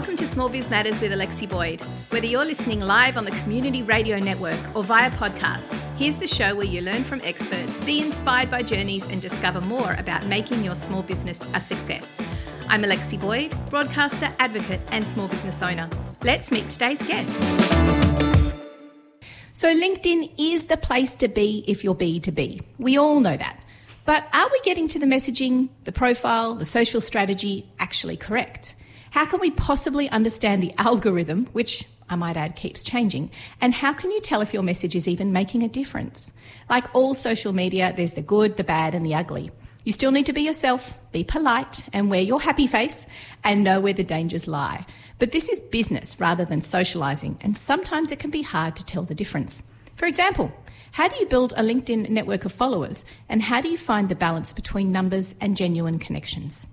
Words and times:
Welcome 0.00 0.16
to 0.16 0.26
Small 0.26 0.48
Biz 0.48 0.70
Matters 0.70 0.98
with 1.02 1.12
Alexi 1.12 1.46
Boyd. 1.46 1.82
Whether 2.08 2.26
you're 2.26 2.46
listening 2.46 2.80
live 2.80 3.18
on 3.18 3.26
the 3.26 3.32
Community 3.42 3.82
Radio 3.82 4.18
Network 4.18 4.58
or 4.74 4.82
via 4.82 5.10
podcast, 5.10 5.74
here's 5.98 6.16
the 6.16 6.26
show 6.26 6.54
where 6.54 6.64
you 6.64 6.80
learn 6.80 7.04
from 7.04 7.20
experts, 7.22 7.78
be 7.80 8.00
inspired 8.00 8.50
by 8.50 8.62
journeys, 8.62 9.06
and 9.10 9.20
discover 9.20 9.60
more 9.60 9.92
about 9.98 10.26
making 10.26 10.64
your 10.64 10.74
small 10.74 11.02
business 11.02 11.46
a 11.52 11.60
success. 11.60 12.18
I'm 12.70 12.82
Alexi 12.82 13.20
Boyd, 13.20 13.54
broadcaster, 13.68 14.32
advocate, 14.38 14.80
and 14.90 15.04
small 15.04 15.28
business 15.28 15.60
owner. 15.60 15.86
Let's 16.22 16.50
meet 16.50 16.70
today's 16.70 17.02
guests. 17.02 17.36
So, 19.52 19.68
LinkedIn 19.68 20.32
is 20.38 20.64
the 20.64 20.78
place 20.78 21.14
to 21.16 21.28
be 21.28 21.62
if 21.68 21.84
you're 21.84 21.94
B2B. 21.94 22.62
We 22.78 22.96
all 22.96 23.20
know 23.20 23.36
that. 23.36 23.60
But 24.06 24.26
are 24.32 24.48
we 24.50 24.60
getting 24.64 24.88
to 24.88 24.98
the 24.98 25.04
messaging, 25.04 25.68
the 25.84 25.92
profile, 25.92 26.54
the 26.54 26.64
social 26.64 27.02
strategy 27.02 27.66
actually 27.78 28.16
correct? 28.16 28.76
How 29.10 29.26
can 29.26 29.40
we 29.40 29.50
possibly 29.50 30.08
understand 30.08 30.62
the 30.62 30.72
algorithm, 30.78 31.46
which 31.46 31.84
I 32.08 32.14
might 32.14 32.36
add 32.36 32.54
keeps 32.54 32.84
changing? 32.84 33.30
And 33.60 33.74
how 33.74 33.92
can 33.92 34.12
you 34.12 34.20
tell 34.20 34.40
if 34.40 34.54
your 34.54 34.62
message 34.62 34.94
is 34.94 35.08
even 35.08 35.32
making 35.32 35.64
a 35.64 35.68
difference? 35.68 36.32
Like 36.68 36.94
all 36.94 37.14
social 37.14 37.52
media, 37.52 37.92
there's 37.96 38.14
the 38.14 38.22
good, 38.22 38.56
the 38.56 38.64
bad, 38.64 38.94
and 38.94 39.04
the 39.04 39.14
ugly. 39.14 39.50
You 39.82 39.92
still 39.92 40.12
need 40.12 40.26
to 40.26 40.32
be 40.32 40.42
yourself, 40.42 40.94
be 41.10 41.24
polite, 41.24 41.88
and 41.92 42.08
wear 42.08 42.20
your 42.20 42.40
happy 42.40 42.68
face, 42.68 43.06
and 43.42 43.64
know 43.64 43.80
where 43.80 43.92
the 43.92 44.04
dangers 44.04 44.46
lie. 44.46 44.86
But 45.18 45.32
this 45.32 45.48
is 45.48 45.60
business 45.60 46.20
rather 46.20 46.44
than 46.44 46.60
socialising, 46.60 47.36
and 47.40 47.56
sometimes 47.56 48.12
it 48.12 48.20
can 48.20 48.30
be 48.30 48.42
hard 48.42 48.76
to 48.76 48.84
tell 48.84 49.02
the 49.02 49.14
difference. 49.14 49.72
For 49.96 50.06
example, 50.06 50.52
how 50.92 51.08
do 51.08 51.16
you 51.16 51.26
build 51.26 51.52
a 51.56 51.62
LinkedIn 51.62 52.10
network 52.10 52.44
of 52.44 52.52
followers, 52.52 53.04
and 53.28 53.42
how 53.42 53.60
do 53.60 53.68
you 53.68 53.78
find 53.78 54.08
the 54.08 54.14
balance 54.14 54.52
between 54.52 54.92
numbers 54.92 55.34
and 55.40 55.56
genuine 55.56 55.98
connections? 55.98 56.68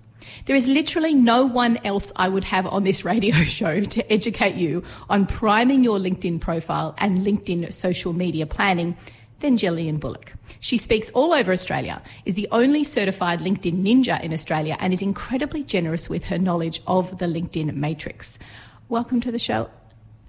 There 0.46 0.56
is 0.56 0.68
literally 0.68 1.14
no 1.14 1.46
one 1.46 1.78
else 1.84 2.12
I 2.16 2.28
would 2.28 2.44
have 2.44 2.66
on 2.66 2.84
this 2.84 3.04
radio 3.04 3.34
show 3.58 3.80
to 3.80 4.12
educate 4.12 4.54
you 4.54 4.84
on 5.08 5.26
priming 5.26 5.84
your 5.84 5.98
LinkedIn 5.98 6.40
profile 6.40 6.94
and 6.98 7.18
LinkedIn 7.18 7.72
social 7.72 8.12
media 8.12 8.46
planning 8.46 8.96
than 9.40 9.56
Jillian 9.56 10.00
Bullock. 10.00 10.34
She 10.60 10.76
speaks 10.76 11.10
all 11.10 11.32
over 11.32 11.52
Australia, 11.52 12.02
is 12.24 12.34
the 12.34 12.48
only 12.50 12.82
certified 12.84 13.40
LinkedIn 13.40 13.82
ninja 13.82 14.20
in 14.22 14.32
Australia, 14.32 14.76
and 14.80 14.92
is 14.92 15.02
incredibly 15.02 15.62
generous 15.62 16.08
with 16.08 16.24
her 16.26 16.38
knowledge 16.38 16.80
of 16.86 17.18
the 17.18 17.26
LinkedIn 17.26 17.74
matrix. 17.74 18.38
Welcome 18.88 19.20
to 19.20 19.30
the 19.30 19.38
show 19.38 19.70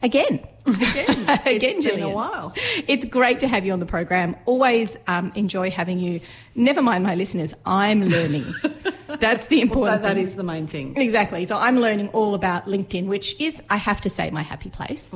again. 0.01 0.45
Again, 0.67 1.09
again, 1.29 1.41
it's 1.45 1.85
been 1.85 1.97
Jillian. 1.97 2.11
a 2.11 2.13
while. 2.13 2.53
It's 2.87 3.05
great 3.05 3.39
to 3.39 3.47
have 3.47 3.65
you 3.65 3.73
on 3.73 3.79
the 3.79 3.85
program. 3.87 4.35
Always 4.45 4.97
um, 5.07 5.31
enjoy 5.33 5.71
having 5.71 5.99
you. 5.99 6.21
Never 6.53 6.81
mind 6.81 7.03
my 7.03 7.15
listeners, 7.15 7.53
I'm 7.65 8.03
learning. 8.03 8.43
That's 9.19 9.47
the 9.47 9.61
important 9.61 10.01
That, 10.01 10.07
that 10.09 10.13
thing. 10.15 10.23
is 10.23 10.35
the 10.35 10.43
main 10.43 10.67
thing. 10.67 10.95
Exactly. 10.97 11.45
So 11.45 11.57
I'm 11.57 11.77
learning 11.79 12.09
all 12.09 12.35
about 12.35 12.65
LinkedIn, 12.67 13.07
which 13.07 13.39
is, 13.41 13.63
I 13.69 13.77
have 13.77 14.01
to 14.01 14.09
say, 14.09 14.29
my 14.31 14.41
happy 14.43 14.69
place. 14.69 15.13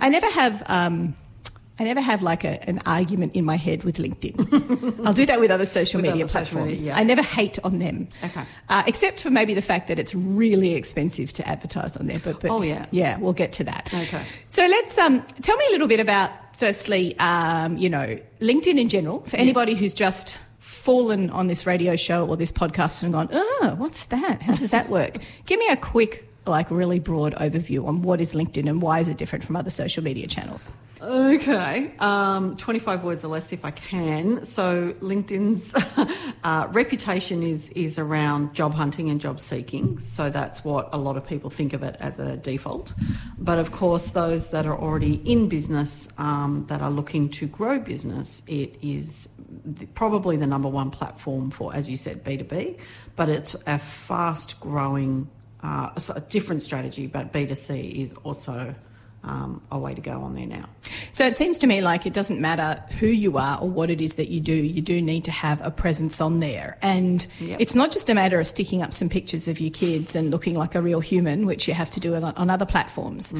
I 0.00 0.08
never 0.08 0.28
have. 0.30 0.62
Um, 0.66 1.14
I 1.76 1.82
never 1.82 2.00
have 2.00 2.22
like 2.22 2.44
a, 2.44 2.62
an 2.70 2.78
argument 2.86 3.34
in 3.34 3.44
my 3.44 3.56
head 3.56 3.82
with 3.82 3.96
LinkedIn. 3.96 5.04
I'll 5.06 5.12
do 5.12 5.26
that 5.26 5.40
with 5.40 5.50
other 5.50 5.66
social 5.66 5.98
With 5.98 6.08
media 6.08 6.22
other 6.24 6.30
social 6.30 6.58
platforms. 6.60 6.78
media, 6.78 6.94
yeah. 6.94 7.00
I 7.00 7.02
never 7.02 7.20
hate 7.22 7.58
on 7.64 7.80
them, 7.80 8.06
Okay. 8.22 8.44
uh, 8.68 8.84
except 8.86 9.18
for 9.20 9.28
maybe 9.30 9.54
the 9.54 9.60
fact 9.62 9.88
that 9.88 9.98
it's 9.98 10.14
really 10.14 10.74
expensive 10.76 11.32
to 11.32 11.48
advertise 11.48 11.96
on 11.96 12.06
there. 12.06 12.18
But, 12.22 12.38
but 12.40 12.50
Oh, 12.52 12.62
yeah. 12.62 12.86
yeah, 12.92 13.18
we'll 13.18 13.32
get 13.32 13.52
to 13.54 13.64
that. 13.64 13.92
Okay. 13.92 14.24
So 14.46 14.62
let's 14.64 14.96
um, 14.98 15.20
tell 15.42 15.56
me 15.56 15.64
a 15.70 15.72
little 15.72 15.88
bit 15.88 15.98
about, 15.98 16.30
firstly, 16.56 17.18
um, 17.18 17.76
you 17.76 17.90
know, 17.90 18.20
LinkedIn 18.40 18.78
in 18.78 18.88
general. 18.88 19.22
For 19.22 19.36
anybody 19.36 19.74
who's 19.74 19.94
just 19.94 20.36
fallen 20.84 21.30
on 21.30 21.46
this 21.46 21.66
radio 21.66 21.96
show 21.96 22.28
or 22.28 22.36
this 22.36 22.52
podcast 22.52 23.02
and 23.02 23.14
gone, 23.14 23.26
oh, 23.32 23.74
what's 23.78 24.04
that? 24.06 24.42
How 24.42 24.52
does 24.52 24.70
that 24.72 24.90
work? 24.90 25.16
Give 25.46 25.58
me 25.58 25.66
a 25.68 25.76
quick, 25.76 26.28
like, 26.44 26.70
really 26.70 26.98
broad 26.98 27.34
overview 27.36 27.86
on 27.86 28.02
what 28.02 28.20
is 28.20 28.34
LinkedIn 28.34 28.68
and 28.68 28.82
why 28.82 28.98
is 28.98 29.08
it 29.08 29.16
different 29.16 29.46
from 29.46 29.56
other 29.56 29.70
social 29.70 30.04
media 30.04 30.26
channels. 30.26 30.72
Okay, 31.00 31.92
um, 31.98 32.56
25 32.56 33.04
words 33.04 33.24
or 33.24 33.28
less 33.28 33.52
if 33.52 33.64
I 33.64 33.70
can. 33.72 34.42
So 34.42 34.92
LinkedIn's 35.00 35.74
uh, 36.44 36.68
reputation 36.70 37.42
is 37.42 37.68
is 37.70 37.98
around 37.98 38.54
job 38.54 38.72
hunting 38.72 39.10
and 39.10 39.20
job 39.20 39.38
seeking. 39.38 39.98
So 39.98 40.30
that's 40.30 40.64
what 40.64 40.88
a 40.92 40.96
lot 40.96 41.16
of 41.18 41.26
people 41.26 41.50
think 41.50 41.74
of 41.74 41.82
it 41.82 41.96
as 42.00 42.20
a 42.20 42.38
default. 42.38 42.94
But 43.38 43.58
of 43.58 43.72
course, 43.72 44.12
those 44.12 44.50
that 44.52 44.64
are 44.64 44.78
already 44.78 45.16
in 45.30 45.48
business 45.48 46.08
um, 46.18 46.64
that 46.68 46.80
are 46.80 46.90
looking 46.90 47.28
to 47.30 47.46
grow 47.48 47.78
business, 47.78 48.42
it 48.48 48.78
is 48.80 49.33
probably 49.94 50.36
the 50.36 50.46
number 50.46 50.68
one 50.68 50.90
platform 50.90 51.50
for, 51.50 51.74
as 51.74 51.88
you 51.90 51.96
said, 51.96 52.24
B2B. 52.24 52.80
But 53.16 53.28
it's 53.28 53.54
a 53.66 53.78
fast 53.78 54.60
growing, 54.60 55.28
uh, 55.62 55.90
a 56.14 56.20
different 56.20 56.62
strategy, 56.62 57.06
but 57.06 57.32
B2C 57.32 57.90
is 57.92 58.14
also 58.24 58.74
um, 59.22 59.62
a 59.70 59.78
way 59.78 59.94
to 59.94 60.00
go 60.02 60.20
on 60.22 60.34
there 60.34 60.46
now. 60.46 60.66
So 61.10 61.24
it 61.26 61.34
seems 61.36 61.58
to 61.60 61.66
me 61.66 61.80
like 61.80 62.04
it 62.06 62.12
doesn't 62.12 62.40
matter 62.40 62.82
who 62.98 63.06
you 63.06 63.38
are 63.38 63.58
or 63.58 63.70
what 63.70 63.88
it 63.88 64.00
is 64.00 64.14
that 64.14 64.28
you 64.28 64.40
do, 64.40 64.52
you 64.52 64.82
do 64.82 65.00
need 65.00 65.24
to 65.24 65.30
have 65.30 65.64
a 65.64 65.70
presence 65.70 66.20
on 66.20 66.40
there. 66.40 66.76
And 66.82 67.26
Yep. 67.40 67.60
it's 67.60 67.74
not 67.74 67.90
just 67.92 68.10
a 68.10 68.14
matter 68.14 68.38
of 68.38 68.46
sticking 68.46 68.82
up 68.82 68.92
some 68.92 69.08
pictures 69.08 69.48
of 69.48 69.60
your 69.60 69.70
kids 69.70 70.14
and 70.14 70.30
looking 70.30 70.54
like 70.58 70.74
a 70.74 70.82
real 70.82 71.00
human, 71.00 71.46
which 71.46 71.66
you 71.68 71.72
have 71.74 71.90
to 71.92 72.00
do 72.00 72.14
on, 72.14 72.50
other 72.50 72.66
platforms. 72.66 73.34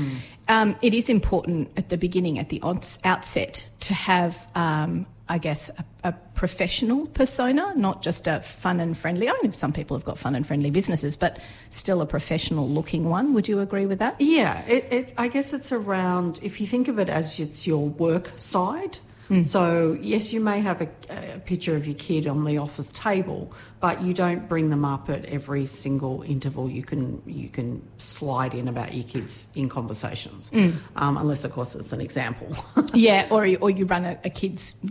Um, 0.48 0.76
it 0.80 0.94
is 0.94 1.10
important 1.10 1.70
at 1.76 1.90
the 1.90 1.98
beginning, 1.98 2.38
at 2.38 2.48
the 2.48 2.60
outs- 2.62 2.98
outset, 3.04 3.66
to 3.80 3.92
have, 3.92 4.46
um, 4.54 5.04
I 5.28 5.38
guess, 5.38 5.70
a, 5.70 6.08
a 6.08 6.12
professional 6.34 7.06
persona, 7.06 7.72
not 7.76 8.02
just 8.02 8.26
a 8.26 8.40
fun 8.40 8.78
and 8.80 8.96
friendly. 8.96 9.28
I 9.28 9.38
mean, 9.42 9.52
some 9.52 9.72
people 9.72 9.96
have 9.96 10.04
got 10.04 10.18
fun 10.18 10.34
and 10.34 10.46
friendly 10.46 10.70
businesses, 10.70 11.16
but 11.16 11.38
still 11.70 12.02
a 12.02 12.06
professional 12.06 12.68
looking 12.68 13.08
one. 13.08 13.32
Would 13.32 13.48
you 13.48 13.60
agree 13.60 13.86
with 13.86 14.00
that? 14.00 14.16
Yeah, 14.18 14.62
it, 14.66 14.86
it's. 14.90 15.14
I 15.16 15.28
guess 15.28 15.54
it's 15.54 15.72
around. 15.72 16.40
If 16.42 16.60
you 16.60 16.66
think 16.66 16.88
of 16.88 16.98
it 16.98 17.08
as 17.08 17.40
it's 17.40 17.66
your 17.66 17.88
work 17.88 18.32
side. 18.36 18.98
So 19.40 19.96
yes, 20.00 20.32
you 20.34 20.40
may 20.40 20.60
have 20.60 20.82
a, 20.82 20.88
a 21.08 21.38
picture 21.40 21.74
of 21.76 21.86
your 21.86 21.96
kid 21.96 22.26
on 22.26 22.44
the 22.44 22.58
office 22.58 22.92
table, 22.92 23.52
but 23.80 24.02
you 24.02 24.12
don't 24.12 24.46
bring 24.48 24.68
them 24.68 24.84
up 24.84 25.08
at 25.08 25.24
every 25.24 25.64
single 25.66 26.22
interval. 26.22 26.68
You 26.68 26.82
can 26.82 27.22
you 27.26 27.48
can 27.48 27.82
slide 27.96 28.54
in 28.54 28.68
about 28.68 28.94
your 28.94 29.04
kids 29.04 29.50
in 29.56 29.68
conversations, 29.70 30.52
um, 30.96 31.16
unless 31.16 31.44
of 31.44 31.52
course 31.52 31.74
it's 31.74 31.92
an 31.92 32.00
example. 32.00 32.54
Yeah, 32.94 33.26
or 33.30 33.44
you, 33.44 33.56
or 33.56 33.70
you 33.70 33.86
run 33.86 34.04
a, 34.04 34.20
a 34.24 34.30
kids 34.30 34.84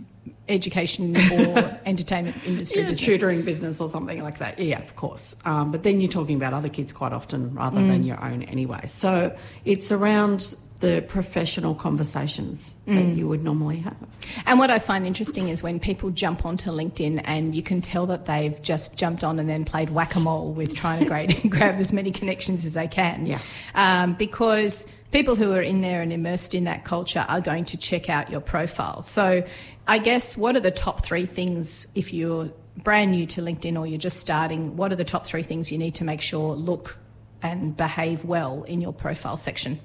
education 0.48 1.16
or 1.16 1.80
entertainment 1.86 2.36
industry 2.46 2.82
yeah, 2.82 2.88
business. 2.88 3.14
tutoring 3.14 3.42
business 3.42 3.80
or 3.80 3.88
something 3.88 4.22
like 4.22 4.38
that. 4.38 4.58
Yeah, 4.58 4.82
of 4.82 4.96
course. 4.96 5.36
Um, 5.44 5.70
but 5.70 5.82
then 5.82 6.00
you're 6.00 6.10
talking 6.10 6.36
about 6.36 6.52
other 6.52 6.68
kids 6.68 6.92
quite 6.92 7.12
often 7.12 7.54
rather 7.54 7.80
than 7.84 8.02
your 8.02 8.22
own 8.22 8.42
anyway. 8.42 8.86
So 8.86 9.36
it's 9.64 9.90
around 9.90 10.54
the 10.80 11.02
professional 11.08 11.74
conversations 11.74 12.74
that 12.86 13.14
you 13.14 13.26
would 13.26 13.42
normally 13.42 13.78
have. 13.78 13.96
And 14.44 14.58
what 14.58 14.70
I 14.70 14.78
find 14.78 15.06
interesting 15.06 15.48
is 15.48 15.62
when 15.62 15.80
people 15.80 16.10
jump 16.10 16.44
onto 16.44 16.70
LinkedIn 16.70 17.22
and 17.24 17.54
you 17.54 17.62
can 17.62 17.80
tell 17.80 18.06
that 18.06 18.26
they've 18.26 18.60
just 18.60 18.98
jumped 18.98 19.24
on 19.24 19.38
and 19.38 19.48
then 19.48 19.64
played 19.64 19.90
whack 19.90 20.14
a 20.14 20.20
mole 20.20 20.52
with 20.52 20.74
trying 20.74 21.00
to 21.00 21.06
grade, 21.06 21.40
grab 21.48 21.76
as 21.76 21.92
many 21.92 22.10
connections 22.10 22.66
as 22.66 22.74
they 22.74 22.88
can. 22.88 23.24
Yeah. 23.24 23.38
Um, 23.74 24.14
because 24.14 24.92
people 25.10 25.36
who 25.36 25.52
are 25.52 25.62
in 25.62 25.80
there 25.80 26.02
and 26.02 26.12
immersed 26.12 26.54
in 26.54 26.64
that 26.64 26.84
culture 26.84 27.24
are 27.28 27.40
going 27.40 27.64
to 27.66 27.76
check 27.78 28.10
out 28.10 28.30
your 28.30 28.40
profile. 28.40 29.00
So 29.00 29.44
I 29.86 29.98
guess 29.98 30.36
what 30.36 30.56
are 30.56 30.60
the 30.60 30.70
top 30.70 31.04
three 31.04 31.26
things 31.26 31.86
if 31.94 32.12
you're 32.12 32.50
brand 32.76 33.10
new 33.10 33.26
to 33.26 33.42
LinkedIn 33.42 33.78
or 33.78 33.86
you're 33.86 33.98
just 33.98 34.18
starting? 34.18 34.76
What 34.76 34.92
are 34.92 34.96
the 34.96 35.04
top 35.04 35.26
three 35.26 35.42
things 35.42 35.70
you 35.70 35.78
need 35.78 35.94
to 35.96 36.04
make 36.04 36.20
sure 36.20 36.54
look 36.54 36.98
and 37.42 37.76
behave 37.76 38.24
well 38.24 38.62
in 38.62 38.80
your 38.80 38.92
profile 38.92 39.36
section? 39.36 39.78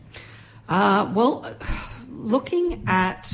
Uh, 0.69 1.11
well, 1.13 1.45
looking 2.09 2.83
at 2.87 3.29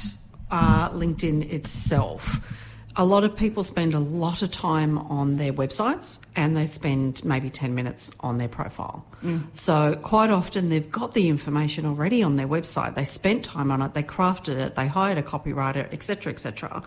uh, 0.50 0.90
LinkedIn 0.92 1.52
itself, 1.54 2.65
a 2.98 3.06
lot 3.06 3.24
of 3.24 3.36
people 3.36 3.64
spend 3.64 3.94
a 3.94 4.00
lot 4.00 4.42
of 4.42 4.52
time 4.52 4.98
on 4.98 5.38
their 5.38 5.52
websites 5.52 6.20
and 6.36 6.56
they 6.56 6.66
spend 6.66 7.24
maybe 7.26 7.50
10 7.50 7.76
minutes 7.76 8.12
on 8.22 8.38
their 8.38 8.48
profile. 8.48 9.06
So, 9.52 9.96
quite 10.02 10.30
often 10.30 10.70
they've 10.70 10.92
got 10.92 11.14
the 11.14 11.30
information 11.30 11.86
already 11.86 12.24
on 12.24 12.36
their 12.36 12.48
website. 12.48 12.96
They 12.96 13.04
spent 13.04 13.44
time 13.44 13.72
on 13.72 13.82
it, 13.82 13.94
they 13.94 14.04
crafted 14.04 14.58
it, 14.58 14.76
they 14.76 14.88
hired 14.88 15.18
a 15.18 15.24
copywriter, 15.24 15.92
etc., 15.92 16.32
etc. 16.32 16.84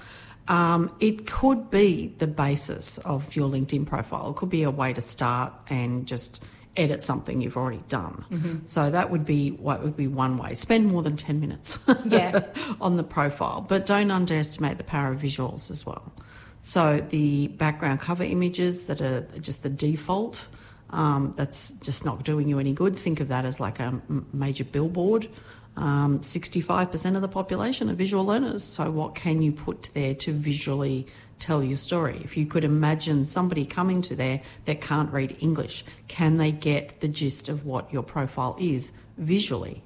Um, 0.47 0.91
it 0.99 1.27
could 1.27 1.69
be 1.69 2.15
the 2.19 2.27
basis 2.27 2.99
of 2.99 3.37
your 3.37 3.49
LinkedIn 3.51 3.87
profile. 3.87 4.31
It 4.31 4.37
could 4.37 4.51
be 4.51 4.63
a 4.63 4.71
way 4.71 4.93
to 4.93 5.01
start 5.01 5.53
and 5.69 6.07
just 6.07 6.45
edit 6.79 7.03
something 7.03 7.41
you've 7.43 7.57
already 7.57 7.83
done. 7.89 8.63
So 8.65 8.91
that 8.91 9.11
would 9.11 9.25
be 9.25 9.51
what 9.51 9.83
would 9.83 9.97
be 9.97 10.07
one 10.07 10.39
way. 10.39 10.55
Spend 10.55 10.87
more 10.87 11.03
than 11.03 11.17
10 11.17 11.41
minutes 11.41 11.79
Yeah. 12.07 12.41
on 12.81 12.97
the 12.97 13.03
profile, 13.03 13.61
but 13.69 13.85
don't 13.87 14.11
underestimate 14.11 14.79
the 14.79 14.85
power 14.85 15.13
of 15.13 15.21
visuals 15.21 15.71
as 15.71 15.85
well. 15.85 16.13
So 16.61 16.99
the 16.99 17.49
background 17.49 18.01
cover 18.01 18.25
images 18.25 18.87
that 18.87 19.01
are 19.01 19.23
just 19.41 19.63
the 19.63 19.69
default, 19.71 20.49
um, 20.91 21.33
that's 21.37 21.73
just 21.81 22.05
not 22.05 22.25
doing 22.25 22.49
you 22.49 22.59
any 22.59 22.73
good. 22.73 22.97
Think 22.97 23.21
of 23.21 23.29
that 23.29 23.45
as 23.45 23.61
like 23.61 23.79
a 23.81 23.85
m- 24.09 24.27
major 24.33 24.65
billboard. 24.65 25.29
Um, 25.77 26.19
65% 26.19 27.15
of 27.15 27.23
the 27.23 27.29
population 27.29 27.89
are 27.89 27.95
visual 27.95 28.25
learners. 28.25 28.65
So 28.65 28.91
what 28.91 29.15
can 29.15 29.41
you 29.43 29.53
put 29.53 29.91
there 29.95 30.15
to 30.15 30.33
visually 30.33 31.07
tell 31.39 31.63
your 31.63 31.77
story. 31.77 32.21
If 32.25 32.37
you 32.37 32.47
could 32.47 32.65
imagine 32.65 33.25
somebody 33.25 33.65
coming 33.65 34.03
to 34.03 34.17
there 34.17 34.41
that 34.65 34.81
can't 34.81 35.13
read 35.13 35.37
English, 35.41 35.85
can 36.09 36.39
they 36.39 36.53
get 36.53 37.01
the 37.01 37.09
gist 37.09 37.49
of 37.49 37.65
what 37.65 37.93
your 37.93 38.03
profile 38.03 38.57
is 38.61 38.93
visually? 39.17 39.83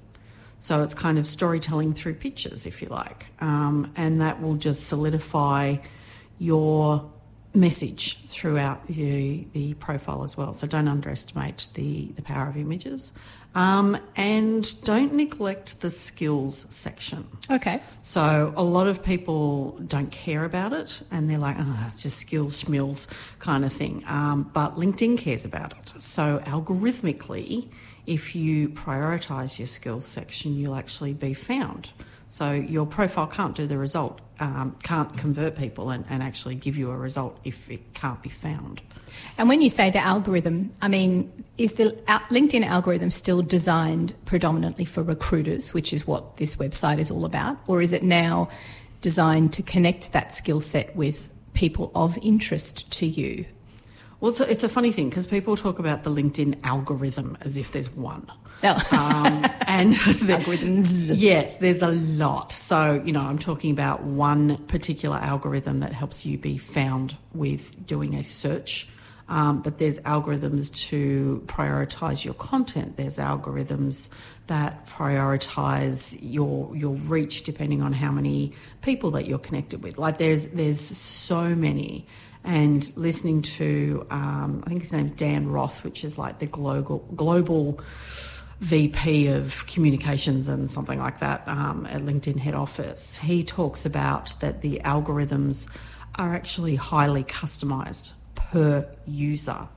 So 0.59 0.81
it's 0.81 0.93
kind 0.93 1.17
of 1.17 1.27
storytelling 1.27 1.93
through 1.93 2.15
pictures, 2.15 2.65
if 2.65 2.81
you 2.81 2.87
like. 2.87 3.27
Um, 3.41 3.91
and 3.97 4.21
that 4.21 4.41
will 4.41 4.55
just 4.55 4.87
solidify 4.87 5.77
your 6.39 7.09
message 7.53 8.17
throughout 8.27 8.85
the, 8.87 9.45
the 9.53 9.73
profile 9.75 10.23
as 10.23 10.35
well. 10.37 10.53
So 10.53 10.65
don't 10.65 10.87
underestimate 10.87 11.67
the, 11.73 12.05
the 12.15 12.21
power 12.21 12.47
of 12.47 12.57
images. 12.57 13.13
Um, 13.55 13.97
and 14.15 14.83
don't 14.83 15.13
neglect 15.13 15.81
the 15.81 15.91
skills 15.91 16.65
section. 16.69 17.27
Okay. 17.51 17.81
So 18.01 18.51
a 18.55 18.63
lot 18.63 18.87
of 18.87 19.03
people 19.03 19.77
don't 19.85 20.11
care 20.11 20.43
about 20.43 20.73
it 20.73 21.03
and 21.11 21.29
they're 21.29 21.37
like, 21.37 21.57
oh, 21.59 21.83
it's 21.85 22.01
just 22.01 22.17
skills, 22.17 22.63
schmills 22.63 23.13
kind 23.37 23.63
of 23.63 23.71
thing. 23.71 24.03
Um, 24.07 24.49
but 24.53 24.75
LinkedIn 24.75 25.19
cares 25.19 25.45
about 25.45 25.73
it. 25.73 25.93
So 26.01 26.39
algorithmically, 26.45 27.67
if 28.07 28.35
you 28.35 28.69
prioritize 28.69 29.59
your 29.59 29.67
skills 29.67 30.05
section, 30.05 30.55
you'll 30.55 30.75
actually 30.75 31.13
be 31.13 31.33
found. 31.33 31.91
So 32.27 32.51
your 32.51 32.87
profile 32.87 33.27
can't 33.27 33.55
do 33.55 33.67
the 33.67 33.77
result, 33.77 34.19
um, 34.43 34.75
can't 34.83 35.17
convert 35.17 35.55
people 35.55 35.89
and, 35.89 36.03
and 36.09 36.21
actually 36.21 36.55
give 36.55 36.75
you 36.75 36.91
a 36.91 36.97
result 36.97 37.39
if 37.45 37.71
it 37.71 37.93
can't 37.93 38.21
be 38.21 38.29
found. 38.29 38.81
And 39.37 39.47
when 39.47 39.61
you 39.61 39.69
say 39.69 39.89
the 39.89 39.99
algorithm, 39.99 40.71
I 40.81 40.87
mean, 40.89 41.31
is 41.57 41.73
the 41.75 41.91
LinkedIn 42.07 42.65
algorithm 42.65 43.09
still 43.09 43.41
designed 43.41 44.13
predominantly 44.25 44.85
for 44.85 45.01
recruiters, 45.01 45.73
which 45.73 45.93
is 45.93 46.05
what 46.05 46.37
this 46.37 46.57
website 46.57 46.97
is 46.97 47.09
all 47.09 47.25
about? 47.25 47.57
Or 47.67 47.81
is 47.81 47.93
it 47.93 48.03
now 48.03 48.49
designed 49.01 49.53
to 49.53 49.63
connect 49.63 50.11
that 50.11 50.33
skill 50.33 50.59
set 50.59 50.95
with 50.95 51.29
people 51.53 51.91
of 51.95 52.17
interest 52.21 52.91
to 52.93 53.05
you? 53.05 53.45
Well, 54.19 54.31
it's 54.31 54.41
a, 54.41 54.51
it's 54.51 54.63
a 54.63 54.69
funny 54.69 54.91
thing 54.91 55.09
because 55.09 55.27
people 55.27 55.55
talk 55.55 55.79
about 55.79 56.03
the 56.03 56.09
LinkedIn 56.09 56.65
algorithm 56.65 57.37
as 57.41 57.55
if 57.55 57.71
there's 57.71 57.91
one. 57.91 58.27
No. 58.63 58.71
Um, 58.71 59.45
and 59.67 59.93
the, 59.93 60.37
Algorithms. 60.39 61.11
Yes, 61.15 61.57
there's 61.57 61.81
a 61.81 61.91
lot. 61.91 62.51
So, 62.51 63.01
you 63.05 63.11
know, 63.11 63.21
I'm 63.21 63.37
talking 63.37 63.71
about 63.71 64.03
one 64.03 64.57
particular 64.67 65.17
algorithm 65.17 65.81
that 65.81 65.91
helps 65.91 66.25
you 66.25 66.37
be 66.37 66.57
found 66.57 67.17
with 67.33 67.85
doing 67.85 68.15
a 68.15 68.23
search. 68.23 68.87
Um, 69.29 69.61
but 69.61 69.79
there's 69.79 69.99
algorithms 70.01 70.73
to 70.89 71.43
prioritize 71.47 72.23
your 72.23 72.33
content. 72.35 72.97
There's 72.97 73.17
algorithms 73.17 74.13
that 74.47 74.85
prioritize 74.85 76.17
your 76.21 76.75
your 76.75 76.95
reach 76.95 77.43
depending 77.43 77.81
on 77.81 77.93
how 77.93 78.11
many 78.11 78.53
people 78.81 79.11
that 79.11 79.25
you're 79.27 79.39
connected 79.39 79.81
with. 79.81 79.97
Like 79.97 80.17
there's 80.17 80.47
there's 80.47 80.79
so 80.79 81.55
many. 81.55 82.05
And 82.45 82.91
listening 82.97 83.41
to 83.43 84.05
um, 84.11 84.61
I 84.65 84.69
think 84.69 84.81
his 84.81 84.91
name's 84.91 85.13
Dan 85.13 85.47
Roth, 85.49 85.85
which 85.85 86.03
is 86.03 86.17
like 86.17 86.39
the 86.39 86.45
global 86.45 86.99
global 87.15 87.79
VP 88.63 89.27
of 89.27 89.67
communications 89.67 90.47
and 90.47 90.71
something 90.71 90.97
like 90.97 91.19
that 91.19 91.45
um, 91.47 91.85
at 91.85 92.01
LinkedIn 92.01 92.37
head 92.37 92.55
office, 92.55 93.17
he 93.17 93.43
talks 93.43 93.85
about 93.85 94.35
that 94.39 94.61
the 94.61 94.79
algorithms 94.85 95.67
are 96.15 96.33
actually 96.33 96.77
highly 96.77 97.25
customized 97.25 98.13
per 98.35 98.87
user. 99.05 99.67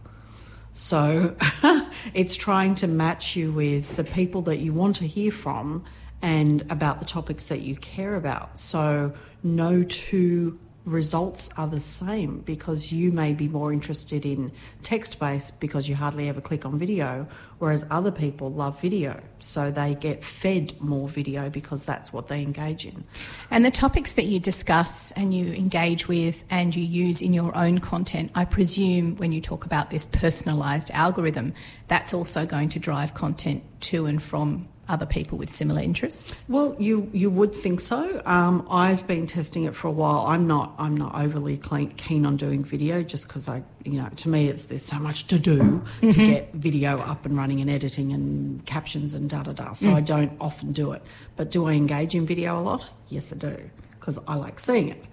So 0.71 1.35
it's 2.15 2.37
trying 2.37 2.77
to 2.77 2.87
match 2.87 3.35
you 3.35 3.51
with 3.51 3.97
the 3.97 4.05
people 4.05 4.43
that 4.43 4.59
you 4.59 4.73
want 4.73 4.97
to 4.97 5.07
hear 5.07 5.33
from 5.33 5.85
and 6.23 6.63
about 6.71 7.01
the 7.01 7.07
topics 7.07 7.49
that 7.49 7.63
you 7.63 7.75
care 7.75 8.15
about. 8.15 8.57
So 8.57 9.15
no 9.43 9.83
two 9.83 10.61
results 10.87 11.51
are 11.59 11.67
the 11.67 11.81
same 11.81 12.39
because 12.41 12.93
you 12.93 13.11
may 13.11 13.35
be 13.35 13.49
more 13.49 13.73
interested 13.73 14.25
in 14.25 14.53
text 14.83 15.19
based 15.19 15.61
because 15.61 15.89
you 15.89 15.97
hardly 15.97 16.29
ever 16.29 16.41
click 16.41 16.65
on 16.65 16.79
video, 16.79 17.27
whereas 17.59 17.85
other 17.91 18.13
people 18.13 18.51
love 18.51 18.81
video. 18.81 19.21
So 19.41 19.71
they 19.73 19.97
get 19.97 20.23
fed 20.23 20.81
more 20.81 21.09
video 21.09 21.51
because 21.51 21.85
that's 21.85 22.13
what 22.13 22.29
they 22.29 22.41
engage 22.41 22.87
in. 22.87 23.05
And 23.51 23.65
the 23.65 23.71
topics 23.71 24.13
that 24.15 24.25
you 24.25 24.39
discuss 24.39 25.11
and 25.13 25.35
you 25.35 25.53
engage 25.53 26.07
with 26.07 26.45
and 26.51 26.75
you 26.75 26.85
use 26.85 27.21
in 27.21 27.35
your 27.35 27.55
own 27.57 27.81
content, 27.81 28.31
I 28.35 28.45
presume 28.45 29.17
when 29.17 29.33
you 29.33 29.41
talk 29.41 29.67
about 29.67 29.91
this 29.91 30.07
personalised 30.07 30.93
algorithm, 30.93 31.53
that's 31.89 32.15
also 32.15 32.47
going 32.47 32.69
to 32.71 32.79
drive 32.79 33.13
content 33.13 33.65
to 33.81 34.07
and 34.07 34.23
from 34.23 34.69
other 34.89 35.07
people 35.07 35.37
with 35.39 35.51
similar 35.51 35.81
interests? 35.81 36.45
Well, 36.49 36.77
you 36.79 37.11
you 37.13 37.31
would 37.31 37.55
think 37.55 37.81
so. 37.81 38.23
Um, 38.25 38.67
I've 38.71 39.07
been 39.07 39.27
testing 39.27 39.65
it 39.65 39.75
for 39.75 39.89
a 39.89 39.93
while. 39.93 40.27
I'm 40.27 40.47
not 40.47 40.75
I'm 40.79 40.97
not 40.97 41.15
overly 41.15 41.59
keen 41.59 42.25
on 42.25 42.37
doing 42.37 42.65
video 42.65 43.03
just 43.03 43.29
because 43.29 43.49
I 43.49 43.63
you 43.85 44.01
know 44.01 44.09
to 44.09 44.29
me 44.29 44.49
it's 44.49 44.67
there's 44.67 44.83
so 44.85 44.99
much 44.99 45.27
to 45.29 45.39
do 45.39 45.59
mm-hmm. 45.59 46.11
to 46.11 46.27
get 46.27 46.53
video 46.53 46.99
up 46.99 47.27
and 47.27 47.37
running 47.37 47.61
and 47.61 47.71
editing 47.71 48.13
and 48.13 48.65
captions 48.67 49.15
and 49.15 49.29
da 49.29 49.43
da 49.43 49.53
da. 49.53 49.73
So 49.73 49.89
mm. 49.89 49.95
I 49.95 50.01
don't 50.01 50.37
often 50.41 50.73
do 50.73 50.93
it. 50.93 51.03
But 51.37 51.51
do 51.51 51.67
I 51.67 51.73
engage 51.73 52.15
in 52.15 52.27
video 52.27 52.59
a 52.59 52.63
lot? 52.63 52.89
Yes, 53.09 53.33
I 53.33 53.37
do 53.37 53.71
because 53.99 54.19
I 54.29 54.37
like 54.37 54.59
seeing 54.61 54.89
it. 54.89 55.09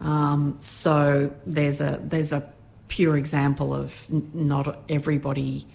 Um, 0.00 0.56
so 0.60 1.32
there's 1.46 1.80
a 1.80 1.98
there's 2.02 2.32
a 2.32 2.52
pure 2.88 3.16
example 3.16 3.74
of 3.74 4.06
not 4.34 4.78
everybody 4.88 5.66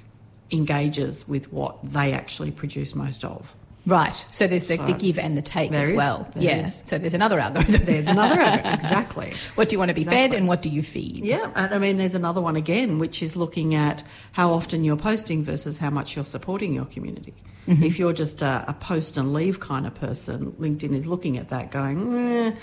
engages 0.52 1.28
with 1.28 1.52
what 1.54 1.78
they 1.84 2.14
actually 2.14 2.52
produce 2.52 2.96
most 2.96 3.24
of. 3.24 3.56
Right. 3.86 4.26
So 4.30 4.46
there's 4.46 4.68
the, 4.68 4.76
so 4.78 4.86
the 4.86 4.94
give 4.94 5.18
and 5.18 5.38
the 5.38 5.42
take 5.42 5.72
as 5.72 5.92
well. 5.92 6.30
Yeah. 6.36 6.62
Is. 6.62 6.84
So 6.86 6.98
there's 6.98 7.14
another 7.14 7.40
algorithm. 7.40 7.86
There's 7.86 8.08
another 8.08 8.40
algorithm. 8.42 8.74
Exactly. 8.74 9.34
what 9.56 9.70
do 9.70 9.76
you 9.76 9.80
want 9.80 9.90
to 9.90 9.96
be 9.96 10.02
exactly. 10.02 10.30
fed 10.30 10.38
and 10.38 10.48
what 10.48 10.62
do 10.62 10.70
you 10.70 10.84
feed? 10.84 11.24
Yeah. 11.24 11.52
And 11.56 11.74
I 11.74 11.80
mean, 11.80 11.98
there's 11.98 12.16
another 12.16 12.42
one 12.42 12.56
again, 12.56 13.00
which 13.00 13.24
is 13.24 13.36
looking 13.36 13.76
at 13.76 14.04
how 14.34 14.52
often 14.52 14.84
you're 14.84 14.98
posting 14.98 15.44
versus 15.44 15.80
how 15.80 15.90
much 15.90 16.16
you're 16.16 16.26
supporting 16.26 16.74
your 16.74 16.86
community. 16.86 17.34
Mm-hmm. 17.68 17.84
If 17.84 18.00
you're 18.00 18.14
just 18.14 18.42
a, 18.42 18.66
a, 18.68 18.74
post 18.74 19.18
and 19.18 19.34
leave 19.34 19.60
kind 19.60 19.86
of 19.86 19.94
person, 19.94 20.54
LinkedIn 20.54 20.94
is 20.94 21.06
looking 21.06 21.38
at 21.38 21.50
that 21.50 21.72
going, 21.72 22.14
eh, 22.14 22.56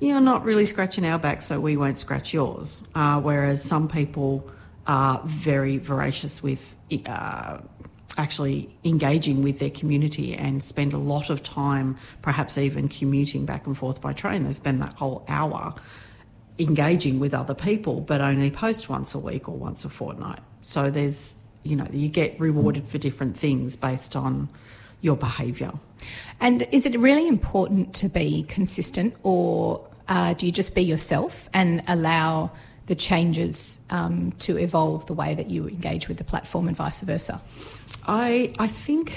you're 0.00 0.20
not 0.20 0.44
really 0.44 0.64
scratching 0.64 1.06
our 1.06 1.18
back, 1.18 1.40
so 1.40 1.60
we 1.60 1.76
won't 1.76 1.96
scratch 1.96 2.34
yours. 2.34 2.86
Uh, 2.94 3.20
whereas 3.20 3.62
some 3.62 3.88
people 3.88 4.50
are 4.86 5.20
very 5.24 5.78
voracious 5.78 6.42
with 6.42 6.76
uh, 7.06 7.58
actually 8.18 8.68
engaging 8.84 9.42
with 9.42 9.58
their 9.60 9.70
community 9.70 10.34
and 10.34 10.62
spend 10.62 10.92
a 10.92 10.98
lot 10.98 11.30
of 11.30 11.42
time, 11.42 11.96
perhaps 12.22 12.58
even 12.58 12.88
commuting 12.88 13.46
back 13.46 13.66
and 13.66 13.76
forth 13.76 14.00
by 14.00 14.12
train. 14.12 14.44
They 14.44 14.52
spend 14.52 14.82
that 14.82 14.94
whole 14.94 15.24
hour 15.28 15.74
engaging 16.58 17.20
with 17.20 17.32
other 17.32 17.54
people, 17.54 18.00
but 18.00 18.20
only 18.20 18.50
post 18.50 18.88
once 18.88 19.14
a 19.14 19.18
week 19.18 19.48
or 19.48 19.56
once 19.56 19.84
a 19.84 19.88
fortnight. 19.88 20.40
So 20.60 20.90
there's, 20.90 21.40
you 21.62 21.76
know, 21.76 21.86
you 21.90 22.08
get 22.08 22.38
rewarded 22.38 22.86
for 22.86 22.98
different 22.98 23.36
things 23.36 23.76
based 23.76 24.16
on 24.16 24.48
your 25.00 25.16
behaviour. 25.16 25.72
And 26.40 26.66
is 26.72 26.84
it 26.86 26.98
really 26.98 27.28
important 27.28 27.94
to 27.96 28.08
be 28.08 28.44
consistent, 28.48 29.14
or 29.22 29.86
uh, 30.08 30.34
do 30.34 30.46
you 30.46 30.52
just 30.52 30.74
be 30.74 30.82
yourself 30.82 31.48
and 31.54 31.82
allow 31.86 32.50
the 32.90 32.96
changes 32.96 33.86
um, 33.90 34.32
to 34.40 34.58
evolve 34.58 35.06
the 35.06 35.12
way 35.12 35.32
that 35.32 35.48
you 35.48 35.68
engage 35.68 36.08
with 36.08 36.18
the 36.18 36.24
platform 36.24 36.66
and 36.66 36.76
vice 36.76 37.02
versa? 37.02 37.40
I 38.08 38.52
I 38.58 38.66
think 38.66 39.16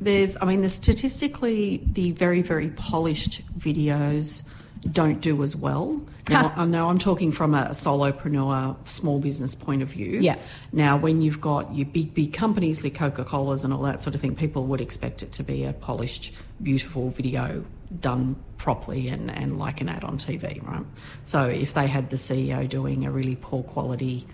there's 0.00 0.38
I 0.40 0.46
mean 0.46 0.60
there's 0.60 0.72
statistically 0.72 1.82
the 1.92 2.12
very 2.12 2.40
very 2.40 2.70
polished 2.70 3.42
videos 3.56 4.48
don't 4.90 5.20
do 5.20 5.42
as 5.42 5.54
well. 5.54 6.00
Now, 6.30 6.52
I 6.56 6.64
know 6.66 6.88
I'm 6.88 7.00
talking 7.00 7.32
from 7.32 7.52
a 7.52 7.64
solopreneur, 7.70 8.76
small 8.88 9.20
business 9.20 9.56
point 9.56 9.82
of 9.82 9.88
view. 9.88 10.20
Yeah. 10.20 10.36
Now, 10.72 10.96
when 10.96 11.20
you've 11.20 11.40
got 11.40 11.74
your 11.74 11.86
big, 11.86 12.14
big 12.14 12.32
companies 12.32 12.84
like 12.84 12.94
Coca 12.94 13.24
Cola's 13.24 13.64
and 13.64 13.72
all 13.72 13.82
that 13.82 13.98
sort 13.98 14.14
of 14.14 14.20
thing, 14.20 14.36
people 14.36 14.64
would 14.66 14.80
expect 14.80 15.24
it 15.24 15.32
to 15.32 15.42
be 15.42 15.64
a 15.64 15.72
polished, 15.72 16.32
beautiful 16.62 17.10
video 17.10 17.64
done 18.00 18.36
properly 18.58 19.08
and, 19.08 19.30
and 19.30 19.58
like 19.58 19.80
an 19.80 19.88
ad 19.88 20.04
on 20.04 20.18
TV, 20.18 20.64
right? 20.66 20.84
So 21.24 21.46
if 21.46 21.74
they 21.74 21.86
had 21.86 22.10
the 22.10 22.16
CEO 22.16 22.68
doing 22.68 23.04
a 23.04 23.10
really 23.10 23.36
poor 23.40 23.62
quality, 23.62 24.24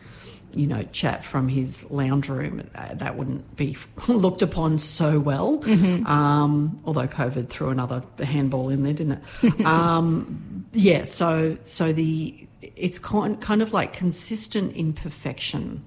you 0.55 0.67
know, 0.67 0.83
chat 0.93 1.25
from 1.25 1.49
his 1.49 1.91
lounge 1.91 2.29
room, 2.29 2.63
uh, 2.75 2.95
that 2.95 3.17
wouldn't 3.17 3.57
be 3.57 3.77
looked 4.09 4.43
upon 4.43 4.79
so 4.79 5.19
well. 5.19 5.59
Mm-hmm. 5.59 6.07
Um, 6.07 6.81
although 6.85 7.07
COVID 7.07 7.49
threw 7.49 7.71
another 7.71 8.03
handball 8.23 8.69
in 8.69 8.83
there, 8.83 8.95
didn't 8.95 9.23
it? 9.43 9.61
um, 9.67 10.67
yeah. 10.73 11.05
So 11.05 11.57
so 11.61 11.93
the 11.93 12.35
it's 12.77 12.99
kind 12.99 13.41
kind 13.41 13.63
of 13.63 13.73
like 13.73 13.93
consistent 13.93 14.77
imperfection 14.77 15.85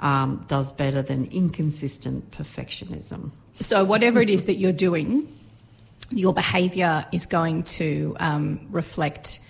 um, 0.00 0.44
does 0.48 0.72
better 0.72 1.02
than 1.02 1.26
inconsistent 1.26 2.30
perfectionism. 2.30 3.30
So 3.54 3.84
whatever 3.84 4.20
it 4.20 4.30
is 4.30 4.44
that 4.44 4.54
you're 4.54 4.72
doing, 4.72 5.26
your 6.10 6.32
behaviour 6.32 7.06
is 7.12 7.26
going 7.26 7.62
to 7.64 8.16
um, 8.18 8.66
reflect 8.70 9.40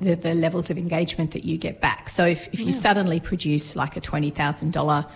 the, 0.00 0.14
the, 0.14 0.34
levels 0.34 0.70
of 0.70 0.78
engagement 0.78 1.32
that 1.32 1.44
you 1.44 1.58
get 1.58 1.80
back. 1.80 2.08
So 2.08 2.24
if, 2.24 2.52
if 2.52 2.60
you 2.60 2.66
yeah. 2.66 2.72
suddenly 2.72 3.20
produce 3.20 3.76
like 3.76 3.96
a 3.96 4.00
$20,000 4.00 5.10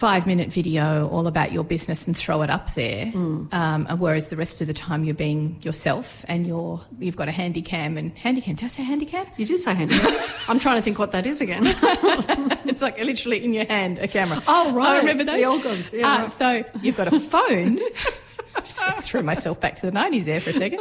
five 0.00 0.26
minute 0.26 0.50
video 0.50 1.06
all 1.08 1.26
about 1.26 1.52
your 1.52 1.62
business 1.62 2.06
and 2.06 2.16
throw 2.16 2.40
it 2.40 2.48
up 2.48 2.72
there. 2.72 3.04
Mm. 3.04 3.52
Um, 3.52 3.86
whereas 3.98 4.28
the 4.28 4.36
rest 4.36 4.62
of 4.62 4.66
the 4.66 4.72
time 4.72 5.04
you're 5.04 5.14
being 5.14 5.60
yourself 5.60 6.24
and 6.26 6.46
you're 6.46 6.80
you've 6.98 7.16
got 7.16 7.28
a 7.28 7.30
handy 7.30 7.60
cam 7.60 7.98
and 7.98 8.16
handy 8.16 8.40
cam. 8.40 8.54
Did 8.54 8.64
I 8.64 8.68
say 8.68 8.82
handy 8.82 9.04
cam? 9.04 9.26
You 9.36 9.44
did 9.44 9.60
say 9.60 9.74
handicap. 9.74 10.10
I'm 10.48 10.58
trying 10.58 10.76
to 10.76 10.82
think 10.82 10.98
what 10.98 11.12
that 11.12 11.26
is 11.26 11.42
again. 11.42 11.64
it's 12.64 12.80
like 12.80 12.98
literally 12.98 13.44
in 13.44 13.52
your 13.52 13.66
hand, 13.66 13.98
a 13.98 14.08
camera. 14.08 14.42
Oh, 14.48 14.72
right. 14.72 14.88
I 14.88 14.98
remember 15.00 15.24
those. 15.24 15.36
The 15.36 15.44
old 15.44 15.64
ones. 15.66 15.92
Yeah, 15.92 16.06
Uh, 16.06 16.18
right. 16.20 16.30
So 16.30 16.62
you've 16.80 16.96
got 16.96 17.12
a 17.12 17.20
phone. 17.20 17.78
Threw 19.00 19.22
myself 19.22 19.60
back 19.60 19.76
to 19.76 19.90
the 19.90 19.92
90s 19.92 20.24
there 20.24 20.40
for 20.40 20.50
a 20.50 20.52
second. 20.52 20.80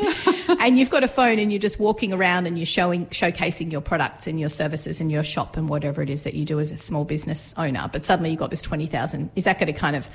And 0.60 0.78
you've 0.78 0.90
got 0.90 1.04
a 1.04 1.08
phone 1.08 1.40
and 1.40 1.52
you're 1.52 1.62
just 1.62 1.80
walking 1.80 2.14
around 2.14 2.48
and 2.48 2.58
you're 2.58 2.66
showing, 2.66 3.06
showcasing 3.08 3.72
your 3.72 3.82
products 3.82 4.28
and 4.28 4.40
your 4.40 4.50
services 4.50 5.00
and 5.00 5.12
your 5.12 5.24
shop 5.24 5.58
and 5.58 5.70
whatever 5.70 6.02
it 6.02 6.10
is 6.10 6.24
that 6.24 6.34
you 6.34 6.46
do 6.46 6.60
as 6.60 6.72
a 6.72 6.78
small 6.78 7.06
business 7.06 7.54
owner. 7.58 7.90
But 7.92 8.04
suddenly 8.04 8.32
you've 8.32 8.40
got 8.40 8.50
this 8.50 8.62
20,000. 8.62 9.32
Is 9.36 9.46
that 9.46 9.60
going 9.60 9.72
to 9.72 9.80
kind 9.80 9.96
of 9.96 10.06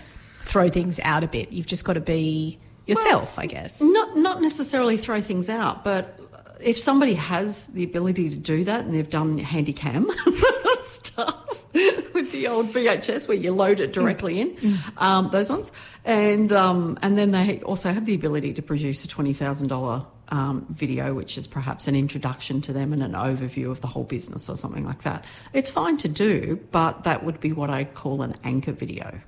throw 0.40 0.68
things 0.68 1.00
out 1.00 1.24
a 1.24 1.28
bit? 1.28 1.52
You've 1.52 1.66
just 1.66 1.84
got 1.84 1.94
to 1.94 2.00
be 2.00 2.58
yourself, 2.86 3.38
I 3.38 3.46
guess. 3.46 3.80
Not 3.80 4.16
not 4.16 4.42
necessarily 4.42 4.96
throw 4.96 5.20
things 5.20 5.48
out, 5.48 5.84
but 5.84 6.20
if 6.64 6.78
somebody 6.78 7.14
has 7.14 7.68
the 7.68 7.84
ability 7.84 8.30
to 8.30 8.36
do 8.36 8.64
that 8.64 8.84
and 8.84 8.94
they've 8.94 9.08
done 9.08 9.38
handy 9.38 9.72
cam 9.72 10.08
stuff 10.80 11.43
with 12.14 12.30
the 12.30 12.46
old 12.46 12.66
VHS 12.66 13.26
where 13.26 13.36
you 13.36 13.52
load 13.52 13.80
it 13.80 13.92
directly 13.92 14.40
in, 14.40 14.56
um, 14.98 15.28
those 15.30 15.50
ones, 15.50 15.72
and 16.04 16.52
um, 16.52 16.96
and 17.02 17.18
then 17.18 17.32
they 17.32 17.60
also 17.62 17.92
have 17.92 18.06
the 18.06 18.14
ability 18.14 18.54
to 18.54 18.62
produce 18.62 19.04
a 19.04 19.08
twenty 19.08 19.32
thousand 19.32 19.68
dollar 19.68 20.06
um, 20.28 20.66
video, 20.70 21.14
which 21.14 21.36
is 21.36 21.46
perhaps 21.46 21.88
an 21.88 21.96
introduction 21.96 22.60
to 22.62 22.72
them 22.72 22.92
and 22.92 23.02
an 23.02 23.12
overview 23.12 23.70
of 23.70 23.80
the 23.80 23.86
whole 23.88 24.04
business 24.04 24.48
or 24.48 24.56
something 24.56 24.84
like 24.84 25.02
that. 25.02 25.24
It's 25.52 25.70
fine 25.70 25.96
to 25.98 26.08
do, 26.08 26.60
but 26.70 27.04
that 27.04 27.24
would 27.24 27.40
be 27.40 27.52
what 27.52 27.70
I 27.70 27.84
call 27.84 28.22
an 28.22 28.34
anchor 28.44 28.72
video. 28.72 29.20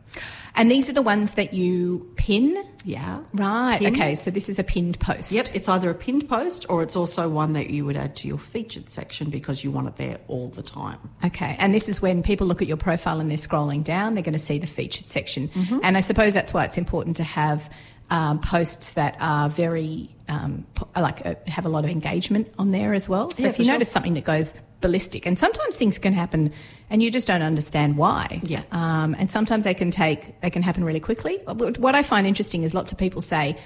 And 0.57 0.71
these 0.71 0.89
are 0.89 0.93
the 0.95 1.03
ones 1.03 1.35
that 1.35 1.53
you 1.53 2.11
pin? 2.17 2.57
Yeah. 2.85 3.21
Right. 3.35 3.79
Pin. 3.79 3.95
Okay. 3.95 4.15
So 4.15 4.31
this 4.31 4.49
is 4.49 4.59
a 4.59 4.65
pinned 4.65 4.99
post. 4.99 5.33
Yep, 5.33 5.49
it's 5.55 5.69
either 5.69 5.91
a 5.91 5.95
pinned 5.95 6.29
post 6.29 6.67
or 6.69 6.83
it's 6.83 6.97
also 6.97 7.29
one 7.29 7.53
that 7.53 7.71
you 7.71 7.85
would 7.85 7.97
add 7.97 8.17
to 8.17 8.29
your 8.29 8.39
featured 8.39 8.89
section 8.89 9.29
because 9.29 9.63
you 9.63 9.71
want 9.71 9.89
it 9.89 9.97
there 9.97 10.19
all 10.29 10.49
the 10.49 10.63
time. 10.63 10.99
Okay, 11.25 11.57
and 11.59 11.75
this 11.75 11.89
is 11.89 12.01
when 12.01 12.23
people 12.23 12.47
look 12.47 12.63
at 12.63 12.69
your 12.69 12.77
profile 12.77 13.21
and 13.21 13.31
they're 13.31 13.37
scrolling 13.37 13.85
down, 13.85 14.15
they're 14.15 14.23
going 14.23 14.33
to 14.33 14.39
see 14.39 14.59
the 14.59 14.67
featured 14.67 15.07
section. 15.07 15.49
Mm-hmm. 15.49 15.81
And 15.83 15.97
I 15.97 16.01
suppose 16.01 16.33
that's 16.33 16.55
why 16.55 16.65
it's 16.65 16.79
important 16.79 17.17
to 17.17 17.25
have 17.25 17.71
um, 18.11 18.41
posts 18.41 18.93
that 18.93 19.17
are 19.21 19.49
very, 19.49 20.09
um, 20.29 20.65
like, 20.95 21.27
uh, 21.27 21.35
have 21.49 21.67
a 21.67 21.69
lot 21.69 21.85
of 21.85 21.91
engagement 21.91 22.49
on 22.59 22.71
there 22.71 22.95
as 22.95 23.09
well. 23.09 23.31
So 23.31 23.43
Yeah, 23.43 23.51
if 23.51 23.59
you 23.59 23.65
sure. 23.65 23.75
notice 23.75 23.91
something 23.91 24.15
that 24.15 24.25
goes 24.25 24.59
ballistic, 24.81 25.27
and 25.27 25.39
sometimes 25.39 25.77
things 25.77 25.99
can 25.99 26.13
happen 26.13 26.53
and 26.91 27.03
you 27.03 27.11
just 27.11 27.27
don't 27.27 27.43
understand 27.43 27.97
why. 27.97 28.41
Yeah. 28.45 28.63
Um, 28.71 29.17
and 29.19 29.31
sometimes 29.31 29.65
they 29.65 29.75
can 29.75 29.91
take, 29.91 30.41
they 30.41 30.51
can 30.51 30.63
happen 30.63 30.85
really 30.85 31.01
quickly. 31.01 31.39
What 31.45 31.79
what 31.79 31.95
I 31.95 32.03
find 32.03 32.27
interesting 32.27 32.63
is 32.63 32.75
lots 32.75 32.93
of 32.93 32.99
people 32.99 33.21
say 33.23 33.57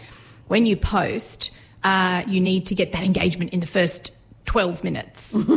when 0.49 0.67
you 0.67 0.76
post, 0.76 1.50
uh, 1.85 2.23
you 2.26 2.40
need 2.40 2.67
to 2.67 2.75
get 2.75 2.93
that 2.93 3.05
engagement 3.05 3.52
in 3.52 3.61
the 3.61 3.67
first 3.67 4.12
12 4.47 4.85
minutes. 4.85 5.37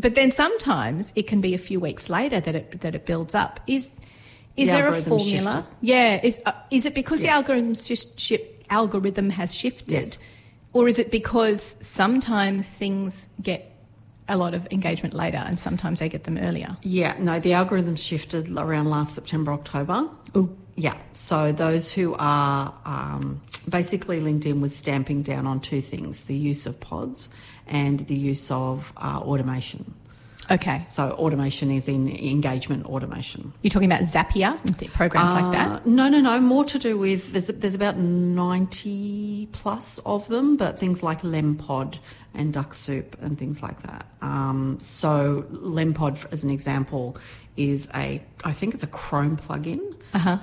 But 0.00 0.14
then 0.14 0.30
sometimes 0.30 1.12
it 1.14 1.26
can 1.26 1.42
be 1.42 1.52
a 1.54 1.58
few 1.58 1.78
weeks 1.78 2.08
later 2.08 2.40
that 2.40 2.54
it 2.54 2.80
that 2.80 2.94
it 2.94 3.04
builds 3.04 3.34
up. 3.34 3.60
Is 3.66 4.00
is 4.56 4.68
The 4.68 4.74
there 4.74 4.88
a 4.88 4.92
formula? 4.94 5.52
shifted. 5.52 5.64
Yeah. 5.82 6.20
Is 6.22 6.40
uh, 6.46 6.52
is 6.70 6.86
it 6.86 6.94
because 6.94 7.22
Yeah. 7.22 7.32
the 7.32 7.36
algorithm's 7.36 7.86
just 7.86 8.18
shi 8.18 8.38
algorithm 8.70 9.28
has 9.30 9.54
shifted, 9.54 9.90
Yes. 9.92 10.18
or 10.72 10.88
is 10.88 10.98
it 10.98 11.10
because 11.10 11.60
sometimes 11.86 12.66
things 12.74 13.28
get 13.42 13.69
a 14.30 14.36
lot 14.36 14.54
of 14.54 14.66
engagement 14.70 15.12
later 15.12 15.38
and 15.38 15.58
sometimes 15.58 16.00
they 16.00 16.08
get 16.08 16.24
them 16.24 16.38
earlier? 16.38 16.76
Yeah, 16.82 17.16
no, 17.18 17.40
the 17.40 17.52
algorithm 17.52 17.96
shifted 17.96 18.50
around 18.56 18.88
last 18.88 19.14
September, 19.14 19.52
October. 19.52 20.08
Ooh. 20.36 20.56
Yeah, 20.76 20.96
so 21.12 21.52
those 21.52 21.92
who 21.92 22.16
are 22.18 22.72
um, 22.86 23.42
basically 23.68 24.20
LinkedIn 24.20 24.62
was 24.62 24.74
stamping 24.74 25.20
down 25.22 25.46
on 25.46 25.60
two 25.60 25.82
things 25.82 26.24
the 26.24 26.34
use 26.34 26.64
of 26.64 26.80
pods 26.80 27.28
and 27.66 28.00
the 28.00 28.14
use 28.14 28.50
of 28.50 28.92
uh, 28.96 29.20
automation. 29.20 29.94
Okay. 30.50 30.82
So, 30.86 31.10
automation 31.12 31.70
is 31.70 31.88
in 31.88 32.08
engagement 32.08 32.86
automation. 32.86 33.52
You're 33.62 33.70
talking 33.70 33.90
about 33.90 34.02
Zapier 34.02 34.58
programs 34.92 35.32
like 35.32 35.52
that. 35.52 35.68
Uh, 35.68 35.80
No, 35.84 36.08
no, 36.08 36.20
no. 36.20 36.40
More 36.40 36.64
to 36.64 36.78
do 36.78 36.98
with 36.98 37.32
there's 37.32 37.46
there's 37.48 37.74
about 37.74 37.96
ninety 37.96 39.46
plus 39.52 39.98
of 40.00 40.26
them, 40.28 40.56
but 40.56 40.78
things 40.78 41.02
like 41.02 41.22
Lempod 41.22 41.98
and 42.34 42.52
Dux-Soup 42.52 43.16
and 43.20 43.38
things 43.38 43.62
like 43.62 43.82
that. 43.82 44.06
Um, 44.22 44.78
so 44.80 45.42
Lempod, 45.50 46.32
as 46.32 46.44
an 46.44 46.50
example, 46.50 47.16
is 47.56 47.90
a 47.94 48.22
I 48.44 48.52
think 48.52 48.74
it's 48.74 48.84
a 48.84 48.88
Chrome 48.88 49.36
plugin. 49.36 49.80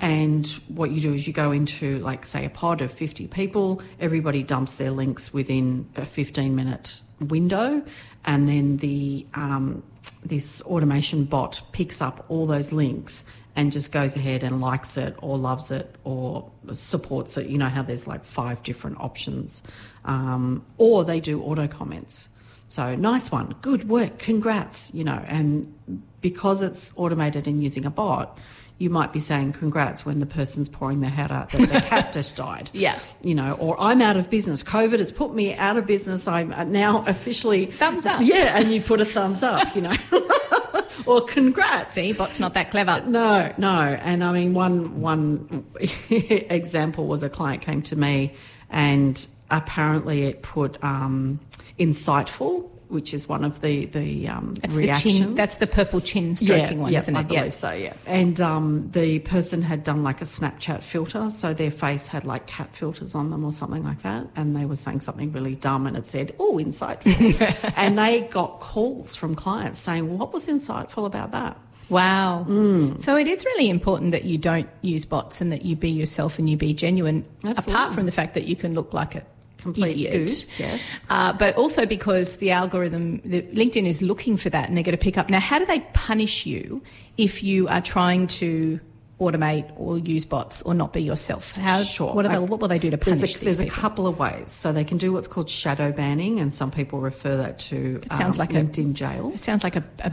And 0.00 0.46
what 0.68 0.90
you 0.92 1.00
do 1.02 1.12
is 1.12 1.26
you 1.26 1.34
go 1.34 1.52
into 1.52 1.98
like 1.98 2.24
say 2.24 2.46
a 2.46 2.50
pod 2.50 2.80
of 2.80 2.90
fifty 2.90 3.26
people. 3.26 3.82
Everybody 4.00 4.42
dumps 4.42 4.76
their 4.76 4.90
links 4.90 5.34
within 5.34 5.86
a 5.96 6.06
fifteen 6.06 6.56
minute 6.56 7.02
window, 7.20 7.82
and 8.24 8.48
then 8.48 8.78
the 8.78 9.26
um, 9.34 9.82
this 10.10 10.62
automation 10.62 11.24
bot 11.24 11.60
picks 11.72 12.00
up 12.02 12.24
all 12.28 12.46
those 12.46 12.72
links 12.72 13.30
and 13.56 13.72
just 13.72 13.92
goes 13.92 14.14
ahead 14.14 14.44
and 14.44 14.60
likes 14.60 14.96
it 14.96 15.16
or 15.18 15.36
loves 15.36 15.70
it 15.70 15.94
or 16.04 16.50
supports 16.72 17.36
it. 17.36 17.48
You 17.48 17.58
know 17.58 17.68
how 17.68 17.82
there's 17.82 18.06
like 18.06 18.24
five 18.24 18.62
different 18.62 19.00
options. 19.00 19.62
Um, 20.04 20.64
or 20.76 21.04
they 21.04 21.20
do 21.20 21.42
auto 21.42 21.66
comments. 21.66 22.28
So 22.68 22.94
nice 22.94 23.32
one, 23.32 23.54
good 23.62 23.88
work, 23.88 24.18
congrats, 24.18 24.94
you 24.94 25.02
know, 25.02 25.24
and 25.26 25.72
because 26.20 26.62
it's 26.62 26.92
automated 26.96 27.48
and 27.48 27.62
using 27.62 27.84
a 27.84 27.90
bot, 27.90 28.38
you 28.78 28.90
might 28.90 29.12
be 29.12 29.18
saying 29.18 29.52
congrats 29.52 30.06
when 30.06 30.20
the 30.20 30.26
person's 30.26 30.68
pouring 30.68 31.00
their 31.00 31.10
head 31.10 31.32
out 31.32 31.50
that 31.50 31.68
their 31.68 31.80
cat 31.80 32.12
just 32.12 32.36
died. 32.36 32.70
Yeah. 32.72 32.98
You 33.22 33.34
know, 33.34 33.54
or 33.54 33.76
I'm 33.80 34.00
out 34.00 34.16
of 34.16 34.30
business. 34.30 34.62
COVID 34.62 34.98
has 35.00 35.10
put 35.10 35.34
me 35.34 35.54
out 35.54 35.76
of 35.76 35.86
business. 35.86 36.28
I'm 36.28 36.50
now 36.70 37.04
officially 37.06 37.66
Thumbs 37.66 38.06
up. 38.06 38.20
Yeah, 38.22 38.58
and 38.58 38.72
you 38.72 38.80
put 38.80 39.00
a 39.00 39.04
thumbs 39.04 39.42
up, 39.42 39.74
you 39.74 39.82
know. 39.82 39.94
or 41.06 41.22
congrats. 41.22 41.92
See, 41.92 42.12
bot's 42.12 42.38
not 42.38 42.54
that 42.54 42.70
clever. 42.70 43.02
No, 43.06 43.52
no. 43.58 43.80
And 43.80 44.22
I 44.22 44.32
mean, 44.32 44.54
one 44.54 45.00
one 45.00 45.64
example 46.10 47.06
was 47.06 47.22
a 47.22 47.28
client 47.28 47.62
came 47.62 47.82
to 47.82 47.96
me, 47.96 48.34
and 48.70 49.26
apparently 49.50 50.24
it 50.24 50.42
put 50.42 50.82
um, 50.84 51.40
insightful, 51.78 52.68
which 52.88 53.12
is 53.14 53.28
one 53.28 53.44
of 53.44 53.60
the 53.60 53.86
the 53.86 54.28
um, 54.28 54.54
That's 54.54 54.76
reactions. 54.76 55.18
the 55.18 55.24
chin. 55.24 55.34
That's 55.34 55.56
the 55.56 55.66
purple 55.66 56.00
chin 56.00 56.34
stroking 56.34 56.80
one, 56.80 56.92
yeah, 56.92 56.98
isn't 56.98 57.14
it? 57.14 57.18
I 57.18 57.22
it? 57.22 57.28
believe 57.28 57.54
so. 57.54 57.72
Yeah. 57.72 57.92
And 58.06 58.40
um, 58.40 58.90
the 58.90 59.20
person 59.20 59.62
had 59.62 59.84
done 59.84 60.02
like 60.02 60.20
a 60.20 60.24
Snapchat 60.24 60.82
filter, 60.82 61.30
so 61.30 61.54
their 61.54 61.70
face 61.70 62.06
had 62.06 62.24
like 62.24 62.46
cat 62.46 62.74
filters 62.74 63.14
on 63.14 63.30
them 63.30 63.44
or 63.44 63.52
something 63.52 63.84
like 63.84 64.02
that, 64.02 64.26
and 64.36 64.56
they 64.56 64.64
were 64.64 64.76
saying 64.76 65.00
something 65.00 65.32
really 65.32 65.54
dumb, 65.54 65.86
and 65.86 65.96
it 65.96 66.06
said, 66.06 66.34
"Oh, 66.38 66.60
insightful," 66.62 67.72
and 67.76 67.98
they 67.98 68.22
got 68.28 68.60
calls 68.60 69.16
from 69.16 69.34
clients 69.34 69.78
saying, 69.78 70.18
"What 70.18 70.32
was 70.32 70.48
insightful 70.48 71.06
about 71.06 71.32
that?" 71.32 71.56
Wow. 71.88 72.44
Mm. 72.48 72.98
So 73.00 73.16
it 73.16 73.26
is 73.26 73.44
really 73.44 73.70
important 73.70 74.12
that 74.12 74.24
you 74.24 74.36
don't 74.36 74.68
use 74.82 75.04
bots 75.04 75.40
and 75.40 75.52
that 75.52 75.64
you 75.64 75.74
be 75.74 75.88
yourself 75.90 76.38
and 76.38 76.48
you 76.48 76.56
be 76.56 76.74
genuine, 76.74 77.24
Absolutely. 77.44 77.72
apart 77.72 77.94
from 77.94 78.06
the 78.06 78.12
fact 78.12 78.34
that 78.34 78.46
you 78.46 78.56
can 78.56 78.74
look 78.74 78.92
like 78.92 79.14
a 79.14 79.22
Complete 79.58 79.92
idiot. 79.92 80.12
goose, 80.12 80.58
yes. 80.60 81.00
Uh, 81.10 81.32
but 81.32 81.56
also 81.56 81.84
because 81.84 82.36
the 82.38 82.52
algorithm, 82.52 83.20
the, 83.24 83.42
LinkedIn 83.42 83.86
is 83.86 84.00
looking 84.02 84.36
for 84.36 84.50
that 84.50 84.68
and 84.68 84.76
they're 84.76 84.84
going 84.84 84.96
to 84.96 85.02
pick 85.02 85.18
up. 85.18 85.28
Now, 85.30 85.40
how 85.40 85.58
do 85.58 85.66
they 85.66 85.80
punish 85.94 86.46
you 86.46 86.82
if 87.16 87.42
you 87.42 87.66
are 87.68 87.80
trying 87.80 88.28
to 88.28 88.78
automate 89.20 89.68
or 89.76 89.98
use 89.98 90.24
bots 90.24 90.62
or 90.62 90.74
not 90.74 90.92
be 90.92 91.02
yourself? 91.02 91.56
How, 91.56 91.80
Sure. 91.82 92.14
What, 92.14 92.24
are 92.24 92.28
they, 92.28 92.34
I- 92.36 92.38
what 92.38 92.60
will 92.60 92.68
they 92.68 92.78
do 92.78 92.88
to 92.90 92.98
punish 92.98 93.18
There's, 93.18 93.36
a, 93.36 93.44
there's 93.44 93.60
a 93.60 93.66
couple 93.68 94.06
of 94.06 94.16
ways. 94.16 94.52
So 94.52 94.72
they 94.72 94.84
can 94.84 94.96
do 94.96 95.12
what's 95.12 95.26
called 95.26 95.50
shadow 95.50 95.90
banning, 95.90 96.38
and 96.38 96.54
some 96.54 96.70
people 96.70 97.00
refer 97.00 97.36
that 97.38 97.58
to 97.60 98.00
It 98.04 98.12
sounds 98.12 98.38
um, 98.38 98.46
like 98.46 98.52
a- 98.54 98.62
LinkedIn 98.62 98.92
jail. 98.94 99.32
It 99.34 99.40
sounds 99.40 99.64
like 99.64 99.74
a, 99.74 99.82
a, 100.04 100.12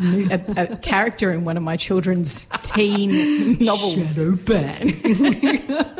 a, 0.57 0.61
a 0.73 0.75
character 0.81 1.31
in 1.31 1.45
one 1.45 1.55
of 1.55 1.61
my 1.61 1.77
children's 1.77 2.45
teen 2.63 3.59
novels. 3.59 4.15
Shadow 4.15 4.35
ban 4.37 4.87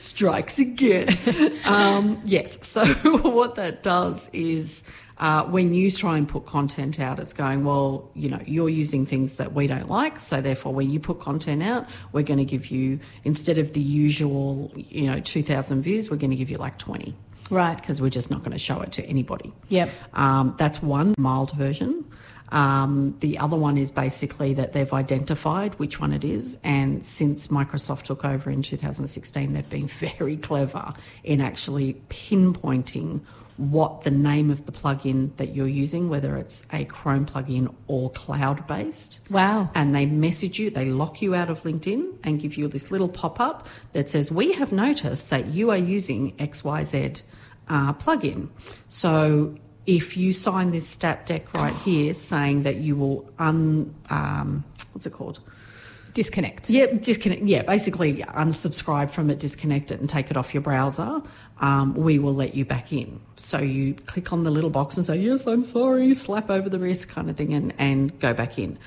strikes 0.00 0.58
again. 0.58 1.08
um, 1.64 2.20
yes. 2.24 2.66
So 2.66 2.84
what 3.30 3.54
that 3.56 3.82
does 3.82 4.30
is. 4.32 4.90
Uh, 5.20 5.42
when 5.46 5.74
you 5.74 5.90
try 5.90 6.16
and 6.16 6.28
put 6.28 6.46
content 6.46 7.00
out, 7.00 7.18
it's 7.18 7.32
going, 7.32 7.64
well, 7.64 8.08
you 8.14 8.28
know, 8.28 8.38
you're 8.46 8.68
using 8.68 9.04
things 9.04 9.34
that 9.34 9.52
we 9.52 9.66
don't 9.66 9.90
like. 9.90 10.16
So 10.16 10.40
therefore, 10.40 10.72
when 10.72 10.90
you 10.90 11.00
put 11.00 11.18
content 11.18 11.60
out, 11.60 11.88
we're 12.12 12.22
going 12.22 12.38
to 12.38 12.44
give 12.44 12.68
you, 12.68 13.00
instead 13.24 13.58
of 13.58 13.72
the 13.72 13.80
usual, 13.80 14.70
you 14.76 15.08
know, 15.08 15.18
2,000 15.18 15.82
views, 15.82 16.08
we're 16.08 16.18
going 16.18 16.30
to 16.30 16.36
give 16.36 16.50
you 16.50 16.56
like 16.58 16.78
20 16.78 17.14
Right. 17.50 17.76
because 17.76 18.00
we're 18.00 18.10
just 18.10 18.30
not 18.30 18.42
going 18.42 18.52
to 18.52 18.58
show 18.58 18.80
it 18.82 18.92
to 18.92 19.04
anybody. 19.06 19.52
Yep. 19.70 19.90
Um, 20.14 20.54
that's 20.56 20.80
one 20.80 21.16
mild 21.18 21.50
version. 21.50 22.04
Um, 22.50 23.16
the 23.20 23.38
other 23.38 23.56
one 23.56 23.76
is 23.76 23.90
basically 23.90 24.54
that 24.54 24.72
they've 24.72 24.92
identified 24.92 25.74
which 25.76 26.00
one 26.00 26.12
it 26.12 26.24
is, 26.24 26.58
and 26.64 27.04
since 27.04 27.48
Microsoft 27.48 28.04
took 28.04 28.24
over 28.24 28.50
in 28.50 28.62
2016, 28.62 29.52
they've 29.52 29.68
been 29.68 29.86
very 30.18 30.36
clever 30.36 30.92
in 31.24 31.40
actually 31.40 31.94
pinpointing 32.08 33.20
what 33.58 34.02
the 34.02 34.10
name 34.10 34.50
of 34.50 34.66
the 34.66 34.72
plugin 34.72 35.36
that 35.36 35.54
you're 35.54 35.66
using, 35.66 36.08
whether 36.08 36.36
it's 36.36 36.66
a 36.72 36.84
Chrome 36.84 37.26
plugin 37.26 37.74
or 37.88 38.08
cloud 38.10 38.66
based. 38.68 39.20
Wow. 39.30 39.68
And 39.74 39.94
they 39.94 40.06
message 40.06 40.60
you, 40.60 40.70
they 40.70 40.84
lock 40.86 41.20
you 41.20 41.34
out 41.34 41.50
of 41.50 41.62
LinkedIn 41.62 42.18
and 42.22 42.40
give 42.40 42.56
you 42.56 42.68
this 42.68 42.92
little 42.92 43.08
pop 43.08 43.40
up 43.40 43.66
that 43.92 44.08
says, 44.08 44.30
We 44.30 44.52
have 44.54 44.70
noticed 44.70 45.30
that 45.30 45.46
you 45.46 45.70
are 45.70 45.76
using 45.76 46.36
XYZ 46.36 47.22
uh, 47.68 47.92
plugin. 47.94 48.48
So 48.86 49.56
if 49.88 50.18
you 50.18 50.34
sign 50.34 50.70
this 50.70 50.86
stat 50.86 51.26
dec 51.26 51.50
right 51.54 51.74
here 51.74 52.12
saying 52.12 52.64
that 52.64 52.76
you 52.76 52.94
will 52.94 53.28
un, 53.38 53.94
um, 54.10 54.62
what's 54.92 55.06
it 55.06 55.14
called? 55.14 55.40
Disconnect. 56.12 56.68
Yeah, 56.68 56.86
disconnect. 56.86 57.42
Yeah, 57.42 57.62
basically 57.62 58.16
unsubscribe 58.16 59.08
from 59.10 59.30
it, 59.30 59.38
disconnect 59.38 59.90
it, 59.90 60.00
and 60.00 60.08
take 60.08 60.30
it 60.30 60.36
off 60.36 60.52
your 60.52 60.62
browser. 60.62 61.22
Um, 61.60 61.94
we 61.94 62.18
will 62.18 62.34
let 62.34 62.54
you 62.54 62.66
back 62.66 62.92
in. 62.92 63.18
So 63.36 63.60
you 63.60 63.94
click 63.94 64.30
on 64.30 64.44
the 64.44 64.50
little 64.50 64.68
box 64.68 64.96
and 64.96 65.06
say, 65.06 65.16
"Yes, 65.16 65.46
I'm 65.46 65.62
sorry," 65.62 66.12
slap 66.14 66.50
over 66.50 66.68
the 66.68 66.78
wrist, 66.78 67.08
kind 67.08 67.30
of 67.30 67.36
thing, 67.36 67.54
and 67.54 67.72
and 67.78 68.18
go 68.20 68.34
back 68.34 68.58
in. 68.58 68.78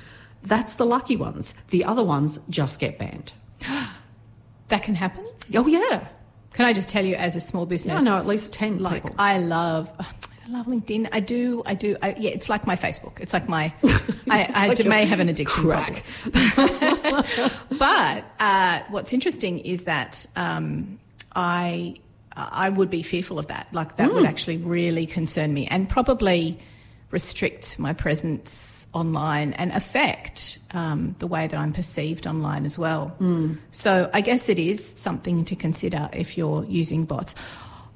That's 0.44 0.74
the 0.74 0.84
lucky 0.86 1.16
ones. 1.16 1.54
The 1.70 1.84
other 1.84 2.04
ones 2.04 2.38
just 2.48 2.80
get 2.80 2.98
banned. 2.98 3.32
That 4.68 4.82
can 4.84 4.94
happen. 4.94 5.26
Oh 5.54 5.66
yeah, 5.66 6.08
Can 6.54 6.64
I 6.64 6.72
just 6.72 6.88
tell 6.88 7.04
you, 7.04 7.14
as 7.14 7.36
a 7.36 7.40
small 7.42 7.66
business, 7.66 8.02
no, 8.02 8.10
know 8.12 8.18
at 8.18 8.26
least 8.26 8.54
ten 8.54 8.78
like 8.78 9.02
people. 9.02 9.16
I 9.18 9.36
love. 9.38 9.90
I 10.46 10.50
love 10.50 10.66
LinkedIn. 10.66 11.08
I 11.12 11.20
do. 11.20 11.62
I 11.66 11.74
do. 11.74 11.96
I, 12.02 12.14
yeah, 12.18 12.30
it's 12.30 12.48
like 12.48 12.66
my 12.66 12.76
Facebook. 12.76 13.20
It's 13.20 13.32
like 13.32 13.48
my. 13.48 13.72
I, 14.30 14.48
I 14.54 14.68
like 14.68 14.84
may 14.86 15.04
have 15.04 15.20
an 15.20 15.28
addiction 15.28 15.64
crack. 15.64 16.04
but 17.78 18.24
uh, 18.40 18.80
what's 18.90 19.12
interesting 19.12 19.58
is 19.60 19.84
that 19.84 20.26
um, 20.36 20.98
I 21.36 21.96
I 22.36 22.70
would 22.70 22.90
be 22.90 23.02
fearful 23.02 23.38
of 23.38 23.46
that. 23.48 23.68
Like 23.72 23.96
that 23.96 24.08
Hmm. 24.10 24.14
would 24.16 24.26
actually 24.26 24.56
really 24.58 25.06
concern 25.06 25.52
me, 25.54 25.66
and 25.70 25.88
probably 25.88 26.58
restrict 27.10 27.78
my 27.78 27.92
presence 27.92 28.88
online 28.94 29.52
and 29.54 29.70
affect 29.72 30.58
um, 30.72 31.14
the 31.18 31.26
way 31.26 31.46
that 31.46 31.58
I'm 31.58 31.74
perceived 31.74 32.26
online 32.26 32.64
as 32.64 32.78
well. 32.78 33.08
Hmm. 33.18 33.54
So 33.70 34.08
I 34.14 34.22
guess 34.22 34.48
it 34.48 34.58
is 34.58 34.82
something 34.82 35.44
to 35.44 35.54
consider 35.54 36.08
if 36.14 36.38
you're 36.38 36.64
using 36.64 37.04
bots. 37.04 37.34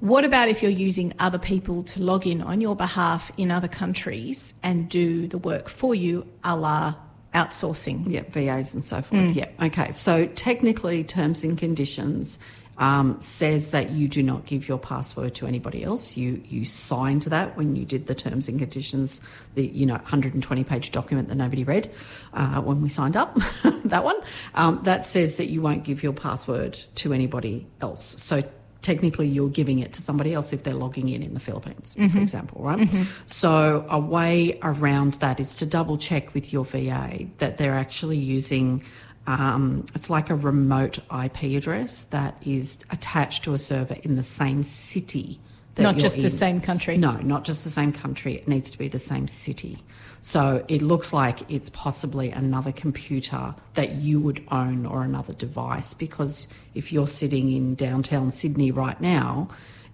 What 0.01 0.25
about 0.25 0.49
if 0.49 0.63
you're 0.63 0.71
using 0.71 1.15
other 1.19 1.39
people 1.39 1.83
to 1.85 2.03
log 2.03 2.27
in 2.27 2.43
on 2.43 2.61
your 2.61 2.77
behalf 2.77 3.33
in 3.37 3.51
other 3.51 3.69
countries 3.69 4.55
and 4.63 4.89
do 4.89 5.27
the 5.27 5.39
work 5.39 5.69
for 5.69 5.95
you, 5.95 6.27
a 6.45 6.55
la 6.55 6.95
outsourcing? 7.35 8.05
Yeah, 8.07 8.23
VAs 8.29 8.75
and 8.75 8.85
so 8.85 9.01
forth. 9.01 9.35
Yeah. 9.35 9.49
Okay. 9.63 9.91
So 9.93 10.27
technically, 10.27 11.03
terms 11.03 11.45
and 11.45 11.57
conditions 11.57 12.39
um, 12.79 13.19
says 13.21 13.71
that 13.71 13.91
you 13.91 14.07
do 14.07 14.23
not 14.23 14.45
give 14.45 14.69
your 14.69 14.79
password 14.79 15.35
to 15.37 15.47
anybody 15.47 15.83
else. 15.83 16.17
You 16.17 16.43
you 16.47 16.67
signed 16.67 17.23
that 17.23 17.57
when 17.57 17.75
you 17.75 17.87
did 17.87 18.07
the 18.07 18.15
terms 18.15 18.49
and 18.49 18.59
conditions, 18.59 19.21
the 19.55 19.67
you 19.67 19.87
know 19.87 19.95
120 19.95 20.65
page 20.65 20.93
document 20.93 21.29
that 21.29 21.37
nobody 21.37 21.65
read 21.65 21.91
uh, 22.35 22.61
when 22.61 22.83
we 22.83 22.91
signed 22.91 23.17
up. 23.17 23.35
that 23.87 24.05
one 24.05 24.17
um, 24.55 24.81
that 24.83 25.07
says 25.07 25.39
that 25.39 25.49
you 25.49 25.63
won't 25.63 25.85
give 25.85 26.03
your 26.03 26.13
password 26.13 26.75
to 26.97 27.15
anybody 27.15 27.67
else. 27.81 28.05
So 28.23 28.43
technically 28.87 29.27
you're 29.27 29.51
giving 29.61 29.81
it 29.81 29.93
to 29.93 30.01
somebody 30.01 30.33
else 30.33 30.53
if 30.53 30.63
they're 30.63 30.81
logging 30.85 31.09
in 31.09 31.21
in 31.23 31.35
the 31.35 31.41
Philippines, 31.41 31.97
for 32.13 32.19
example, 32.21 32.63
right? 32.63 32.89
So 33.27 33.85
a 33.91 33.99
way 33.99 34.59
around 34.63 35.15
that 35.15 35.41
is 35.41 35.57
to 35.57 35.67
double 35.67 35.99
check 35.99 36.33
with 36.35 36.53
your 36.53 36.65
VA 36.65 37.27
that 37.39 37.59
they're 37.59 37.75
actually 37.75 38.19
using. 38.19 38.85
Um, 39.27 39.85
it's 39.97 40.09
like 40.09 40.31
a 40.31 40.37
remote 40.37 40.99
IP 41.25 41.57
address 41.59 42.05
that 42.17 42.37
is 42.47 42.85
attached 42.91 43.43
to 43.45 43.55
a 43.55 43.59
server 43.59 43.97
in 44.05 44.15
the 44.15 44.23
same 44.23 44.63
city. 44.63 45.41
That 45.75 45.83
Not 45.83 45.97
just 45.97 46.23
the 46.23 46.31
same 46.31 46.61
country. 46.61 46.97
No, 46.97 47.17
not 47.17 47.45
just 47.45 47.65
the 47.65 47.71
same 47.71 47.93
country. 47.93 48.35
It 48.35 48.47
needs 48.47 48.71
to 48.71 48.79
be 48.79 48.89
the 48.89 49.01
same 49.01 49.27
city. 49.27 49.79
So 50.27 50.65
it 50.67 50.83
looks 50.83 51.13
like 51.13 51.49
it's 51.49 51.71
possibly 51.71 52.33
another 52.33 52.73
computer 52.73 53.55
that 53.75 53.93
you 53.93 54.19
would 54.19 54.45
own 54.51 54.85
or 54.85 55.05
another 55.05 55.33
device 55.33 55.95
because 55.95 56.53
if 56.75 56.93
you're 56.93 57.07
sitting 57.07 57.53
in 57.53 57.77
downtown 57.77 58.33
Sydney 58.33 58.73
right 58.73 59.01
now, 59.01 59.47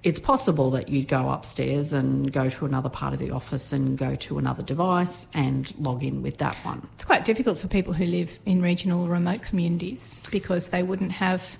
it's 0.03 0.19
possible 0.19 0.71
that 0.71 0.89
you'd 0.89 1.07
go 1.07 1.29
upstairs 1.29 1.93
and 1.93 2.33
go 2.33 2.49
to 2.49 2.65
another 2.65 2.89
part 2.89 3.13
of 3.13 3.19
the 3.19 3.31
office 3.31 3.75
and 3.75 3.99
go 3.99 4.15
to 4.15 4.39
another 4.39 4.63
device 4.63 5.27
and 5.35 5.79
log 5.79 6.03
in 6.03 6.23
with 6.23 6.39
that 6.39 6.55
one. 6.65 6.89
It's 6.95 7.05
quite 7.05 7.27
difficult 7.27 7.59
for 7.59 7.69
people 7.69 7.93
who 7.93 8.07
live 8.07 8.39
in 8.47 8.63
regional 8.63 9.09
remote 9.09 9.43
communities 9.43 10.27
because 10.33 10.71
they 10.71 10.83
wouldn't 10.83 11.13
have, 11.13 11.59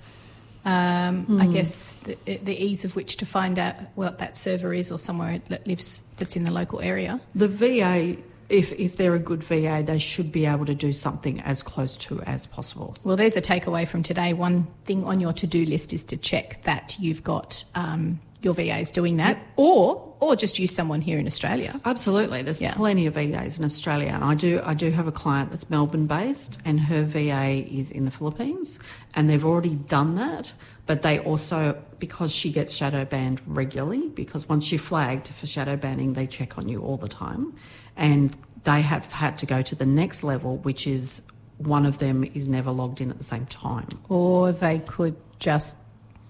um, 0.65 1.39
I 1.39 1.45
guess, 1.45 1.97
the, 1.97 2.15
the 2.37 2.57
ease 2.57 2.85
of 2.85 2.95
which 2.95 3.17
to 3.17 3.27
find 3.27 3.59
out 3.59 3.75
what 3.93 4.17
that 4.17 4.35
server 4.35 4.73
is 4.73 4.91
or 4.91 4.97
somewhere 4.97 5.41
that 5.49 5.67
lives 5.67 6.01
that's 6.17 6.35
in 6.35 6.43
the 6.43 6.51
local 6.51 6.81
area. 6.81 7.21
The 7.35 7.47
VA, 7.47 8.17
if, 8.53 8.71
if 8.79 8.97
they're 8.97 9.15
a 9.15 9.19
good 9.19 9.43
VA, 9.43 9.83
they 9.85 9.99
should 9.99 10.31
be 10.31 10.45
able 10.45 10.65
to 10.65 10.75
do 10.75 10.93
something 10.93 11.41
as 11.41 11.63
close 11.63 11.97
to 11.97 12.21
as 12.21 12.45
possible. 12.45 12.95
Well, 13.03 13.15
there's 13.15 13.35
a 13.35 13.41
takeaway 13.41 13.87
from 13.87 14.03
today. 14.03 14.33
One 14.33 14.63
thing 14.85 15.03
on 15.05 15.19
your 15.19 15.33
to-do 15.33 15.65
list 15.65 15.91
is 15.91 16.03
to 16.05 16.17
check 16.17 16.61
that 16.63 16.95
you've 16.99 17.23
got 17.23 17.65
um, 17.75 18.19
your 18.41 18.53
VAs 18.53 18.91
doing 18.91 19.17
that, 19.17 19.37
or 19.55 20.09
or 20.19 20.37
just 20.37 20.57
use 20.57 20.73
someone 20.73 21.01
here 21.01 21.19
in 21.19 21.25
Australia. 21.27 21.77
Absolutely, 21.83 22.43
there's 22.43 22.61
Yeah. 22.61 22.73
plenty 22.75 23.07
of 23.07 23.15
VAs 23.15 23.59
in 23.59 23.65
Australia, 23.65 24.11
and 24.13 24.23
I 24.23 24.35
do 24.35 24.61
I 24.63 24.73
do 24.73 24.91
have 24.91 25.07
a 25.07 25.11
client 25.11 25.51
that's 25.51 25.69
Melbourne 25.69 26.07
based, 26.07 26.61
and 26.63 26.79
her 26.81 27.03
VA 27.03 27.65
is 27.69 27.89
in 27.91 28.05
the 28.05 28.11
Philippines, 28.11 28.79
and 29.15 29.29
they've 29.29 29.43
already 29.45 29.75
done 29.75 30.15
that. 30.15 30.53
But 30.85 31.01
they 31.01 31.19
also, 31.19 31.81
because 31.99 32.35
she 32.35 32.51
gets 32.51 32.75
shadow 32.75 33.05
banned 33.05 33.41
regularly, 33.47 34.09
because 34.09 34.49
once 34.49 34.69
you're 34.69 34.79
flagged 34.79 35.29
for 35.29 35.45
shadow 35.47 35.77
banning, 35.77 36.11
they 36.13 36.27
check 36.27 36.57
on 36.57 36.67
you 36.67 36.81
all 36.81 36.97
the 36.97 37.07
time, 37.07 37.53
and 37.97 38.35
they 38.63 38.81
have 38.81 39.11
had 39.11 39.37
to 39.39 39.45
go 39.45 39.61
to 39.61 39.75
the 39.75 39.85
next 39.85 40.23
level, 40.23 40.57
which 40.57 40.87
is 40.87 41.27
one 41.57 41.85
of 41.85 41.99
them 41.99 42.23
is 42.23 42.47
never 42.47 42.71
logged 42.71 43.01
in 43.01 43.09
at 43.09 43.17
the 43.17 43.23
same 43.23 43.45
time. 43.45 43.87
or 44.09 44.51
they 44.51 44.79
could 44.79 45.15
just 45.39 45.77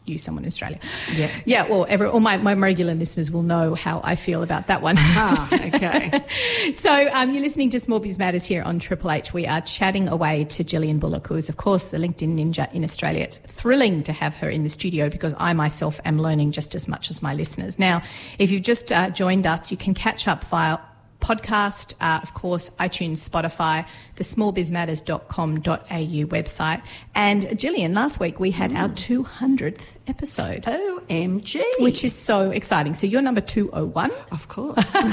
use 0.05 0.21
someone 0.21 0.43
in 0.43 0.47
Australia. 0.47 0.79
Yeah. 1.15 1.29
Yeah, 1.45 1.67
well, 1.69 1.85
every, 1.87 2.07
all 2.07 2.19
my, 2.19 2.35
my 2.37 2.53
regular 2.55 2.93
listeners 2.93 3.31
will 3.31 3.41
know 3.43 3.73
how 3.73 4.01
I 4.03 4.15
feel 4.15 4.43
about 4.43 4.67
that 4.67 4.81
one. 4.81 4.95
Ah, 4.99 5.47
okay. 5.73 6.25
so 6.73 7.09
um, 7.13 7.31
you're 7.31 7.41
listening 7.41 7.69
to 7.69 7.79
Small 7.79 7.99
Biz 8.01 8.19
Matters 8.19 8.45
here 8.45 8.63
on 8.63 8.79
Triple 8.79 9.11
H. 9.11 9.33
We 9.33 9.47
are 9.47 9.61
chatting 9.61 10.09
away 10.09 10.43
to 10.45 10.63
Jillian 10.63 10.99
Bullock, 10.99 11.27
who 11.27 11.35
is, 11.35 11.47
of 11.47 11.55
course, 11.55 11.87
the 11.87 11.97
LinkedIn 11.97 12.37
ninja 12.37 12.71
in 12.73 12.83
Australia. 12.83 13.23
It's 13.23 13.37
thrilling 13.37 14.03
to 14.03 14.11
have 14.11 14.35
her 14.35 14.49
in 14.49 14.63
the 14.63 14.69
studio 14.69 15.09
because 15.09 15.33
I 15.37 15.53
myself 15.53 16.01
am 16.03 16.19
learning 16.21 16.51
just 16.51 16.75
as 16.75 16.89
much 16.89 17.09
as 17.09 17.23
my 17.23 17.33
listeners. 17.33 17.79
Now, 17.79 18.01
if 18.39 18.51
you've 18.51 18.63
just 18.63 18.91
uh, 18.91 19.09
joined 19.09 19.47
us, 19.47 19.71
you 19.71 19.77
can 19.77 19.93
catch 19.93 20.27
up 20.27 20.43
via 20.43 20.79
podcast, 21.23 21.95
uh, 22.01 22.19
of 22.21 22.33
course, 22.33 22.69
iTunes, 22.77 23.27
Spotify, 23.27 23.87
the 24.15 24.23
smallbizmatters.com.au 24.23 26.27
website. 26.27 26.81
And 27.15 27.43
Jillian, 27.43 27.95
last 27.95 28.19
week 28.19 28.39
we 28.39 28.51
had 28.51 28.73
our 28.73 28.89
200th 28.89 29.97
episode, 30.07 30.63
OMG. 30.63 31.61
which 31.79 32.03
is 32.03 32.13
so 32.15 32.51
exciting. 32.51 32.93
So 32.93 33.07
you're 33.07 33.21
number 33.21 33.41
201. 33.41 34.11
of 34.31 34.47
course. 34.47 34.95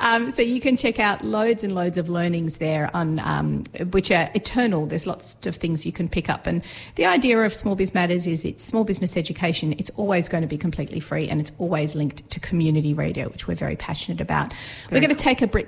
Um, 0.00 0.30
so 0.30 0.42
you 0.42 0.60
can 0.60 0.76
check 0.76 0.98
out 0.98 1.24
loads 1.24 1.64
and 1.64 1.74
loads 1.74 1.98
of 1.98 2.08
learnings 2.08 2.58
there 2.58 2.90
on 2.94 3.18
um, 3.18 3.64
which 3.90 4.10
are 4.10 4.30
eternal. 4.34 4.86
There's 4.86 5.06
lots 5.06 5.44
of 5.46 5.54
things 5.54 5.84
you 5.84 5.92
can 5.92 6.08
pick 6.08 6.28
up, 6.28 6.46
and 6.46 6.62
the 6.94 7.06
idea 7.06 7.38
of 7.38 7.52
Small 7.52 7.74
Biz 7.74 7.94
Matters 7.94 8.26
is 8.26 8.44
it's 8.44 8.62
small 8.62 8.84
business 8.84 9.16
education. 9.16 9.74
It's 9.78 9.90
always 9.90 10.28
going 10.28 10.42
to 10.42 10.48
be 10.48 10.56
completely 10.56 11.00
free, 11.00 11.28
and 11.28 11.40
it's 11.40 11.52
always 11.58 11.94
linked 11.94 12.30
to 12.30 12.40
community 12.40 12.94
radio, 12.94 13.28
which 13.28 13.48
we're 13.48 13.54
very 13.54 13.76
passionate 13.76 14.20
about. 14.20 14.54
we're 14.90 15.00
going 15.00 15.10
to 15.10 15.16
take 15.16 15.42
a 15.42 15.46
break 15.46 15.66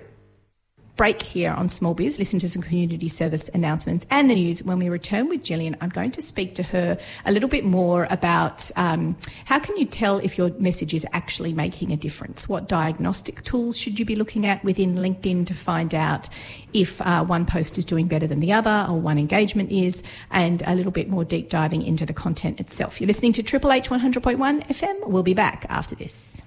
break 1.01 1.23
here 1.23 1.53
on 1.53 1.67
Small 1.67 1.95
Biz, 1.95 2.19
listen 2.19 2.39
to 2.41 2.47
some 2.47 2.61
community 2.61 3.09
service 3.09 3.49
announcements 3.55 4.05
and 4.11 4.29
the 4.29 4.35
news. 4.35 4.63
When 4.63 4.79
we 4.79 4.91
return 4.91 5.31
with 5.31 5.43
Jillian, 5.43 5.75
I'm 5.81 5.89
going 5.89 6.11
to 6.11 6.21
speak 6.21 6.53
to 6.57 6.63
her 6.63 6.99
a 7.25 7.33
little 7.33 7.49
bit 7.49 7.65
more 7.65 8.07
about 8.11 8.71
um, 8.77 9.17
how 9.47 9.61
can 9.61 9.79
you 9.79 9.87
tell 9.87 10.19
if 10.19 10.37
your 10.37 10.51
message 10.59 10.93
is 10.93 11.07
actually 11.15 11.55
making 11.55 11.91
a 11.91 11.97
difference? 11.97 12.51
What 12.51 12.69
diagnostic 12.69 13.43
tools 13.45 13.79
should 13.79 13.99
you 13.99 14.05
be 14.05 14.15
looking 14.15 14.45
at 14.45 14.63
within 14.63 14.97
LinkedIn 14.97 15.47
to 15.47 15.55
find 15.55 15.95
out 15.95 16.29
if 16.75 17.01
uh, 17.01 17.25
one 17.25 17.47
post 17.47 17.79
is 17.79 17.87
doing 17.87 18.07
better 18.07 18.27
than 18.27 18.41
the 18.41 18.53
other 18.53 18.85
or 18.87 19.01
one 19.01 19.17
engagement 19.17 19.73
is, 19.73 20.03
and 20.31 20.63
a 20.67 20.75
little 20.75 20.93
bit 20.93 21.09
more 21.09 21.25
deep 21.25 21.49
diving 21.49 21.81
into 21.81 22.05
the 22.05 22.13
content 22.13 22.61
itself. 22.61 23.01
You're 23.01 23.09
listening 23.09 23.33
to 23.33 23.43
Triple 23.43 23.73
H 23.73 23.89
100.1 23.89 24.37
FM. 24.67 25.09
We'll 25.09 25.23
be 25.23 25.33
back 25.33 25.65
after 25.71 25.95
this. 25.95 26.43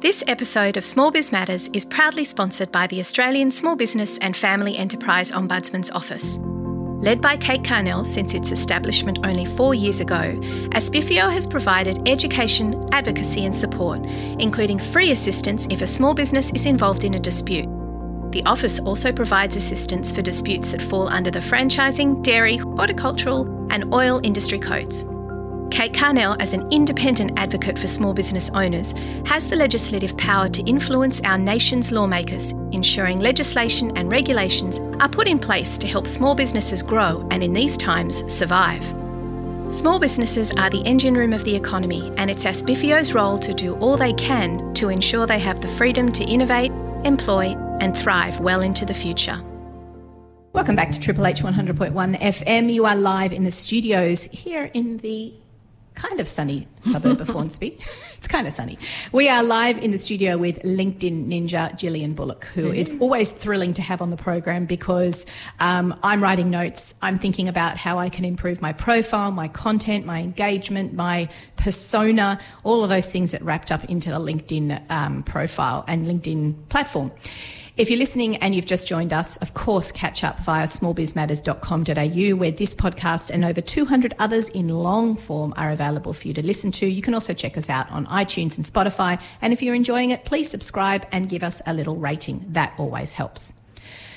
This 0.00 0.22
episode 0.26 0.76
of 0.76 0.84
Small 0.84 1.10
Biz 1.10 1.32
Matters 1.32 1.70
is 1.72 1.86
proudly 1.86 2.22
sponsored 2.22 2.70
by 2.70 2.86
the 2.86 3.00
Australian 3.00 3.50
Small 3.50 3.74
Business 3.74 4.18
and 4.18 4.36
Family 4.36 4.76
Enterprise 4.76 5.32
Ombudsman's 5.32 5.90
Office. 5.90 6.38
Led 7.02 7.22
by 7.22 7.38
Kate 7.38 7.62
Carnell 7.62 8.04
since 8.06 8.34
its 8.34 8.52
establishment 8.52 9.20
only 9.24 9.46
four 9.46 9.72
years 9.72 10.00
ago, 10.00 10.38
ASBFEO 10.74 11.32
has 11.32 11.46
provided 11.46 12.06
education, 12.06 12.86
advocacy, 12.92 13.46
and 13.46 13.56
support, 13.56 14.06
including 14.06 14.78
free 14.78 15.12
assistance 15.12 15.66
if 15.70 15.80
a 15.80 15.86
small 15.86 16.12
business 16.12 16.50
is 16.50 16.66
involved 16.66 17.04
in 17.04 17.14
a 17.14 17.18
dispute. 17.18 17.66
The 18.32 18.42
office 18.44 18.78
also 18.80 19.12
provides 19.12 19.56
assistance 19.56 20.12
for 20.12 20.20
disputes 20.20 20.72
that 20.72 20.82
fall 20.82 21.08
under 21.08 21.30
the 21.30 21.38
franchising, 21.38 22.22
dairy, 22.22 22.58
horticultural, 22.58 23.46
and 23.70 23.94
oil 23.94 24.20
industry 24.22 24.58
codes. 24.58 25.06
Kate 25.76 25.92
Carnell, 25.92 26.40
as 26.40 26.54
an 26.54 26.66
independent 26.72 27.38
advocate 27.38 27.78
for 27.78 27.86
small 27.86 28.14
business 28.14 28.48
owners, 28.54 28.94
has 29.26 29.46
the 29.46 29.56
legislative 29.56 30.16
power 30.16 30.48
to 30.48 30.62
influence 30.62 31.20
our 31.20 31.36
nation's 31.36 31.92
lawmakers, 31.92 32.52
ensuring 32.72 33.20
legislation 33.20 33.94
and 33.94 34.10
regulations 34.10 34.78
are 35.00 35.08
put 35.10 35.28
in 35.28 35.38
place 35.38 35.76
to 35.76 35.86
help 35.86 36.06
small 36.06 36.34
businesses 36.34 36.82
grow 36.82 37.28
and, 37.30 37.42
in 37.42 37.52
these 37.52 37.76
times, 37.76 38.24
survive. 38.32 38.82
Small 39.70 39.98
businesses 39.98 40.50
are 40.52 40.70
the 40.70 40.80
engine 40.86 41.12
room 41.12 41.34
of 41.34 41.44
the 41.44 41.54
economy, 41.54 42.10
and 42.16 42.30
it's 42.30 42.44
ASBFEO's 42.44 43.12
role 43.12 43.36
to 43.36 43.52
do 43.52 43.74
all 43.74 43.98
they 43.98 44.14
can 44.14 44.72
to 44.72 44.88
ensure 44.88 45.26
they 45.26 45.38
have 45.38 45.60
the 45.60 45.68
freedom 45.68 46.10
to 46.12 46.24
innovate, 46.24 46.72
employ, 47.04 47.54
and 47.80 47.94
thrive 47.94 48.40
well 48.40 48.62
into 48.62 48.86
the 48.86 48.94
future. 48.94 49.38
Welcome 50.54 50.74
back 50.74 50.90
to 50.92 50.98
Triple 50.98 51.26
H 51.26 51.42
100.1 51.42 52.18
FM. 52.18 52.72
You 52.72 52.86
are 52.86 52.96
live 52.96 53.34
in 53.34 53.44
the 53.44 53.50
studios 53.50 54.24
here 54.24 54.70
in 54.72 54.96
the 54.96 55.34
kind 55.96 56.20
of 56.20 56.28
sunny 56.28 56.68
suburb 56.82 57.20
of 57.20 57.28
Hornsby. 57.36 57.76
It's 58.18 58.28
kind 58.28 58.46
of 58.46 58.52
sunny. 58.52 58.78
We 59.12 59.28
are 59.28 59.42
live 59.42 59.78
in 59.78 59.90
the 59.90 59.98
studio 59.98 60.36
with 60.36 60.62
LinkedIn 60.62 61.26
ninja 61.26 61.72
Jillian 61.72 62.14
Bullock, 62.14 62.44
who 62.46 62.70
is 62.70 62.96
always 63.00 63.32
thrilling 63.32 63.72
to 63.74 63.82
have 63.82 64.00
on 64.00 64.10
the 64.10 64.16
program 64.16 64.66
because 64.66 65.26
um, 65.58 65.98
I'm 66.02 66.22
writing 66.22 66.50
notes. 66.50 66.94
I'm 67.02 67.18
thinking 67.18 67.48
about 67.48 67.76
how 67.76 67.98
I 67.98 68.10
can 68.10 68.24
improve 68.24 68.62
my 68.62 68.72
profile, 68.72 69.32
my 69.32 69.48
content, 69.48 70.06
my 70.06 70.20
engagement, 70.20 70.92
my 70.94 71.28
persona, 71.56 72.38
all 72.62 72.84
of 72.84 72.90
those 72.90 73.10
things 73.10 73.32
that 73.32 73.42
wrapped 73.42 73.72
up 73.72 73.84
into 73.84 74.10
the 74.10 74.18
LinkedIn 74.18 74.90
um, 74.90 75.22
profile 75.22 75.84
and 75.88 76.06
LinkedIn 76.06 76.68
platform. 76.68 77.10
If 77.76 77.90
you're 77.90 77.98
listening 77.98 78.36
and 78.36 78.54
you've 78.54 78.64
just 78.64 78.88
joined 78.88 79.12
us, 79.12 79.36
of 79.36 79.52
course, 79.52 79.92
catch 79.92 80.24
up 80.24 80.38
via 80.38 80.64
smallbizmatters.com.au, 80.64 82.36
where 82.36 82.50
this 82.50 82.74
podcast 82.74 83.30
and 83.30 83.44
over 83.44 83.60
200 83.60 84.14
others 84.18 84.48
in 84.48 84.70
long 84.70 85.14
form 85.14 85.52
are 85.58 85.70
available 85.70 86.14
for 86.14 86.26
you 86.26 86.32
to 86.32 86.46
listen 86.46 86.72
to. 86.72 86.86
You 86.86 87.02
can 87.02 87.12
also 87.12 87.34
check 87.34 87.58
us 87.58 87.68
out 87.68 87.90
on 87.90 88.06
iTunes 88.06 88.56
and 88.56 88.64
Spotify. 88.64 89.20
And 89.42 89.52
if 89.52 89.62
you're 89.62 89.74
enjoying 89.74 90.08
it, 90.08 90.24
please 90.24 90.48
subscribe 90.50 91.06
and 91.12 91.28
give 91.28 91.42
us 91.42 91.60
a 91.66 91.74
little 91.74 91.96
rating. 91.96 92.46
That 92.48 92.72
always 92.78 93.12
helps. 93.12 93.52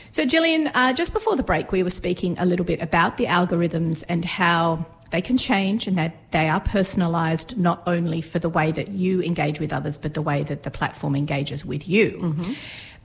So, 0.09 0.23
Jillian, 0.23 0.71
uh, 0.73 0.93
just 0.93 1.11
before 1.11 1.35
the 1.35 1.43
break, 1.43 1.73
we 1.73 1.83
were 1.83 1.89
speaking 1.89 2.39
a 2.39 2.45
little 2.45 2.65
bit 2.65 2.81
about 2.81 3.17
the 3.17 3.25
algorithms 3.25 4.05
and 4.07 4.23
how 4.23 4.85
they 5.11 5.21
can 5.21 5.37
change 5.37 5.85
and 5.85 5.97
that 5.97 6.31
they 6.31 6.47
are 6.47 6.61
personalized 6.61 7.57
not 7.57 7.83
only 7.87 8.21
for 8.21 8.39
the 8.39 8.49
way 8.49 8.71
that 8.71 8.89
you 8.89 9.21
engage 9.21 9.59
with 9.59 9.73
others, 9.73 9.97
but 9.97 10.13
the 10.13 10.21
way 10.21 10.43
that 10.43 10.63
the 10.63 10.71
platform 10.71 11.15
engages 11.15 11.65
with 11.65 11.89
you. 11.89 12.11
Mm-hmm. 12.21 12.53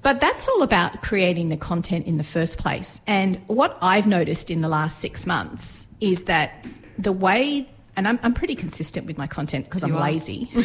But 0.04 0.20
that's 0.20 0.46
all 0.48 0.62
about 0.62 1.00
creating 1.00 1.48
the 1.48 1.56
content 1.56 2.06
in 2.06 2.18
the 2.18 2.22
first 2.22 2.58
place. 2.58 3.00
And 3.06 3.36
what 3.46 3.78
I've 3.80 4.06
noticed 4.06 4.50
in 4.50 4.60
the 4.60 4.68
last 4.68 4.98
six 4.98 5.26
months 5.26 5.86
is 5.98 6.24
that 6.24 6.66
the 6.98 7.10
way 7.10 7.66
and 7.96 8.08
I'm, 8.08 8.18
I'm 8.22 8.34
pretty 8.34 8.54
consistent 8.54 9.06
with 9.06 9.18
my 9.18 9.26
content 9.26 9.66
because 9.66 9.84
I'm 9.84 9.94
lazy. 9.94 10.50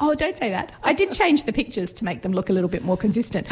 oh, 0.00 0.14
don't 0.16 0.36
say 0.36 0.50
that. 0.50 0.72
I 0.82 0.92
did 0.92 1.12
change 1.12 1.44
the 1.44 1.52
pictures 1.52 1.92
to 1.94 2.04
make 2.04 2.22
them 2.22 2.32
look 2.32 2.50
a 2.50 2.52
little 2.52 2.68
bit 2.68 2.84
more 2.84 2.96
consistent. 2.96 3.46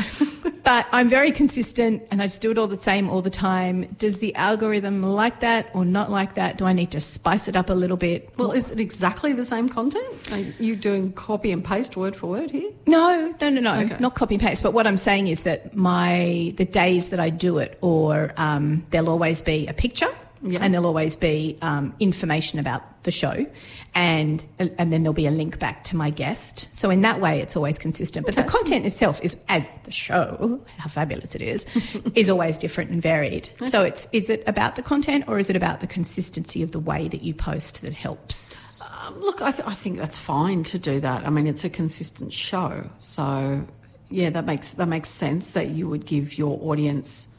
but 0.64 0.86
I'm 0.92 1.08
very 1.08 1.30
consistent 1.30 2.02
and 2.10 2.20
I 2.20 2.26
just 2.26 2.42
do 2.42 2.50
it 2.50 2.58
all 2.58 2.66
the 2.66 2.76
same 2.76 3.08
all 3.10 3.22
the 3.22 3.30
time. 3.30 3.82
Does 3.98 4.18
the 4.18 4.34
algorithm 4.34 5.02
like 5.02 5.40
that 5.40 5.70
or 5.74 5.84
not 5.84 6.10
like 6.10 6.34
that? 6.34 6.58
Do 6.58 6.64
I 6.64 6.72
need 6.72 6.90
to 6.92 7.00
spice 7.00 7.48
it 7.48 7.56
up 7.56 7.70
a 7.70 7.74
little 7.74 7.96
bit? 7.96 8.30
Well, 8.36 8.52
is 8.52 8.72
it 8.72 8.80
exactly 8.80 9.32
the 9.32 9.44
same 9.44 9.68
content? 9.68 10.32
Are 10.32 10.38
you 10.38 10.74
doing 10.74 11.12
copy 11.12 11.52
and 11.52 11.64
paste 11.64 11.96
word 11.96 12.16
for 12.16 12.26
word 12.28 12.50
here? 12.50 12.70
No, 12.86 13.34
no, 13.40 13.50
no, 13.50 13.60
no, 13.60 13.74
okay. 13.80 13.96
not 14.00 14.14
copy 14.14 14.34
and 14.34 14.42
paste. 14.42 14.62
But 14.62 14.72
what 14.72 14.86
I'm 14.86 14.96
saying 14.96 15.28
is 15.28 15.42
that 15.42 15.76
my 15.76 16.52
the 16.56 16.64
days 16.64 17.10
that 17.10 17.20
I 17.20 17.30
do 17.30 17.58
it, 17.58 17.78
or 17.80 18.32
um, 18.36 18.86
there'll 18.90 19.10
always 19.10 19.42
be 19.42 19.66
a 19.66 19.72
picture 19.72 20.10
yeah. 20.44 20.58
and 20.60 20.74
there'll 20.74 20.86
always 20.86 21.16
be 21.16 21.56
um, 21.62 21.94
information 22.00 22.58
about 22.58 23.02
the 23.04 23.10
show, 23.10 23.46
and 23.94 24.44
and 24.58 24.92
then 24.92 25.02
there'll 25.02 25.12
be 25.12 25.26
a 25.26 25.30
link 25.30 25.58
back 25.58 25.84
to 25.84 25.96
my 25.96 26.10
guest. 26.10 26.74
So 26.74 26.90
in 26.90 27.02
that 27.02 27.20
way, 27.20 27.40
it's 27.40 27.56
always 27.56 27.78
consistent. 27.78 28.26
But 28.26 28.34
okay. 28.34 28.42
the 28.42 28.48
content 28.48 28.86
itself 28.86 29.22
is, 29.22 29.42
as 29.48 29.76
the 29.78 29.90
show, 29.90 30.60
how 30.78 30.88
fabulous 30.88 31.34
it 31.34 31.42
is, 31.42 31.64
is 32.14 32.28
always 32.28 32.58
different 32.58 32.90
and 32.90 33.00
varied. 33.00 33.48
Okay. 33.56 33.66
So 33.66 33.82
it's 33.82 34.08
is 34.12 34.30
it 34.30 34.42
about 34.46 34.76
the 34.76 34.82
content 34.82 35.24
or 35.28 35.38
is 35.38 35.48
it 35.50 35.56
about 35.56 35.80
the 35.80 35.86
consistency 35.86 36.62
of 36.62 36.72
the 36.72 36.80
way 36.80 37.08
that 37.08 37.22
you 37.22 37.34
post 37.34 37.82
that 37.82 37.94
helps? 37.94 38.82
Um, 39.06 39.20
look, 39.20 39.42
I, 39.42 39.50
th- 39.50 39.66
I 39.66 39.74
think 39.74 39.98
that's 39.98 40.18
fine 40.18 40.64
to 40.64 40.78
do 40.78 41.00
that. 41.00 41.26
I 41.26 41.30
mean, 41.30 41.46
it's 41.46 41.64
a 41.64 41.70
consistent 41.70 42.32
show, 42.32 42.90
so 42.98 43.66
yeah, 44.10 44.30
that 44.30 44.44
makes 44.44 44.72
that 44.74 44.88
makes 44.88 45.08
sense 45.08 45.48
that 45.48 45.70
you 45.70 45.88
would 45.88 46.06
give 46.06 46.38
your 46.38 46.58
audience 46.62 47.33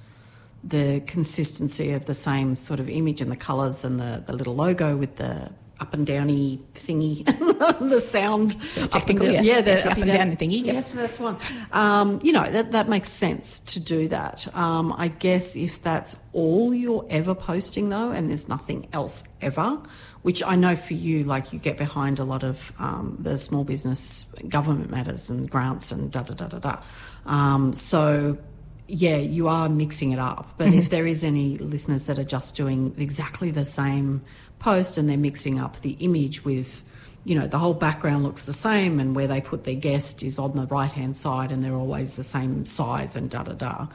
the 0.66 1.02
consistency 1.06 1.92
of 1.92 2.06
the 2.06 2.14
same 2.14 2.56
sort 2.56 2.80
of 2.80 2.90
image 2.90 3.22
and 3.22 3.32
the 3.32 3.36
colours 3.38 3.86
and 3.86 4.00
the, 4.00 4.24
the 4.26 4.34
little 4.34 4.56
logo 4.56 4.98
with 4.98 5.18
the 5.18 5.52
up 5.80 5.94
and 5.94 6.08
downy 6.08 6.58
thingy, 6.74 7.26
the 7.90 8.00
sound 8.00 8.60
technical, 8.92 9.28
yes, 9.28 9.46
yeah, 9.46 9.62
the 9.62 9.72
yes, 9.72 9.86
up 9.86 9.98
and 9.98 10.08
down, 10.08 10.30
down 10.30 10.38
thingy. 10.38 10.66
Yeah. 10.66 10.74
Yes, 10.74 10.94
that's 10.94 11.20
one. 11.20 11.36
Um, 11.72 12.20
you 12.24 12.32
know 12.32 12.44
that 12.44 12.72
that 12.72 12.88
makes 12.88 13.10
sense 13.10 13.60
to 13.60 13.80
do 13.80 14.08
that. 14.08 14.48
Um, 14.56 14.94
I 14.98 15.10
guess 15.10 15.56
if 15.56 15.82
that's 15.82 16.18
all 16.34 16.74
you're 16.74 17.06
ever 17.10 17.36
posting 17.36 17.90
though, 17.90 18.12
and 18.12 18.30
there's 18.30 18.48
nothing 18.48 18.88
else 18.94 19.26
ever, 19.42 19.82
which 20.22 20.42
I 20.44 20.56
know 20.56 20.76
for 20.76 20.94
you, 20.94 21.24
like 21.24 21.52
you 21.52 21.60
get 21.60 21.78
behind 21.78 22.20
a 22.20 22.24
lot 22.24 22.44
of 22.44 22.72
um, 22.80 23.18
the 23.20 23.38
small 23.38 23.66
business 23.66 24.34
government 24.48 24.90
matters 24.90 25.30
and 25.30 25.50
grants 25.50 25.92
and 25.92 26.12
da 26.12 26.24
da 26.24 26.34
da 26.34 26.48
da 26.48 26.60
da. 26.60 26.82
Um, 27.26 27.74
so 27.74 28.38
yeah, 28.88 29.18
you 29.18 29.48
are 29.48 29.70
mixing 29.70 30.12
it 30.12 30.20
up. 30.20 30.48
But 30.58 30.68
mm-hmm. 30.68 30.80
if 30.80 30.90
there 30.90 31.06
is 31.06 31.24
any 31.24 31.58
listeners 31.58 32.08
that 32.08 32.20
are 32.20 32.24
just 32.24 32.56
doing 32.56 32.94
exactly 32.98 33.52
the 33.52 33.66
same 33.66 34.22
post 34.60 34.98
and 34.98 35.10
they're 35.10 35.18
mixing 35.18 35.60
up 35.60 35.78
the 35.82 35.92
image 36.00 36.46
with, 36.46 36.92
you 37.24 37.36
know, 37.36 37.48
the 37.48 37.58
whole 37.58 37.74
background 37.74 38.24
looks 38.24 38.44
the 38.44 38.54
same 38.54 39.00
and 39.00 39.16
where 39.16 39.28
they 39.28 39.42
put 39.42 39.64
their 39.64 39.76
guest 39.76 40.24
is 40.24 40.40
on 40.40 40.56
the 40.56 40.66
right 40.68 40.92
hand 40.92 41.16
side 41.16 41.52
and 41.52 41.64
they're 41.64 41.76
always 41.76 42.16
the 42.16 42.24
same 42.24 42.66
size 42.66 43.16
and 43.16 43.30
da 43.30 43.44
da 43.44 43.54
da. 43.54 43.88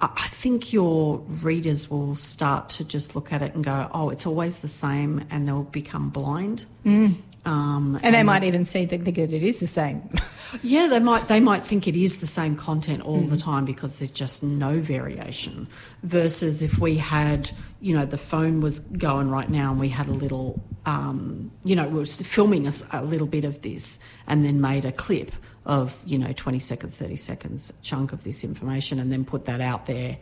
I 0.00 0.26
think 0.28 0.72
your 0.72 1.18
readers 1.42 1.90
will 1.90 2.14
start 2.14 2.68
to 2.70 2.84
just 2.84 3.14
look 3.14 3.32
at 3.32 3.42
it 3.42 3.54
and 3.54 3.64
go, 3.64 3.88
oh, 3.94 4.10
it's 4.10 4.26
always 4.26 4.58
the 4.60 4.68
same, 4.68 5.24
and 5.30 5.46
they'll 5.46 5.62
become 5.62 6.10
blind. 6.10 6.66
Mm. 6.84 7.14
Um, 7.46 7.96
and, 7.96 8.06
and, 8.06 8.14
they 8.14 8.22
might 8.22 8.42
even 8.42 8.64
see 8.64 8.86
that, 8.86 9.04
that 9.04 9.18
it 9.18 9.42
is 9.42 9.60
the 9.60 9.66
same. 9.66 10.02
yeah, 10.62 10.86
they 10.88 10.98
might 10.98 11.28
they 11.28 11.40
might 11.40 11.62
think 11.62 11.86
it 11.86 11.94
is 11.94 12.20
the 12.20 12.26
same 12.26 12.56
content 12.56 13.02
all 13.02 13.20
mm. 13.20 13.28
the 13.28 13.36
time 13.36 13.66
because 13.66 13.98
there's 13.98 14.10
just 14.10 14.42
no 14.42 14.80
variation. 14.80 15.66
Versus 16.02 16.62
if 16.62 16.78
we 16.78 16.96
had, 16.96 17.50
you 17.80 17.94
know, 17.94 18.06
the 18.06 18.18
phone 18.18 18.60
was 18.60 18.80
going 18.80 19.30
right 19.30 19.48
now 19.50 19.70
and 19.70 19.78
we 19.78 19.90
had 19.90 20.08
a 20.08 20.12
little, 20.12 20.62
um, 20.86 21.50
you 21.64 21.76
know, 21.76 21.86
we 21.88 21.98
were 21.98 22.06
filming 22.06 22.66
us 22.66 22.86
a 22.94 23.04
little 23.04 23.26
bit 23.26 23.44
of 23.44 23.60
this 23.60 24.02
and 24.26 24.44
then 24.44 24.60
made 24.60 24.86
a 24.86 24.92
clip 24.92 25.30
of 25.66 26.02
you 26.06 26.18
know 26.18 26.32
20 26.32 26.58
seconds, 26.58 26.98
30 26.98 27.16
seconds 27.16 27.72
chunk 27.82 28.12
of 28.12 28.24
this 28.24 28.44
information 28.44 28.98
and 28.98 29.12
then 29.12 29.24
put 29.24 29.46
that 29.46 29.60
out 29.60 29.86
there 29.86 30.16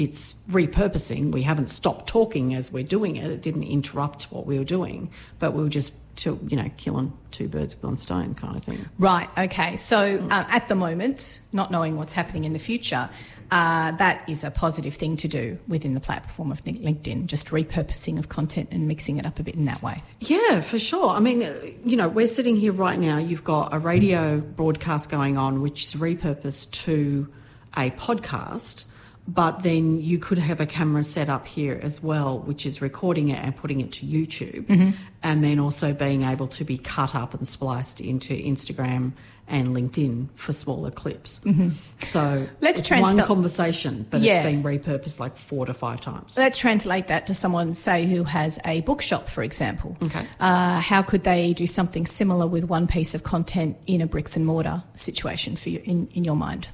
it's 0.00 0.32
repurposing. 0.50 1.30
We 1.30 1.42
haven't 1.42 1.68
stopped 1.68 2.06
talking 2.06 2.54
as 2.54 2.72
we're 2.72 2.82
doing 2.82 3.16
it. 3.16 3.30
It 3.30 3.42
didn't 3.42 3.64
interrupt 3.64 4.24
what 4.32 4.46
we 4.46 4.58
were 4.58 4.64
doing, 4.64 5.10
but 5.38 5.52
we 5.52 5.62
were 5.62 5.68
just, 5.68 5.94
to, 6.20 6.38
you 6.48 6.56
know, 6.56 6.70
killing 6.78 7.12
two 7.32 7.48
birds 7.48 7.74
with 7.74 7.84
one 7.84 7.98
stone 7.98 8.34
kind 8.34 8.56
of 8.56 8.64
thing. 8.64 8.88
Right. 8.98 9.28
Okay. 9.36 9.76
So 9.76 10.18
mm. 10.18 10.32
uh, 10.32 10.46
at 10.48 10.68
the 10.68 10.74
moment, 10.74 11.40
not 11.52 11.70
knowing 11.70 11.98
what's 11.98 12.14
happening 12.14 12.44
in 12.44 12.54
the 12.54 12.58
future, 12.58 13.10
uh, 13.50 13.92
that 13.92 14.26
is 14.26 14.42
a 14.42 14.50
positive 14.50 14.94
thing 14.94 15.18
to 15.18 15.28
do 15.28 15.58
within 15.68 15.92
the 15.92 16.00
platform 16.00 16.50
of 16.50 16.64
LinkedIn, 16.64 17.26
just 17.26 17.48
repurposing 17.48 18.18
of 18.18 18.30
content 18.30 18.70
and 18.72 18.88
mixing 18.88 19.18
it 19.18 19.26
up 19.26 19.38
a 19.38 19.42
bit 19.42 19.54
in 19.54 19.66
that 19.66 19.82
way. 19.82 20.02
Yeah, 20.20 20.62
for 20.62 20.78
sure. 20.78 21.10
I 21.10 21.20
mean, 21.20 21.46
you 21.84 21.98
know, 21.98 22.08
we're 22.08 22.26
sitting 22.26 22.56
here 22.56 22.72
right 22.72 22.98
now, 22.98 23.18
you've 23.18 23.44
got 23.44 23.74
a 23.74 23.78
radio 23.78 24.40
broadcast 24.40 25.10
going 25.10 25.36
on, 25.36 25.60
which 25.60 25.82
is 25.84 26.00
repurposed 26.00 26.70
to 26.84 27.28
a 27.76 27.90
podcast 27.90 28.86
but 29.28 29.62
then 29.62 30.00
you 30.00 30.18
could 30.18 30.38
have 30.38 30.60
a 30.60 30.66
camera 30.66 31.04
set 31.04 31.28
up 31.28 31.46
here 31.46 31.78
as 31.82 32.02
well, 32.02 32.40
which 32.40 32.66
is 32.66 32.82
recording 32.82 33.28
it 33.28 33.38
and 33.42 33.54
putting 33.54 33.80
it 33.80 33.92
to 33.92 34.06
YouTube, 34.06 34.66
mm-hmm. 34.66 34.90
and 35.22 35.44
then 35.44 35.58
also 35.58 35.92
being 35.92 36.22
able 36.22 36.48
to 36.48 36.64
be 36.64 36.78
cut 36.78 37.14
up 37.14 37.34
and 37.34 37.46
spliced 37.46 38.00
into 38.00 38.34
Instagram 38.34 39.12
and 39.50 39.68
LinkedIn 39.68 40.28
for 40.34 40.52
smaller 40.52 40.90
clips. 40.90 41.40
Mm-hmm. 41.40 41.70
So 41.98 42.46
let's 42.60 42.80
it's 42.80 42.90
one 42.90 43.20
conversation, 43.22 44.06
but 44.08 44.20
yeah. 44.20 44.36
it's 44.36 44.50
been 44.50 44.62
repurposed 44.62 45.18
like 45.20 45.36
four 45.36 45.66
to 45.66 45.74
five 45.74 46.00
times. 46.00 46.38
Let's 46.38 46.56
translate 46.56 47.08
that 47.08 47.26
to 47.26 47.34
someone, 47.34 47.72
say, 47.72 48.06
who 48.06 48.24
has 48.24 48.58
a 48.64 48.80
bookshop, 48.82 49.28
for 49.28 49.42
example. 49.42 49.96
Okay. 50.02 50.24
Uh, 50.38 50.80
how 50.80 51.02
could 51.02 51.24
they 51.24 51.52
do 51.52 51.66
something 51.66 52.06
similar 52.06 52.46
with 52.46 52.64
one 52.64 52.86
piece 52.86 53.14
of 53.14 53.24
content 53.24 53.76
in 53.86 54.00
a 54.00 54.06
bricks 54.06 54.36
and 54.36 54.46
mortar 54.46 54.84
situation 54.94 55.56
for 55.56 55.68
you 55.68 55.82
in, 55.84 56.08
in 56.14 56.24
your 56.24 56.36
mind? 56.36 56.68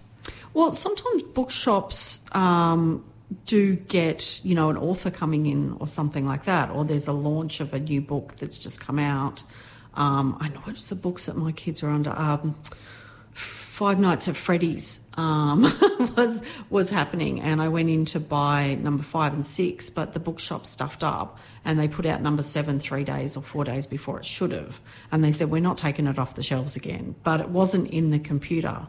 Well, 0.56 0.72
sometimes 0.72 1.22
bookshops 1.22 2.24
um, 2.34 3.04
do 3.44 3.76
get, 3.76 4.42
you 4.42 4.54
know, 4.54 4.70
an 4.70 4.78
author 4.78 5.10
coming 5.10 5.44
in 5.44 5.76
or 5.80 5.86
something 5.86 6.24
like 6.24 6.44
that, 6.44 6.70
or 6.70 6.82
there's 6.82 7.08
a 7.08 7.12
launch 7.12 7.60
of 7.60 7.74
a 7.74 7.78
new 7.78 8.00
book 8.00 8.32
that's 8.36 8.58
just 8.58 8.80
come 8.80 8.98
out. 8.98 9.42
Um, 9.92 10.38
I 10.40 10.48
know 10.48 10.62
it's 10.68 10.88
the 10.88 10.94
books 10.94 11.26
that 11.26 11.36
my 11.36 11.52
kids 11.52 11.82
are 11.82 11.90
under. 11.90 12.08
Um, 12.08 12.54
Five 13.34 14.00
Nights 14.00 14.28
at 14.28 14.34
Freddy's 14.34 15.06
um, 15.18 15.60
was 16.16 16.62
was 16.70 16.90
happening, 16.90 17.42
and 17.42 17.60
I 17.60 17.68
went 17.68 17.90
in 17.90 18.06
to 18.06 18.18
buy 18.18 18.78
number 18.80 19.02
five 19.02 19.34
and 19.34 19.44
six, 19.44 19.90
but 19.90 20.14
the 20.14 20.20
bookshop 20.20 20.64
stuffed 20.64 21.04
up, 21.04 21.38
and 21.66 21.78
they 21.78 21.86
put 21.86 22.06
out 22.06 22.22
number 22.22 22.42
seven 22.42 22.80
three 22.80 23.04
days 23.04 23.36
or 23.36 23.42
four 23.42 23.64
days 23.64 23.86
before 23.86 24.18
it 24.20 24.24
should 24.24 24.52
have, 24.52 24.80
and 25.12 25.22
they 25.22 25.32
said 25.32 25.50
we're 25.50 25.60
not 25.60 25.76
taking 25.76 26.06
it 26.06 26.18
off 26.18 26.34
the 26.34 26.42
shelves 26.42 26.76
again, 26.76 27.14
but 27.24 27.40
it 27.40 27.50
wasn't 27.50 27.90
in 27.90 28.10
the 28.10 28.18
computer 28.18 28.86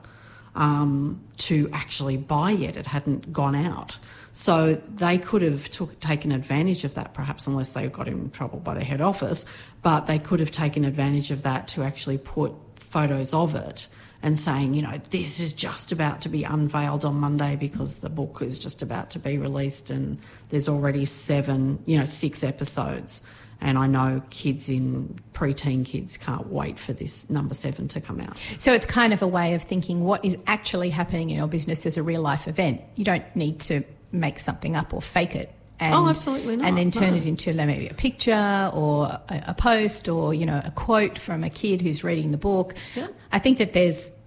um, 0.57 1.21
to 1.37 1.69
actually 1.71 2.17
buy 2.17 2.51
yet; 2.51 2.75
it 2.75 2.87
hadn't 2.87 3.31
gone 3.31 3.55
out. 3.55 3.97
So 4.37 4.75
they 4.75 5.17
could 5.17 5.41
have 5.41 5.67
took, 5.69 5.99
taken 5.99 6.31
advantage 6.31 6.83
of 6.83 6.93
that, 6.93 7.15
perhaps, 7.15 7.47
unless 7.47 7.71
they 7.71 7.87
got 7.87 8.07
in 8.07 8.29
trouble 8.29 8.59
by 8.59 8.75
the 8.75 8.83
head 8.83 9.01
office. 9.01 9.45
But 9.81 10.01
they 10.01 10.19
could 10.19 10.39
have 10.41 10.51
taken 10.51 10.85
advantage 10.85 11.31
of 11.31 11.41
that 11.41 11.67
to 11.69 11.81
actually 11.81 12.19
put 12.19 12.53
photos 12.75 13.33
of 13.33 13.55
it 13.55 13.87
and 14.21 14.37
saying, 14.37 14.73
you 14.73 14.81
know, 14.81 14.97
this 15.09 15.39
is 15.39 15.53
just 15.53 15.91
about 15.91 16.21
to 16.21 16.29
be 16.29 16.43
unveiled 16.43 17.05
on 17.05 17.15
Monday 17.15 17.55
because 17.55 17.99
the 17.99 18.09
book 18.09 18.41
is 18.41 18.59
just 18.59 18.81
about 18.81 19.09
to 19.11 19.19
be 19.19 19.37
released 19.37 19.89
and 19.89 20.19
there's 20.49 20.67
already 20.69 21.05
seven, 21.05 21.81
you 21.85 21.97
know, 21.97 22.05
six 22.05 22.43
episodes. 22.43 23.27
And 23.59 23.77
I 23.77 23.87
know 23.87 24.21
kids 24.29 24.69
in 24.69 25.15
preteen 25.33 25.85
kids 25.85 26.17
can't 26.17 26.47
wait 26.47 26.77
for 26.77 26.93
this 26.93 27.29
number 27.29 27.53
seven 27.53 27.87
to 27.89 28.01
come 28.01 28.19
out. 28.19 28.37
So 28.59 28.71
it's 28.73 28.85
kind 28.85 29.13
of 29.13 29.21
a 29.21 29.27
way 29.27 29.53
of 29.55 29.63
thinking 29.63 30.03
what 30.03 30.23
is 30.23 30.37
actually 30.45 30.89
happening 30.89 31.31
in 31.31 31.37
your 31.37 31.47
business 31.47 31.85
as 31.85 31.97
a 31.97 32.03
real 32.03 32.21
life 32.21 32.47
event. 32.47 32.81
You 32.95 33.05
don't 33.05 33.23
need 33.35 33.59
to 33.61 33.83
make 34.11 34.39
something 34.39 34.75
up 34.75 34.93
or 34.93 35.01
fake 35.01 35.35
it. 35.35 35.51
And, 35.79 35.93
oh, 35.93 36.09
absolutely 36.09 36.57
not. 36.57 36.67
And 36.67 36.77
then 36.77 36.91
turn 36.91 37.11
no. 37.11 37.17
it 37.17 37.25
into 37.25 37.53
maybe 37.53 37.87
a 37.87 37.93
picture 37.93 38.71
or 38.73 39.05
a, 39.05 39.43
a, 39.47 39.53
post 39.53 40.09
or, 40.09 40.33
you 40.33 40.45
know, 40.45 40.59
a 40.63 40.71
quote 40.71 41.19
from 41.19 41.43
a 41.43 41.51
kid 41.51 41.81
who's 41.81 42.03
reading 42.03 42.31
the 42.31 42.37
book. 42.37 42.73
Yeah. 42.95 43.07
I 43.31 43.37
think 43.37 43.59
that 43.59 43.73
there's, 43.73 44.19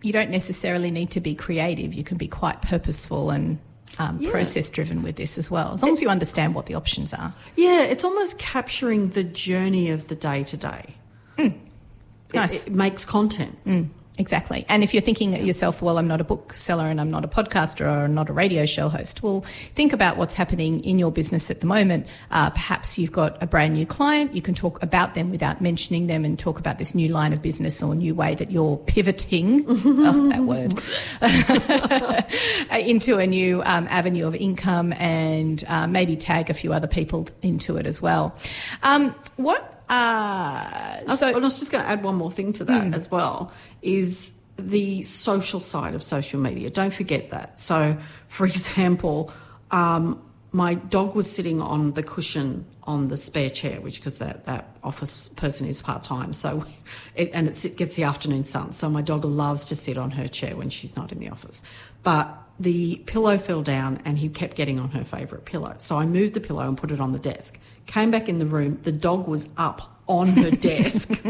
you 0.00 0.12
don't 0.12 0.30
necessarily 0.30 0.92
need 0.92 1.10
to 1.10 1.20
be 1.20 1.34
creative. 1.34 1.94
You 1.94 2.04
can 2.04 2.18
be 2.18 2.28
quite 2.28 2.62
purposeful 2.62 3.30
and 3.30 3.58
um, 3.98 4.18
Yeah. 4.20 4.30
process 4.30 4.70
driven 4.70 5.02
with 5.02 5.16
this 5.16 5.38
as 5.38 5.50
well, 5.50 5.72
as 5.74 5.82
long 5.82 5.92
as 5.92 6.00
you 6.02 6.08
understand 6.08 6.54
what 6.54 6.66
the 6.66 6.74
options 6.74 7.12
are. 7.12 7.32
Yeah, 7.56 7.82
it's 7.82 8.04
almost 8.04 8.38
capturing 8.38 9.10
the 9.10 9.24
journey 9.24 9.90
of 9.90 10.08
the 10.08 10.14
day 10.14 10.44
to 10.44 10.56
day. 10.56 10.96
Nice. 12.34 12.66
It 12.66 12.72
makes 12.72 13.04
content. 13.04 13.58
Exactly. 14.18 14.66
And 14.68 14.82
if 14.84 14.92
you're 14.92 15.00
thinking 15.00 15.34
at 15.34 15.42
yourself, 15.42 15.80
well, 15.80 15.96
I'm 15.96 16.06
not 16.06 16.20
a 16.20 16.24
bookseller 16.24 16.86
and 16.86 17.00
I'm 17.00 17.10
not 17.10 17.24
a 17.24 17.28
podcaster 17.28 17.86
or 17.86 18.04
I'm 18.04 18.14
not 18.14 18.28
a 18.28 18.32
radio 18.34 18.66
show 18.66 18.90
host, 18.90 19.22
well, 19.22 19.40
think 19.40 19.94
about 19.94 20.18
what's 20.18 20.34
happening 20.34 20.84
in 20.84 20.98
your 20.98 21.10
business 21.10 21.50
at 21.50 21.60
the 21.60 21.66
moment. 21.66 22.06
Uh, 22.30 22.50
perhaps 22.50 22.98
you've 22.98 23.12
got 23.12 23.42
a 23.42 23.46
brand 23.46 23.72
new 23.72 23.86
client. 23.86 24.34
You 24.34 24.42
can 24.42 24.54
talk 24.54 24.82
about 24.82 25.14
them 25.14 25.30
without 25.30 25.62
mentioning 25.62 26.08
them 26.08 26.26
and 26.26 26.38
talk 26.38 26.58
about 26.58 26.76
this 26.76 26.94
new 26.94 27.08
line 27.08 27.32
of 27.32 27.40
business 27.40 27.82
or 27.82 27.94
new 27.94 28.14
way 28.14 28.34
that 28.34 28.50
you're 28.50 28.76
pivoting, 28.76 29.64
oh, 29.68 30.28
that 30.28 30.42
word, 30.42 30.78
into 32.86 33.16
a 33.16 33.26
new 33.26 33.62
um, 33.64 33.86
avenue 33.88 34.26
of 34.26 34.34
income 34.34 34.92
and 34.98 35.64
uh, 35.68 35.86
maybe 35.86 36.16
tag 36.16 36.50
a 36.50 36.54
few 36.54 36.74
other 36.74 36.86
people 36.86 37.28
into 37.40 37.78
it 37.78 37.86
as 37.86 38.02
well. 38.02 38.36
Um, 38.82 39.14
what? 39.36 39.81
Uh, 39.92 41.06
so 41.06 41.28
I 41.28 41.38
was 41.38 41.58
just 41.58 41.70
going 41.70 41.84
to 41.84 41.90
add 41.90 42.02
one 42.02 42.14
more 42.14 42.30
thing 42.30 42.54
to 42.54 42.64
that 42.64 42.94
as 42.94 43.10
well 43.10 43.52
is 43.82 44.32
the 44.56 45.02
social 45.02 45.60
side 45.60 45.94
of 45.94 46.02
social 46.02 46.40
media. 46.40 46.70
Don't 46.70 46.94
forget 46.94 47.28
that. 47.28 47.58
So, 47.58 47.98
for 48.26 48.46
example, 48.52 49.30
um, 49.70 50.18
my 50.50 50.74
dog 50.74 51.14
was 51.14 51.30
sitting 51.30 51.60
on 51.60 51.92
the 51.92 52.02
cushion 52.02 52.64
on 52.84 53.08
the 53.08 53.18
spare 53.18 53.50
chair, 53.50 53.82
which 53.82 54.00
because 54.00 54.16
that, 54.18 54.46
that 54.46 54.66
office 54.82 55.28
person 55.28 55.68
is 55.68 55.82
part 55.82 56.04
time, 56.04 56.32
so 56.32 56.64
it, 57.14 57.30
and 57.34 57.48
it 57.48 57.74
gets 57.76 57.94
the 57.94 58.04
afternoon 58.04 58.44
sun. 58.44 58.72
So 58.72 58.88
my 58.88 59.02
dog 59.02 59.26
loves 59.26 59.66
to 59.66 59.76
sit 59.76 59.98
on 59.98 60.10
her 60.12 60.26
chair 60.26 60.56
when 60.56 60.70
she's 60.70 60.96
not 60.96 61.12
in 61.12 61.18
the 61.18 61.28
office, 61.28 61.62
but. 62.02 62.38
The 62.60 63.02
pillow 63.06 63.38
fell 63.38 63.62
down 63.62 64.00
and 64.04 64.18
he 64.18 64.28
kept 64.28 64.56
getting 64.56 64.78
on 64.78 64.90
her 64.90 65.04
favourite 65.04 65.44
pillow. 65.44 65.74
So 65.78 65.96
I 65.96 66.06
moved 66.06 66.34
the 66.34 66.40
pillow 66.40 66.68
and 66.68 66.76
put 66.76 66.90
it 66.90 67.00
on 67.00 67.12
the 67.12 67.18
desk. 67.18 67.60
Came 67.86 68.10
back 68.10 68.28
in 68.28 68.38
the 68.38 68.46
room, 68.46 68.78
the 68.82 68.92
dog 68.92 69.26
was 69.26 69.48
up 69.56 69.98
on 70.06 70.28
her 70.28 70.50
desk. 70.70 71.24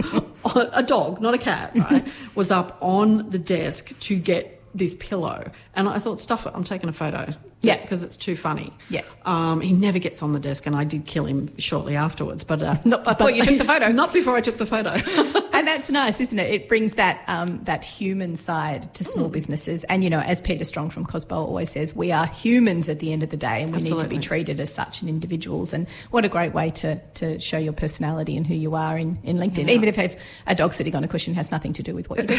a 0.74 0.82
dog, 0.82 1.20
not 1.20 1.34
a 1.34 1.38
cat, 1.38 1.72
right? 1.74 2.06
was 2.34 2.50
up 2.50 2.76
on 2.80 3.30
the 3.30 3.38
desk 3.38 3.98
to 4.00 4.16
get 4.16 4.62
this 4.74 4.94
pillow. 4.96 5.50
And 5.74 5.88
I 5.88 5.98
thought, 5.98 6.20
stuff 6.20 6.46
it, 6.46 6.52
I'm 6.54 6.64
taking 6.64 6.88
a 6.88 6.92
photo. 6.92 7.32
Yeah. 7.62 7.80
Because 7.80 8.02
it's 8.02 8.16
too 8.16 8.34
funny. 8.34 8.72
Yeah. 8.90 9.02
Um, 9.24 9.60
he 9.60 9.72
never 9.72 10.00
gets 10.00 10.20
on 10.22 10.32
the 10.32 10.40
desk, 10.40 10.66
and 10.66 10.74
I 10.74 10.82
did 10.82 11.06
kill 11.06 11.24
him 11.26 11.56
shortly 11.58 11.94
afterwards. 11.94 12.42
But 12.42 12.60
uh, 12.60 12.74
Not 12.84 13.04
before 13.04 13.28
but- 13.28 13.36
you 13.36 13.44
took 13.44 13.58
the 13.58 13.64
photo. 13.64 13.88
Not 13.92 14.12
before 14.12 14.34
I 14.36 14.40
took 14.40 14.56
the 14.56 14.66
photo. 14.66 14.90
and 15.54 15.66
that's 15.68 15.88
nice, 15.90 16.20
isn't 16.20 16.38
it? 16.38 16.50
It 16.50 16.68
brings 16.68 16.96
that 16.96 17.20
um, 17.28 17.62
that 17.64 17.84
human 17.84 18.34
side 18.34 18.92
to 18.94 19.04
small 19.04 19.26
Hmm. 19.26 19.32
businesses. 19.32 19.84
And 19.84 20.02
you 20.02 20.10
know, 20.10 20.18
as 20.20 20.40
Peter 20.40 20.64
Strong 20.64 20.90
from 20.90 21.06
COSBOA 21.06 21.36
always 21.36 21.70
says, 21.70 21.94
we 21.94 22.10
are 22.10 22.26
humans 22.26 22.88
at 22.88 22.98
the 22.98 23.12
end 23.12 23.22
of 23.22 23.30
the 23.30 23.36
day, 23.36 23.62
and 23.62 23.70
we 23.70 23.80
need 23.82 23.98
to 24.00 24.08
be 24.08 24.18
treated 24.18 24.58
as 24.58 24.74
such 24.74 25.00
and 25.00 25.08
individuals. 25.08 25.72
And 25.72 25.88
what 26.10 26.24
a 26.24 26.28
great 26.28 26.52
way 26.54 26.70
to 26.72 26.96
to 27.14 27.38
show 27.38 27.58
your 27.58 27.72
personality 27.74 28.36
and 28.36 28.44
who 28.44 28.54
you 28.54 28.74
are 28.74 28.98
in, 28.98 29.18
in 29.22 29.36
LinkedIn, 29.38 29.68
even 29.70 29.88
if 29.88 29.98
a- 29.98 30.16
a 30.48 30.54
dog 30.56 30.72
sitting 30.72 30.96
on 30.96 31.04
a 31.04 31.08
cushion 31.08 31.34
has 31.34 31.52
nothing 31.52 31.72
to 31.74 31.82
do 31.84 31.94
with 31.94 32.10
what 32.10 32.18
you 32.20 32.26
do. 32.26 32.38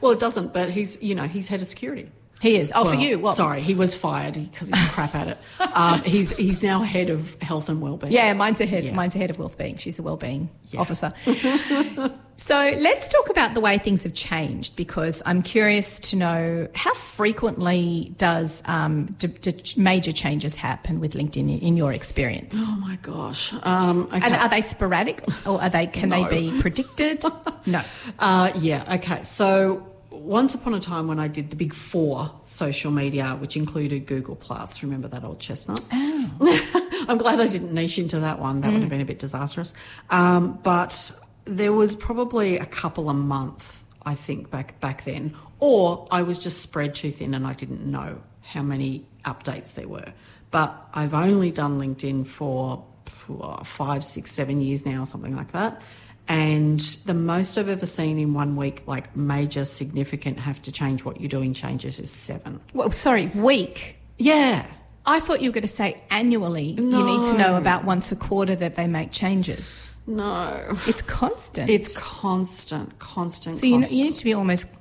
well, 0.00 0.12
it 0.12 0.20
doesn't, 0.20 0.54
but 0.54 0.70
he's, 0.70 1.02
you 1.02 1.14
know, 1.14 1.24
he's 1.24 1.48
head 1.48 1.60
of 1.60 1.66
security. 1.66 2.08
He 2.40 2.56
is. 2.56 2.72
Oh, 2.74 2.84
for 2.84 2.94
you? 2.96 3.18
What? 3.18 3.36
Sorry, 3.36 3.60
he 3.60 3.74
was 3.74 3.94
fired 3.94 4.34
because 4.34 4.70
he's 4.70 4.88
crap 4.90 5.14
at 5.14 5.28
it. 5.28 5.38
Um, 5.74 6.02
he's 6.02 6.34
he's 6.36 6.62
now 6.62 6.82
head 6.82 7.10
of 7.10 7.40
health 7.40 7.68
and 7.68 7.80
wellbeing. 7.80 8.12
Yeah, 8.12 8.32
mine's 8.32 8.60
ahead. 8.60 8.82
Yeah. 8.84 8.94
Mine's 8.94 9.14
ahead 9.14 9.30
of 9.30 9.38
wellbeing. 9.38 9.76
She's 9.76 9.96
the 9.96 10.02
wellbeing 10.02 10.48
Yeah. 10.72 10.80
officer. 10.80 11.12
so 12.36 12.56
let's 12.78 13.08
talk 13.08 13.30
about 13.30 13.54
the 13.54 13.60
way 13.60 13.78
things 13.78 14.02
have 14.04 14.14
changed 14.14 14.74
because 14.76 15.22
I'm 15.26 15.42
curious 15.42 16.00
to 16.10 16.16
know 16.16 16.68
how 16.74 16.92
frequently 16.94 18.12
does 18.16 18.62
um, 18.66 19.14
do, 19.18 19.28
do 19.28 19.52
major 19.76 20.12
changes 20.12 20.56
happen 20.56 20.98
with 21.00 21.12
LinkedIn 21.14 21.36
in, 21.36 21.60
in 21.60 21.76
your 21.76 21.92
experience? 21.92 22.70
Oh 22.72 22.80
my 22.80 22.96
gosh. 23.02 23.52
Um, 23.62 24.06
okay. 24.12 24.20
And 24.22 24.34
are 24.34 24.48
they 24.48 24.62
sporadic 24.62 25.22
or 25.46 25.60
are 25.62 25.68
they 25.70 25.86
can 25.86 26.08
No. 26.08 26.28
they 26.28 26.50
be 26.50 26.60
predicted? 26.60 27.22
no. 27.66 27.80
Uh, 28.18 28.50
yeah, 28.58 28.94
okay. 28.96 29.22
So 29.22 29.86
once 30.20 30.54
upon 30.54 30.74
a 30.74 30.80
time 30.80 31.08
when 31.08 31.18
I 31.18 31.28
did 31.28 31.50
the 31.50 31.56
big 31.56 31.74
four 31.74 32.30
social 32.44 32.90
media, 32.90 33.36
which 33.40 33.56
included 33.56 34.06
Google 34.06 34.36
Plus, 34.36 34.82
remember 34.82 35.08
that 35.08 35.24
old 35.24 35.40
chestnut? 35.40 35.80
I'm 35.92 37.18
glad 37.18 37.40
I 37.40 37.46
didn't 37.46 37.72
niche 37.72 37.98
into 37.98 38.20
that 38.20 38.38
one. 38.38 38.60
That 38.60 38.72
would 38.72 38.82
have 38.82 38.90
been 38.90 39.00
a 39.00 39.04
bit 39.04 39.18
disastrous. 39.18 39.74
Um, 40.10 40.58
but 40.62 41.12
there 41.44 41.72
was 41.72 41.96
probably 41.96 42.58
a 42.58 42.66
couple 42.66 43.08
a 43.08 43.14
month, 43.14 43.82
I 44.04 44.14
think, 44.14 44.50
back 44.50 44.78
back 44.80 45.04
then. 45.04 45.34
Or 45.58 46.06
I 46.10 46.22
was 46.22 46.38
just 46.38 46.62
spread 46.62 46.94
too 46.94 47.10
thin 47.10 47.34
and 47.34 47.46
I 47.46 47.52
didn't 47.52 47.84
know 47.84 48.22
how 48.44 48.62
many 48.62 49.04
updates 49.24 49.74
there 49.74 49.88
were. 49.88 50.12
But 50.50 50.74
I've 50.94 51.14
only 51.14 51.50
done 51.50 51.78
LinkedIn 51.78 52.26
for 52.26 52.84
for 53.06 53.60
five, 53.64 54.04
six, 54.04 54.32
seven 54.32 54.60
years 54.60 54.86
now, 54.86 55.02
or 55.02 55.06
something 55.06 55.36
like 55.36 55.52
that. 55.52 55.82
And 56.30 56.78
the 57.06 57.14
most 57.14 57.58
I've 57.58 57.68
ever 57.68 57.86
seen 57.86 58.16
in 58.20 58.34
one 58.34 58.54
week, 58.54 58.86
like 58.86 59.16
major, 59.16 59.64
significant, 59.64 60.38
have 60.38 60.62
to 60.62 60.70
change 60.70 61.04
what 61.04 61.20
you're 61.20 61.28
doing 61.28 61.54
changes, 61.54 61.98
is 61.98 62.12
seven. 62.12 62.60
Well, 62.72 62.92
sorry, 62.92 63.26
week. 63.34 63.96
Yeah. 64.16 64.64
I 65.04 65.18
thought 65.18 65.40
you 65.40 65.50
were 65.50 65.54
going 65.54 65.62
to 65.62 65.68
say 65.68 66.00
annually. 66.08 66.66
You 66.66 67.04
need 67.04 67.24
to 67.24 67.36
know 67.36 67.56
about 67.56 67.84
once 67.84 68.12
a 68.12 68.16
quarter 68.16 68.54
that 68.54 68.76
they 68.76 68.86
make 68.86 69.10
changes. 69.10 69.92
No. 70.06 70.78
It's 70.86 71.02
constant. 71.02 71.68
It's 71.68 71.92
constant, 71.98 72.96
constant. 73.00 73.56
So 73.56 73.66
you, 73.66 73.78
know, 73.78 73.88
you 73.88 74.04
need 74.04 74.14
to 74.14 74.24
be 74.24 74.34
almost 74.34 74.72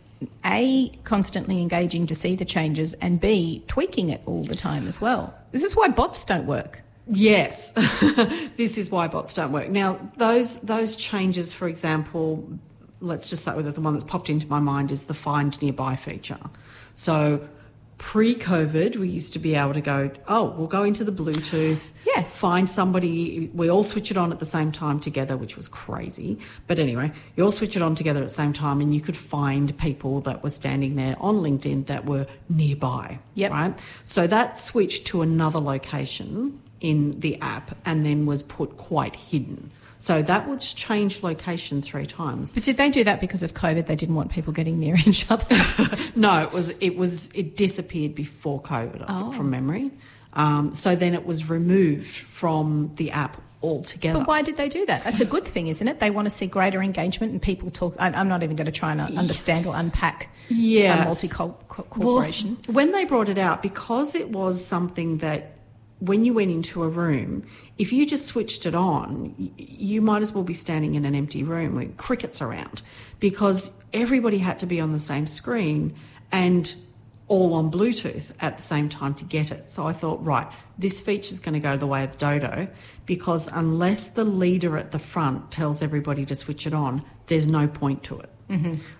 a 0.45 0.89
constantly 1.03 1.63
engaging 1.63 2.05
to 2.07 2.13
see 2.13 2.35
the 2.35 2.45
changes, 2.45 2.93
and 2.93 3.19
b 3.19 3.63
tweaking 3.67 4.09
it 4.09 4.21
all 4.27 4.43
the 4.43 4.55
time 4.55 4.87
as 4.87 5.01
well. 5.01 5.33
This 5.51 5.63
is 5.63 5.75
why 5.75 5.87
bots 5.87 6.25
don't 6.25 6.45
work. 6.45 6.83
Yes, 7.11 7.71
this 8.55 8.77
is 8.77 8.91
why 8.91 9.07
bots 9.07 9.33
don't 9.33 9.51
work. 9.51 9.69
Now, 9.69 9.99
those 10.17 10.59
those 10.59 10.95
changes, 10.95 11.53
for 11.53 11.67
example, 11.67 12.47
let's 13.01 13.29
just 13.29 13.41
start 13.41 13.57
with 13.57 13.73
the 13.73 13.81
one 13.81 13.93
that's 13.93 14.05
popped 14.05 14.29
into 14.29 14.47
my 14.47 14.59
mind 14.59 14.91
is 14.91 15.05
the 15.05 15.13
find 15.15 15.59
nearby 15.61 15.95
feature. 15.95 16.37
So, 16.93 17.47
pre-COVID, 17.97 18.97
we 18.97 19.07
used 19.09 19.33
to 19.33 19.39
be 19.39 19.55
able 19.55 19.73
to 19.73 19.81
go, 19.81 20.11
oh, 20.27 20.51
we'll 20.57 20.67
go 20.67 20.83
into 20.83 21.03
the 21.03 21.11
Bluetooth, 21.11 21.93
Yes. 22.05 22.37
find 22.39 22.69
somebody. 22.69 23.49
We 23.53 23.69
all 23.69 23.83
switch 23.83 24.11
it 24.11 24.17
on 24.17 24.31
at 24.31 24.39
the 24.39 24.45
same 24.45 24.71
time 24.71 24.99
together, 24.99 25.35
which 25.35 25.57
was 25.57 25.67
crazy. 25.67 26.37
But 26.67 26.77
anyway, 26.77 27.11
you 27.35 27.43
all 27.43 27.51
switch 27.51 27.75
it 27.75 27.81
on 27.81 27.95
together 27.95 28.19
at 28.19 28.27
the 28.27 28.29
same 28.33 28.53
time, 28.53 28.81
and 28.81 28.93
you 28.93 29.01
could 29.01 29.17
find 29.17 29.75
people 29.77 30.21
that 30.21 30.43
were 30.43 30.49
standing 30.49 30.95
there 30.95 31.15
on 31.19 31.37
LinkedIn 31.37 31.87
that 31.87 32.05
were 32.05 32.27
nearby. 32.49 33.19
Yep. 33.35 33.51
Right. 33.51 33.85
So 34.03 34.27
that 34.27 34.57
switched 34.57 35.07
to 35.07 35.21
another 35.21 35.59
location 35.59 36.59
in 36.81 37.19
the 37.19 37.39
app 37.41 37.77
and 37.85 38.05
then 38.05 38.25
was 38.25 38.43
put 38.43 38.77
quite 38.77 39.15
hidden. 39.15 39.71
So 40.01 40.21
that 40.21 40.47
would 40.47 40.61
change 40.61 41.23
location 41.23 41.81
three 41.81 42.05
times. 42.05 42.53
But 42.53 42.63
did 42.63 42.77
they 42.77 42.89
do 42.89 43.03
that 43.03 43.19
because 43.19 43.43
of 43.43 43.53
COVID? 43.53 43.85
They 43.85 43.97
didn't 43.97 44.15
want 44.15 44.31
people 44.31 44.53
getting 44.53 44.79
near 44.79 44.95
each 45.05 45.29
other. 45.29 45.45
No, 46.15 46.41
it 46.41 46.51
was 46.51 46.69
it 46.81 46.97
was 46.97 47.29
it 47.33 47.55
disappeared 47.55 48.13
before 48.15 48.61
COVID 48.61 49.05
think, 49.07 49.33
from 49.35 49.49
memory. 49.49 49.91
Um, 50.33 50.73
so 50.73 50.95
then 50.95 51.13
it 51.13 51.25
was 51.25 51.49
removed 51.49 52.07
from 52.09 52.91
the 52.95 53.11
app 53.11 53.41
altogether. 53.63 54.19
But 54.19 54.27
why 54.27 54.41
did 54.41 54.57
they 54.57 54.67
do 54.69 54.85
that? 54.85 55.03
That's 55.03 55.21
a 55.21 55.25
good 55.25 55.45
thing, 55.45 55.67
isn't 55.67 55.87
it? 55.87 55.99
They 55.99 56.09
want 56.09 56.25
to 56.25 56.29
see 56.29 56.47
greater 56.47 56.81
engagement 56.81 57.31
and 57.31 57.41
people 57.41 57.69
talk. 57.71 57.95
I, 57.99 58.07
I'm 58.07 58.27
not 58.27 58.43
even 58.43 58.55
going 58.55 58.65
to 58.65 58.71
try 58.71 58.91
and 58.91 59.01
understand 59.17 59.65
or 59.65 59.75
unpack 59.75 60.29
Yes. 60.49 61.03
a 61.03 61.07
multi 61.07 61.27
corporation. 61.67 62.57
Well, 62.67 62.75
when 62.75 62.91
they 62.91 63.05
brought 63.05 63.29
it 63.29 63.37
out, 63.37 63.61
because 63.61 64.15
it 64.15 64.29
was 64.29 64.65
something 64.65 65.19
that 65.19 65.51
when 65.99 66.23
you 66.25 66.33
went 66.33 66.51
into 66.51 66.83
a 66.83 66.87
room, 66.87 67.45
if 67.77 67.91
you 67.91 68.05
just 68.05 68.25
switched 68.25 68.65
it 68.65 68.75
on, 68.75 69.33
you 69.57 70.01
might 70.01 70.21
as 70.21 70.33
well 70.33 70.43
be 70.43 70.53
standing 70.53 70.95
in 70.95 71.05
an 71.05 71.15
empty 71.15 71.43
room 71.43 71.75
with 71.75 71.97
crickets 71.97 72.41
around 72.41 72.81
because 73.19 73.83
everybody 73.93 74.37
had 74.37 74.59
to 74.59 74.65
be 74.65 74.79
on 74.79 74.91
the 74.91 74.99
same 74.99 75.27
screen 75.27 75.93
and 76.31 76.75
all 77.27 77.53
on 77.53 77.71
Bluetooth 77.71 78.33
at 78.41 78.57
the 78.57 78.63
same 78.63 78.89
time 78.89 79.13
to 79.13 79.25
get 79.25 79.51
it. 79.51 79.69
So 79.69 79.85
I 79.85 79.93
thought, 79.93 80.23
right, 80.23 80.47
this 80.77 80.99
feature 80.99 81.31
is 81.31 81.39
going 81.39 81.53
to 81.53 81.59
go 81.59 81.77
the 81.77 81.87
way 81.87 82.03
of 82.03 82.17
Dodo 82.17 82.67
because 83.05 83.47
unless 83.47 84.09
the 84.09 84.23
leader 84.23 84.77
at 84.77 84.91
the 84.91 84.99
front 84.99 85.51
tells 85.51 85.83
everybody 85.83 86.25
to 86.25 86.35
switch 86.35 86.65
it 86.65 86.73
on, 86.73 87.03
there's 87.27 87.47
no 87.47 87.67
point 87.67 88.03
to 88.03 88.19
it. 88.19 88.29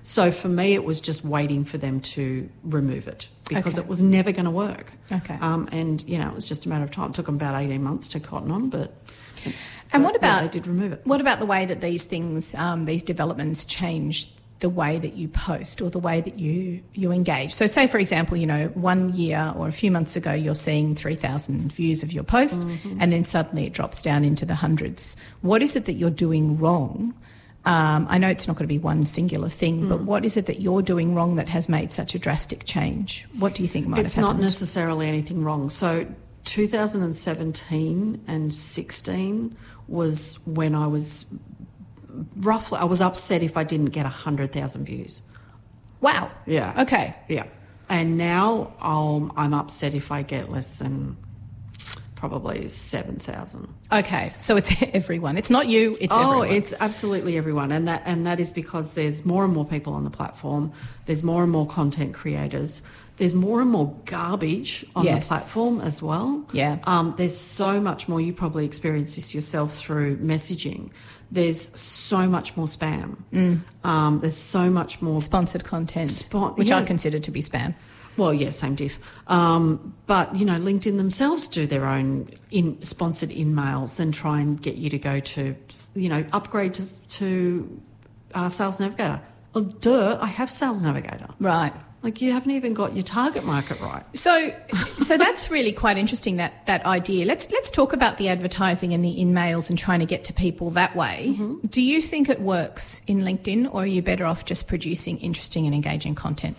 So 0.03 0.31
for 0.31 0.47
me, 0.49 0.73
it 0.75 0.83
was 0.83 1.01
just 1.01 1.25
waiting 1.25 1.63
for 1.65 1.77
them 1.77 2.01
to 2.01 2.47
remove 2.63 3.07
it 3.07 3.27
because 3.47 3.77
Okay. 3.79 3.85
it 3.85 3.89
was 3.89 4.01
never 4.01 4.31
going 4.31 4.45
to 4.45 4.51
work. 4.51 4.93
Okay. 5.11 5.37
Um, 5.41 5.67
and, 5.71 6.03
you 6.03 6.17
know, 6.19 6.27
it 6.27 6.35
was 6.35 6.45
just 6.45 6.65
a 6.65 6.69
matter 6.69 6.83
of 6.83 6.91
time. 6.91 7.09
It 7.09 7.15
took 7.15 7.25
them 7.25 7.35
about 7.35 7.59
18 7.59 7.81
months 7.81 8.07
to 8.09 8.19
cotton 8.19 8.51
on, 8.51 8.69
but. 8.69 8.93
And 9.91 10.03
what 10.03 10.13
yeah, 10.13 10.17
about 10.17 10.41
they 10.41 10.47
did 10.49 10.67
remove 10.67 10.91
it? 10.93 11.01
What 11.03 11.19
about 11.19 11.39
the 11.39 11.45
way 11.47 11.65
that 11.65 11.81
these 11.81 12.05
things, 12.05 12.53
um, 12.55 12.85
these 12.85 13.01
developments, 13.01 13.65
change 13.65 14.27
the 14.59 14.69
way 14.69 14.99
that 14.99 15.13
you 15.13 15.27
post 15.29 15.81
or 15.81 15.89
the 15.89 15.97
way 15.99 16.21
that 16.21 16.37
you 16.37 16.81
you 16.93 17.11
engage? 17.11 17.51
So, 17.53 17.65
say 17.65 17.87
for 17.87 17.97
example, 17.97 18.37
you 18.37 18.45
know, 18.45 18.67
one 18.75 19.13
year 19.15 19.51
or 19.55 19.67
a 19.67 19.71
few 19.71 19.89
months 19.89 20.15
ago, 20.15 20.31
you're 20.33 20.53
seeing 20.53 20.93
three 20.93 21.15
thousand 21.15 21.71
views 21.73 22.03
of 22.03 22.11
your 22.13 22.23
post, 22.25 22.61
Mm-hmm. 22.67 22.97
and 23.01 23.11
then 23.11 23.23
suddenly 23.23 23.65
it 23.65 23.73
drops 23.73 24.01
down 24.03 24.23
into 24.23 24.45
the 24.45 24.53
hundreds. 24.55 25.15
What 25.41 25.63
is 25.63 25.75
it 25.75 25.85
that 25.85 25.93
you're 25.93 26.11
doing 26.11 26.59
wrong? 26.59 27.15
Um, 27.69 28.07
I 28.09 28.17
know 28.17 28.29
it's 28.29 28.47
not 28.47 28.55
going 28.57 28.67
to 28.67 28.73
be 28.73 28.79
one 28.79 29.05
singular 29.05 29.47
thing, 29.49 29.81
Mm. 29.83 29.89
but 29.89 30.01
what 30.01 30.25
is 30.25 30.35
it 30.37 30.45
that 30.47 30.59
you're 30.59 30.81
doing 30.81 31.13
wrong 31.13 31.35
that 31.35 31.49
has 31.49 31.69
made 31.69 31.91
such 31.91 32.15
a 32.15 32.19
drastic 32.19 32.65
change? 32.65 33.27
What 33.37 33.53
do 33.55 33.61
you 33.61 33.67
think 33.69 33.85
might 33.87 33.99
It's 33.99 34.15
have 34.15 34.23
happened? 34.23 34.39
It's 34.39 34.43
not 34.43 34.45
necessarily 34.45 35.07
anything 35.07 35.43
wrong. 35.43 35.69
So 35.69 36.07
2017 36.45 38.21
and 38.27 38.53
16 38.53 39.55
was 39.87 40.39
when 40.45 40.73
I 40.75 40.87
was 40.87 41.25
roughly, 42.37 42.79
I 42.79 42.85
was 42.85 43.01
upset 43.01 43.43
if 43.43 43.55
I 43.57 43.63
didn't 43.63 43.87
get 43.91 44.03
100,000 44.03 44.85
views. 44.85 45.21
wow. 46.01 46.31
Yeah. 46.45 46.73
Okay. 46.83 47.13
Yeah. 47.27 47.43
And 47.89 48.17
now 48.17 48.73
I'll, 48.81 49.31
I'm 49.35 49.53
upset 49.53 49.93
if 49.95 50.11
I 50.11 50.21
get 50.23 50.49
less 50.49 50.79
than 50.79 51.17
probably 52.19 52.67
7,000. 52.67 53.73
Okay. 53.91 54.31
So 54.35 54.57
it's 54.57 54.73
everyone. 54.93 55.37
It's 55.37 55.49
not 55.49 55.67
you. 55.67 55.97
It's 56.01 56.13
oh, 56.15 56.41
everyone. 56.41 56.49
it's 56.57 56.73
absolutely 56.79 57.37
everyone, 57.37 57.71
and 57.71 57.87
that 57.87 58.03
and 58.05 58.25
that 58.27 58.39
is 58.39 58.51
because 58.51 58.93
there's 58.93 59.25
more 59.25 59.45
and 59.45 59.53
more 59.53 59.65
people 59.65 59.93
on 59.93 60.03
the 60.03 60.09
platform. 60.09 60.71
There's 61.05 61.23
more 61.23 61.43
and 61.43 61.51
more 61.51 61.65
content 61.65 62.13
creators. 62.13 62.81
There's 63.17 63.35
more 63.35 63.61
and 63.61 63.69
more 63.69 63.95
garbage 64.05 64.85
on 64.95 65.03
Yes. 65.05 65.27
the 65.27 65.33
platform 65.33 65.75
as 65.85 66.01
well. 66.01 66.45
Yeah. 66.53 66.79
Um, 66.85 67.13
there's 67.17 67.35
so 67.37 67.81
much 67.81 68.07
more. 68.07 68.21
You 68.21 68.33
probably 68.33 68.65
experience 68.65 69.15
this 69.15 69.33
yourself 69.33 69.73
through 69.73 70.17
messaging. 70.17 70.89
There's 71.31 71.77
so 71.79 72.27
much 72.27 72.57
more 72.57 72.65
spam. 72.65 73.17
Mm. 73.31 73.61
Um, 73.83 74.19
there's 74.19 74.37
so 74.37 74.69
much 74.69 75.01
more 75.01 75.19
sponsored 75.19 75.63
content, 75.63 76.09
Spon- 76.09 76.53
which 76.55 76.71
I 76.71 76.83
consider 76.83 77.19
to 77.19 77.31
be 77.31 77.41
spam. 77.41 77.75
Well, 78.19 78.33
yeah, 78.33 78.49
same 78.49 78.75
diff. 78.75 78.99
Um, 79.27 79.95
but 80.05 80.35
you 80.35 80.45
know, 80.45 80.59
LinkedIn 80.59 80.97
themselves 80.97 81.47
do 81.47 81.65
their 81.65 81.85
own 81.85 82.29
in 82.51 82.81
sponsored 82.83 83.29
emails, 83.29 83.95
then 83.95 84.11
try 84.11 84.41
and 84.41 84.61
get 84.61 84.75
you 84.75 84.89
to 84.89 84.99
go 84.99 85.19
to, 85.21 85.55
you 85.95 86.09
know, 86.09 86.25
upgrade 86.33 86.73
to, 86.75 87.07
to 87.07 87.81
uh, 88.33 88.49
Sales 88.49 88.79
Navigator. 88.79 89.21
Oh, 89.55 89.63
duh! 89.63 90.19
I 90.21 90.27
have 90.27 90.51
Sales 90.51 90.81
Navigator. 90.81 91.27
Right. 91.39 91.73
Like 92.01 92.21
you 92.21 92.31
haven't 92.31 92.51
even 92.51 92.73
got 92.73 92.93
your 92.93 93.03
target 93.03 93.43
market 93.43 93.81
right. 93.81 94.03
So, 94.15 94.51
so 94.97 95.17
that's 95.17 95.51
really 95.51 95.73
quite 95.73 95.97
interesting 95.97 96.37
that 96.37 96.65
that 96.65 96.85
idea. 96.85 97.25
Let's 97.25 97.51
let's 97.51 97.69
talk 97.69 97.91
about 97.91 98.17
the 98.17 98.29
advertising 98.29 98.93
and 98.93 99.03
the 99.03 99.17
InMails 99.17 99.69
and 99.69 99.77
trying 99.77 99.99
to 99.99 100.05
get 100.05 100.23
to 100.25 100.33
people 100.33 100.71
that 100.71 100.95
way. 100.95 101.33
Mm-hmm. 101.33 101.67
Do 101.67 101.81
you 101.81 102.01
think 102.01 102.29
it 102.29 102.39
works 102.39 103.01
in 103.05 103.19
LinkedIn, 103.19 103.73
or 103.73 103.83
are 103.83 103.85
you 103.85 104.01
better 104.01 104.25
off 104.25 104.45
just 104.45 104.67
producing 104.69 105.19
interesting 105.19 105.65
and 105.65 105.75
engaging 105.75 106.15
content? 106.15 106.55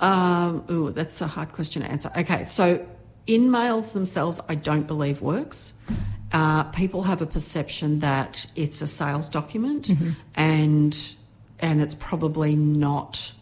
Um, 0.00 0.64
ooh, 0.70 0.90
that's 0.90 1.20
a 1.20 1.26
hard 1.26 1.52
question 1.52 1.82
to 1.82 1.90
answer. 1.90 2.10
Okay, 2.16 2.44
so 2.44 2.86
InMails 3.26 3.92
themselves, 3.92 4.40
I 4.48 4.54
don't 4.54 4.86
believe 4.86 5.20
works. 5.20 5.74
Uh, 6.32 6.64
people 6.64 7.04
have 7.04 7.22
a 7.22 7.26
perception 7.26 8.00
that 8.00 8.46
it's 8.56 8.82
a 8.82 8.88
sales 8.88 9.28
document, 9.28 9.88
and 10.34 11.14
and 11.60 11.80
it's 11.80 11.94
probably 11.94 12.56
not 12.56 13.32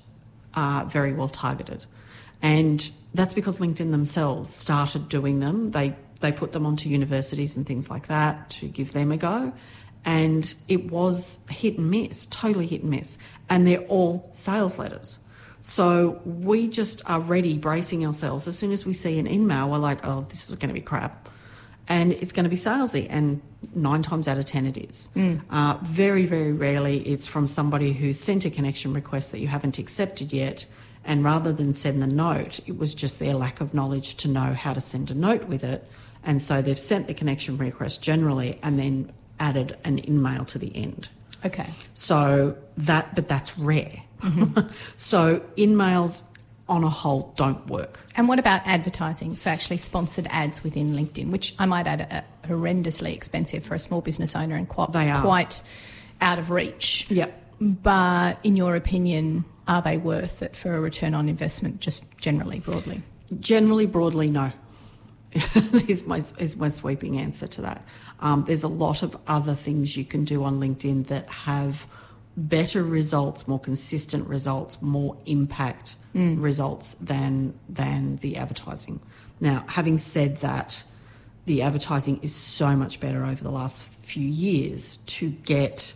uh, 0.55 0.85
very 0.87 1.13
well 1.13 1.29
targeted, 1.29 1.87
and 2.43 2.91
that's 3.15 3.35
because 3.35 3.59
LinkedIn 3.59 3.91
themselves 3.91 4.51
started 4.51 5.09
doing 5.09 5.41
them. 5.41 5.71
They 5.71 5.97
they 6.21 6.31
put 6.31 6.53
them 6.53 6.67
onto 6.67 6.89
universities 6.89 7.57
and 7.57 7.67
things 7.67 7.91
like 7.91 8.07
that 8.09 8.51
to 8.51 8.67
give 8.69 8.93
them 8.93 9.11
a 9.11 9.17
go, 9.17 9.53
and 10.05 10.55
it 10.69 10.91
was 10.91 11.45
hit 11.51 11.79
and 11.79 11.91
miss, 11.91 12.27
totally 12.27 12.67
hit 12.67 12.83
and 12.83 12.91
miss, 12.91 13.19
and 13.49 13.67
they're 13.67 13.87
all 13.89 14.29
sales 14.33 14.79
letters. 14.79 15.24
So 15.67 16.21
we 16.27 16.69
just 16.69 17.09
are 17.09 17.21
ready, 17.21 17.57
bracing 17.57 18.05
ourselves. 18.05 18.47
As 18.47 18.59
soon 18.59 18.71
as 18.71 18.85
we 18.85 18.93
see 18.93 19.19
an 19.19 19.27
email, 19.27 19.71
we're 19.71 19.79
like, 19.79 20.01
oh, 20.07 20.21
this 20.29 20.51
is 20.51 20.57
going 20.57 20.69
to 20.69 20.75
be 20.75 20.83
crap. 20.83 21.27
And 21.89 22.13
it's 22.13 22.33
going 22.33 22.45
to 22.45 22.51
be 22.51 22.57
salesy. 22.57 23.07
And 23.09 23.41
nine 23.75 24.03
times 24.03 24.29
out 24.29 24.37
of 24.37 24.45
10, 24.45 24.67
it 24.67 24.77
is. 24.77 25.09
Uh, 25.49 25.79
very, 25.83 26.27
very 26.27 26.53
rarely 26.53 26.99
it's 26.99 27.27
from 27.27 27.47
somebody 27.47 27.95
who's 27.95 28.21
sent 28.21 28.45
a 28.45 28.51
connection 28.51 28.93
request 28.93 29.33
that 29.33 29.39
you 29.39 29.47
haven't 29.47 29.79
accepted 29.79 30.35
yet. 30.35 30.67
And 31.03 31.25
rather 31.25 31.51
than 31.51 31.73
send 31.73 32.03
the 32.03 32.07
note, 32.07 32.61
it 32.69 32.77
was 32.77 32.95
just 32.95 33.19
their 33.19 33.33
lack 33.33 33.63
of 33.63 33.73
knowledge 33.73 34.17
to 34.17 34.29
know 34.29 34.53
how 34.53 34.75
to 34.75 34.83
send 34.83 35.11
a 35.11 35.15
note 35.15 35.45
with 35.45 35.65
it. 35.65 35.89
And 36.23 36.43
so 36.43 36.61
they've 36.61 36.79
sent 36.79 37.07
the 37.07 37.15
connection 37.15 37.57
request 37.57 38.03
generally 38.03 38.59
and 38.63 38.79
then 38.79 39.11
added 39.41 39.79
an 39.83 40.07
email 40.07 40.45
to 40.45 40.59
the 40.59 40.77
end. 40.77 41.09
Okay. 41.43 41.71
So 41.95 42.59
that, 42.77 43.15
but 43.15 43.29
that's 43.29 43.59
rare. 43.59 44.03
so 44.97 45.41
InMails 45.57 46.25
on 46.69 46.83
a 46.83 46.89
whole 46.89 47.33
don't 47.37 47.67
work. 47.69 48.01
And 48.17 48.29
what 48.29 48.39
about 48.39 48.63
advertising? 48.65 49.37
So 49.37 49.51
actually 49.51 49.77
sponsored 49.77 50.27
ads 50.31 50.65
within 50.65 50.93
LinkedIn, 50.93 51.31
which 51.31 51.55
I 51.59 51.67
might 51.67 51.87
add 51.87 52.09
are 52.11 52.49
horrendously 52.49 53.13
expensive 53.15 53.65
for 53.65 53.75
a 53.75 53.79
small 53.79 54.01
business 54.01 54.35
owner 54.35 54.57
and 54.57 54.69
quite 54.69 54.93
They 54.93 55.11
are. 55.11 55.21
quite 55.21 55.63
out 56.21 56.39
of 56.39 56.51
reach. 56.51 57.11
Yeah. 57.11 57.29
But 57.61 58.39
in 58.43 58.57
your 58.57 58.77
opinion, 58.77 59.45
are 59.69 59.83
they 59.83 59.99
worth 59.99 60.43
it 60.43 60.57
for 60.57 60.75
a 60.75 60.81
return 60.81 61.15
on 61.15 61.29
investment, 61.29 61.81
just 61.81 62.05
generally, 62.19 62.61
broadly? 62.61 63.03
Generally, 63.41 63.87
broadly, 63.87 64.31
no. 64.31 64.53
is 65.35 66.07
my 66.07 66.19
is 66.19 66.57
my 66.57 66.69
sweeping 66.69 67.19
answer 67.19 67.47
to 67.49 67.63
that. 67.63 67.85
Um, 68.21 68.45
there's 68.47 68.63
a 68.63 68.69
lot 68.69 69.03
of 69.03 69.17
other 69.27 69.55
things 69.55 69.97
you 69.97 70.05
can 70.05 70.25
do 70.25 70.45
on 70.45 70.61
LinkedIn 70.61 71.09
that 71.09 71.29
have 71.29 71.87
better 72.37 72.83
results, 72.83 73.47
more 73.47 73.61
consistent 73.61 74.29
results, 74.29 74.83
more 74.83 75.17
impact 75.27 75.97
mm. 76.15 76.41
results 76.43 76.95
than 76.95 77.55
than 77.69 78.17
the 78.17 78.37
advertising. 78.37 79.01
Now, 79.41 79.65
having 79.69 79.99
said 79.99 80.39
that, 80.39 80.85
the 81.47 81.63
advertising 81.63 82.21
is 82.23 82.35
so 82.35 82.77
much 82.77 83.01
better 83.01 83.25
over 83.25 83.43
the 83.43 83.51
last 83.51 83.89
few 83.89 84.27
years 84.27 84.99
to 84.99 85.31
get 85.31 85.95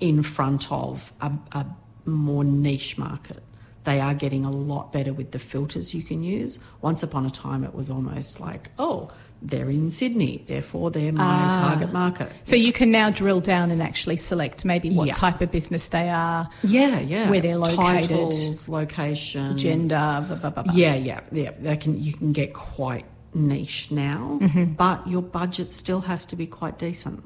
in 0.00 0.22
front 0.22 0.70
of 0.70 1.12
a, 1.20 1.32
a 1.52 1.66
more 2.04 2.44
niche 2.44 2.98
market. 2.98 3.42
They 3.84 4.00
are 4.00 4.14
getting 4.14 4.44
a 4.44 4.50
lot 4.50 4.92
better 4.92 5.12
with 5.12 5.30
the 5.32 5.38
filters 5.38 5.94
you 5.94 6.02
can 6.02 6.22
use. 6.22 6.58
Once 6.82 7.02
upon 7.02 7.24
a 7.26 7.30
time, 7.30 7.64
it 7.64 7.74
was 7.74 7.90
almost 7.90 8.38
like, 8.40 8.68
oh, 8.78 9.10
they're 9.42 9.70
in 9.70 9.90
Sydney, 9.90 10.44
therefore 10.46 10.90
they're 10.90 11.12
my 11.14 11.50
target 11.54 11.90
market. 11.94 12.30
So 12.42 12.56
you 12.56 12.74
can 12.74 12.90
now 12.90 13.08
drill 13.08 13.40
down 13.40 13.70
and 13.70 13.80
actually 13.82 14.18
select 14.18 14.66
maybe 14.66 14.90
what 14.90 15.06
Yeah. 15.06 15.14
type 15.14 15.40
of 15.40 15.50
business 15.50 15.88
they 15.88 16.10
are, 16.10 16.50
Yeah, 16.62 17.00
yeah. 17.00 17.30
Where 17.30 17.40
they're 17.40 17.56
located. 17.56 18.08
Titles, 18.10 18.68
location, 18.68 19.56
gender, 19.56 20.24
blah, 20.28 20.36
blah, 20.36 20.50
blah, 20.50 20.62
blah. 20.64 20.72
Yeah, 20.74 20.94
yeah, 20.94 21.20
yeah. 21.32 21.52
They 21.58 21.78
can 21.78 21.98
you 22.02 22.12
can 22.12 22.32
get 22.34 22.52
quite 22.52 23.06
niche 23.32 23.90
now, 23.90 24.38
Mm-hmm. 24.42 24.64
but 24.74 25.06
your 25.08 25.22
budget 25.22 25.72
still 25.72 26.02
has 26.02 26.26
to 26.26 26.36
be 26.36 26.46
quite 26.46 26.78
decent. 26.78 27.22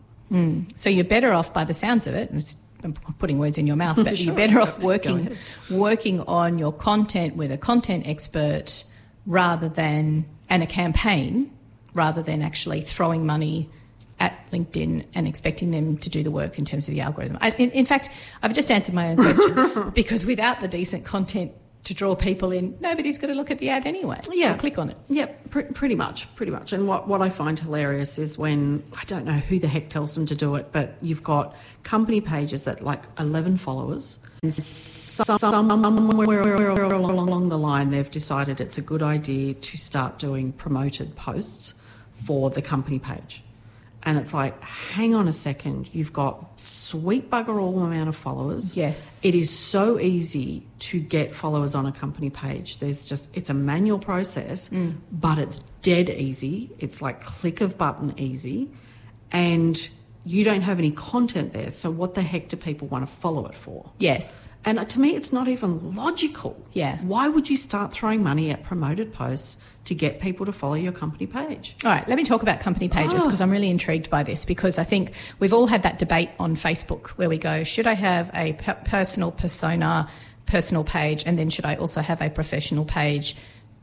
So 0.76 0.90
you're 0.90 1.04
better 1.04 1.32
off, 1.32 1.52
by 1.54 1.62
the 1.64 1.74
sounds 1.74 2.06
of 2.08 2.14
it. 2.14 2.28
it's- 2.30 2.56
I'm 2.84 2.92
putting 2.92 3.38
words 3.38 3.58
in 3.58 3.66
your 3.66 3.76
mouth, 3.76 3.96
but 3.96 4.16
Sure. 4.18 4.26
you're 4.26 4.34
better 4.36 4.60
off 4.60 4.78
working 4.78 5.36
working 5.70 6.20
on 6.20 6.58
your 6.58 6.72
content 6.72 7.34
with 7.36 7.50
a 7.50 7.58
content 7.58 8.06
expert 8.06 8.84
rather 9.26 9.68
than 9.68 10.26
and 10.50 10.62
a 10.62 10.66
campaign 10.66 11.50
rather 11.94 12.22
than 12.22 12.42
actually 12.42 12.82
throwing 12.82 13.24
money 13.24 13.68
at 14.20 14.50
LinkedIn 14.52 15.04
and 15.14 15.26
expecting 15.26 15.70
them 15.70 15.96
to 15.98 16.10
do 16.10 16.22
the 16.22 16.30
work 16.30 16.58
in 16.58 16.64
terms 16.64 16.86
of 16.88 16.94
the 16.94 17.00
algorithm. 17.00 17.38
I, 17.40 17.50
in, 17.58 17.70
in 17.70 17.84
fact, 17.86 18.10
I've 18.42 18.54
just 18.54 18.70
answered 18.70 18.94
my 18.94 19.08
own 19.10 19.16
question 19.16 19.90
because 19.94 20.24
without 20.26 20.60
the 20.60 20.68
decent 20.68 21.04
content 21.04 21.52
to 21.84 21.94
draw 21.94 22.14
people 22.14 22.50
in. 22.50 22.76
Nobody's 22.80 23.18
going 23.18 23.32
to 23.32 23.36
look 23.36 23.50
at 23.50 23.58
the 23.58 23.68
ad 23.70 23.86
anyway. 23.86 24.18
Yeah. 24.32 24.52
So 24.52 24.58
click 24.58 24.78
on 24.78 24.90
it. 24.90 24.96
Yep, 25.08 25.50
pr- 25.50 25.60
pretty 25.74 25.94
much, 25.94 26.34
pretty 26.34 26.50
much. 26.50 26.72
And 26.72 26.88
what, 26.88 27.06
what 27.06 27.20
I 27.20 27.28
find 27.28 27.58
hilarious 27.58 28.18
is 28.18 28.38
when 28.38 28.82
I 28.98 29.04
don't 29.04 29.24
know 29.24 29.32
who 29.34 29.58
the 29.58 29.68
heck 29.68 29.90
tells 29.90 30.14
them 30.14 30.26
to 30.26 30.34
do 30.34 30.54
it, 30.56 30.72
but 30.72 30.94
you've 31.02 31.22
got 31.22 31.54
company 31.82 32.20
pages 32.20 32.64
that 32.64 32.82
like 32.82 33.02
11 33.18 33.58
followers. 33.58 34.18
And 34.42 34.52
somewhere 34.52 36.42
along 36.42 37.48
the 37.48 37.58
line, 37.58 37.90
they've 37.90 38.10
decided 38.10 38.60
it's 38.60 38.78
a 38.78 38.82
good 38.82 39.02
idea 39.02 39.54
to 39.54 39.76
start 39.78 40.18
doing 40.18 40.52
promoted 40.52 41.16
posts 41.16 41.80
for 42.12 42.50
the 42.50 42.60
company 42.62 42.98
page. 42.98 43.42
And 44.06 44.18
it's 44.18 44.34
like, 44.34 44.60
hang 44.62 45.14
on 45.14 45.28
a 45.28 45.32
second, 45.32 45.88
you've 45.94 46.12
got 46.12 46.60
sweet 46.60 47.30
bugger 47.30 47.60
all 47.60 47.82
amount 47.82 48.10
of 48.10 48.16
followers. 48.16 48.76
Yes. 48.76 49.24
It 49.24 49.34
is 49.34 49.56
so 49.56 49.98
easy 49.98 50.66
to 50.80 51.00
get 51.00 51.34
followers 51.34 51.74
on 51.74 51.86
a 51.86 51.92
company 51.92 52.28
page. 52.28 52.78
There's 52.78 53.06
just, 53.06 53.34
it's 53.34 53.48
a 53.48 53.54
manual 53.54 53.98
process, 53.98 54.68
mm. 54.68 54.94
but 55.10 55.38
it's 55.38 55.60
dead 55.80 56.10
easy. 56.10 56.70
It's 56.78 57.00
like 57.00 57.22
click 57.22 57.62
of 57.62 57.78
button 57.78 58.12
easy. 58.18 58.70
And 59.32 59.88
you 60.26 60.42
don't 60.44 60.62
have 60.62 60.78
any 60.78 60.90
content 60.90 61.52
there. 61.52 61.70
So 61.70 61.90
what 61.90 62.14
the 62.14 62.22
heck 62.22 62.48
do 62.48 62.56
people 62.56 62.88
want 62.88 63.06
to 63.06 63.12
follow 63.14 63.46
it 63.46 63.54
for? 63.56 63.90
Yes. 63.98 64.48
And 64.64 64.86
to 64.88 65.00
me, 65.00 65.10
it's 65.16 65.32
not 65.32 65.48
even 65.48 65.94
logical. 65.94 66.56
Yeah. 66.72 66.96
Why 67.02 67.28
would 67.28 67.50
you 67.50 67.56
start 67.56 67.92
throwing 67.92 68.22
money 68.22 68.50
at 68.50 68.62
promoted 68.62 69.12
posts 69.12 69.58
to 69.84 69.94
get 69.94 70.20
people 70.20 70.46
to 70.46 70.52
follow 70.52 70.76
your 70.76 70.92
company 70.92 71.26
page? 71.26 71.76
All 71.84 71.90
right, 71.90 72.08
let 72.08 72.16
me 72.16 72.24
talk 72.24 72.40
about 72.42 72.60
company 72.60 72.88
pages 72.88 73.20
Ah. 73.22 73.24
because 73.26 73.42
I'm 73.42 73.50
really 73.50 73.68
intrigued 73.68 74.08
by 74.08 74.22
this 74.22 74.46
because 74.46 74.78
I 74.78 74.84
think 74.84 75.12
we've 75.40 75.52
all 75.52 75.66
had 75.66 75.82
that 75.82 75.98
debate 75.98 76.30
on 76.40 76.56
Facebook 76.56 77.08
where 77.18 77.28
we 77.28 77.36
go, 77.36 77.62
should 77.64 77.86
I 77.86 77.92
have 77.92 78.30
a 78.32 78.54
per- 78.54 78.78
personal 78.86 79.30
persona, 79.30 80.08
personal 80.46 80.84
page, 80.84 81.24
and 81.26 81.38
then 81.38 81.50
should 81.50 81.66
I 81.66 81.74
also 81.74 82.00
have 82.00 82.22
a 82.22 82.30
professional 82.30 82.86
page, 82.86 83.36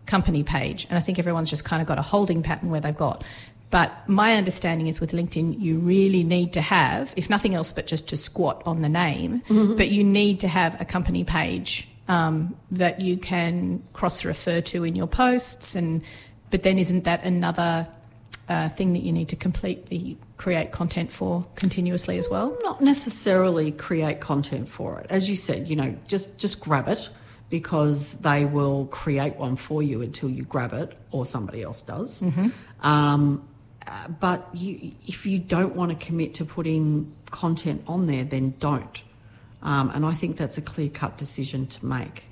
company 0.08 0.42
page? 0.42 0.88
And 0.90 0.98
I 0.98 1.02
think 1.02 1.20
everyone's 1.20 1.52
just 1.52 1.66
kind 1.66 1.84
of 1.84 1.88
got 1.88 2.00
a 2.00 2.02
holding 2.02 2.42
pattern 2.42 2.72
where 2.72 2.82
they've 2.82 2.98
got. 2.98 3.24
But 3.72 4.08
my 4.08 4.36
understanding 4.36 4.88
is 4.88 5.00
with 5.00 5.14
LinkedIn, 5.14 5.60
you 5.60 5.80
really 5.80 6.24
need 6.24 6.54
to 6.54 6.62
have, 6.62 7.14
if 7.16 7.30
nothing 7.30 7.56
else, 7.56 7.72
but 7.72 7.88
just 7.88 8.10
to 8.10 8.18
squat 8.18 8.62
on 8.66 8.82
the 8.82 8.90
name, 8.90 9.42
but 9.48 9.90
you 9.90 10.04
need 10.04 10.42
to 10.42 10.50
have 10.50 10.80
a 10.82 10.86
company 10.86 11.24
page 11.24 11.88
um, 12.10 12.56
that 12.72 13.00
you 13.00 13.16
can 13.16 13.82
cross 13.94 14.26
refer 14.26 14.60
to 14.62 14.84
in 14.84 14.96
your 14.96 15.08
posts. 15.08 15.76
And 15.76 16.04
but 16.50 16.64
then 16.64 16.78
isn't 16.80 17.06
that 17.06 17.24
another 17.24 17.88
uh, 18.50 18.68
thing 18.68 18.92
that 18.94 19.04
you 19.04 19.14
need 19.14 19.30
to 19.30 19.38
completely 19.38 20.18
create 20.36 20.74
content 20.74 21.10
for 21.10 21.46
continuously 21.56 22.18
as 22.18 22.30
well? 22.30 22.58
Not 22.64 22.82
necessarily 22.82 23.72
create 23.72 24.20
content 24.20 24.68
for 24.68 25.00
it. 25.00 25.08
As 25.10 25.30
you 25.30 25.38
said, 25.38 25.70
you 25.70 25.78
know, 25.78 25.96
just 26.08 26.38
just 26.38 26.60
grab 26.60 26.90
it 26.90 27.10
because 27.50 28.20
they 28.22 28.44
will 28.44 28.86
create 28.88 29.36
one 29.36 29.56
for 29.56 29.82
you 29.82 30.02
until 30.02 30.30
you 30.30 30.44
grab 30.44 30.74
it 30.74 30.98
or 31.12 31.26
somebody 31.26 31.62
else 31.62 31.82
does. 31.82 32.22
Um, 32.82 33.48
but 34.20 34.48
you, 34.54 34.92
if 35.08 35.26
you 35.26 35.40
don't 35.40 35.76
want 35.76 35.92
to 35.98 36.06
commit 36.06 36.34
to 36.36 36.46
putting 36.46 37.12
content 37.30 37.84
on 37.88 38.08
there, 38.08 38.24
then 38.24 38.54
don't. 38.60 39.04
Um, 39.64 39.92
and 39.94 40.06
I 40.06 40.12
think 40.14 40.38
that's 40.38 40.58
a 40.58 40.62
clear 40.62 40.90
cut 40.90 41.18
decision 41.18 41.68
to 41.68 41.86
make. 41.86 42.26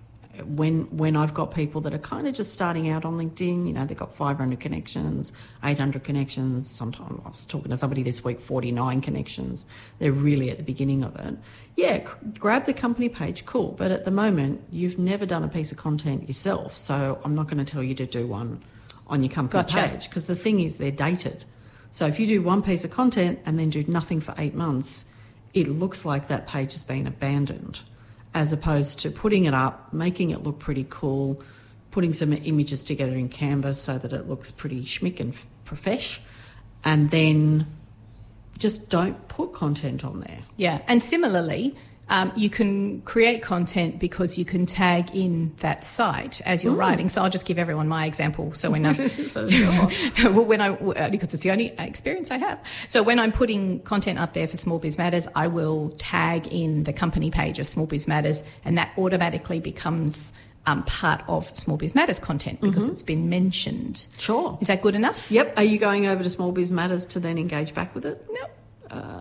When 0.46 0.84
when 0.96 1.18
I've 1.18 1.34
got 1.34 1.54
people 1.54 1.82
that 1.82 1.94
are 1.94 2.00
kind 2.00 2.26
of 2.26 2.34
just 2.34 2.54
starting 2.54 2.90
out 2.90 3.04
on 3.04 3.18
LinkedIn, 3.18 3.68
you 3.68 3.74
know, 3.74 3.86
they've 3.86 3.98
got 3.98 4.16
500 4.16 4.58
connections, 4.58 5.34
800 5.66 6.04
connections. 6.06 6.70
Sometimes 6.70 7.20
I 7.26 7.28
was 7.28 7.46
talking 7.46 7.72
to 7.72 7.78
somebody 7.78 8.04
this 8.04 8.24
week, 8.24 8.40
49 8.40 9.02
connections. 9.02 9.66
They're 9.98 10.14
really 10.14 10.50
at 10.50 10.56
the 10.56 10.64
beginning 10.64 11.04
of 11.04 11.16
it. 11.18 11.38
Yeah, 11.76 12.08
grab 12.40 12.66
the 12.66 12.74
company 12.74 13.10
page, 13.10 13.46
cool. 13.46 13.76
But 13.78 13.92
at 13.92 14.06
the 14.06 14.12
moment, 14.12 14.62
you've 14.72 14.98
never 14.98 15.26
done 15.26 15.44
a 15.44 15.50
piece 15.50 15.74
of 15.74 15.78
content 15.78 16.28
yourself, 16.28 16.78
so 16.78 17.20
I'm 17.26 17.36
not 17.36 17.48
going 17.48 17.64
to 17.64 17.70
tell 17.70 17.84
you 17.84 17.96
to 17.96 18.06
do 18.06 18.26
one 18.26 18.62
on 19.10 19.22
your 19.24 19.32
company 19.32 19.64
Gotcha. 19.64 19.90
page 19.90 20.10
because 20.10 20.28
the 20.28 20.36
thing 20.36 20.60
is 20.60 20.78
they're 20.78 20.92
dated. 20.92 21.44
So 21.92 22.06
if 22.06 22.20
you 22.20 22.28
do 22.28 22.42
one 22.42 22.62
piece 22.62 22.84
of 22.84 22.92
content 22.92 23.40
and 23.46 23.58
then 23.58 23.70
do 23.70 23.84
nothing 23.88 24.22
for 24.22 24.34
eight 24.38 24.54
months, 24.54 25.12
it 25.54 25.68
looks 25.68 26.06
like 26.06 26.28
that 26.28 26.48
page 26.48 26.74
has 26.74 26.84
been 26.84 27.08
abandoned, 27.08 27.82
as 28.34 28.54
opposed 28.54 29.00
to 29.00 29.10
putting 29.10 29.46
it 29.46 29.54
up, 29.54 29.92
making 29.92 30.30
it 30.30 30.44
look 30.44 30.60
pretty 30.60 30.86
cool, 30.90 31.42
putting 31.92 32.14
some 32.14 32.34
images 32.34 32.84
together 32.84 33.16
in 33.16 33.30
Canva 33.30 33.74
so 33.74 33.98
that 33.98 34.14
it 34.14 34.28
looks 34.28 34.52
pretty 34.52 34.82
schmick 34.82 35.20
and 35.20 35.34
profesh, 35.66 36.22
and 36.84 37.10
then 37.10 37.66
just 38.60 38.90
don't 38.90 39.28
put 39.28 39.54
content 39.54 40.06
on 40.06 40.20
there. 40.20 40.40
Yeah, 40.58 40.82
and 40.88 41.02
similarly, 41.02 41.76
um, 42.10 42.32
you 42.36 42.50
can 42.50 43.02
create 43.02 43.42
content 43.42 44.00
because 44.00 44.38
you 44.38 44.46
can 44.46 44.66
tag 44.66 45.16
in 45.16 45.54
that 45.60 45.84
site 45.84 46.42
as 46.42 46.64
you're 46.64 46.74
writing. 46.74 47.10
So 47.10 47.22
I'll 47.22 47.30
just 47.30 47.46
give 47.46 47.60
everyone 47.60 47.88
my 47.88 48.06
example. 48.06 48.54
So 48.54 48.72
when 48.72 48.86
I'm 48.86 48.96
well, 50.36 50.46
when 50.46 50.62
I 50.62 50.70
uh, 50.70 51.10
because 51.10 51.34
it's 51.34 51.44
the 51.44 51.52
only 51.52 51.68
experience 51.78 52.32
I 52.32 52.38
have. 52.38 52.66
So 52.88 53.04
when 53.04 53.20
I'm 53.20 53.32
putting 53.32 53.80
content 53.82 54.20
up 54.20 54.34
there 54.34 54.48
for 54.48 54.58
Small 54.58 54.80
Biz 54.80 54.98
Matters, 54.98 55.28
I 55.36 55.48
will 55.48 55.92
tag 55.98 56.48
in 56.48 56.84
the 56.84 56.94
company 56.94 57.32
page 57.32 57.60
of 57.60 57.68
Small 57.68 57.86
Biz 57.86 58.08
Matters, 58.08 58.44
and 58.66 58.78
that 58.78 58.92
automatically 58.98 59.60
becomes 59.60 60.34
um, 60.66 60.84
part 60.84 61.24
of 61.28 61.46
Small 61.56 61.78
Biz 61.78 61.96
Matters 61.96 62.20
content 62.20 62.62
because 62.62 62.88
it's 62.88 63.04
been 63.04 63.30
mentioned. 63.30 64.06
Sure. 64.18 64.58
Is 64.62 64.68
that 64.68 64.82
good 64.82 64.96
enough? 64.96 65.32
Yep. 65.32 65.58
Are 65.58 65.64
you 65.64 65.80
going 65.80 66.06
over 66.08 66.24
to 66.24 66.30
Small 66.30 66.52
Biz 66.52 66.72
Matters 66.72 67.06
to 67.08 67.20
then 67.20 67.38
engage 67.38 67.74
back 67.74 67.96
with 67.96 68.06
it? 68.06 68.24
No. 68.30 68.48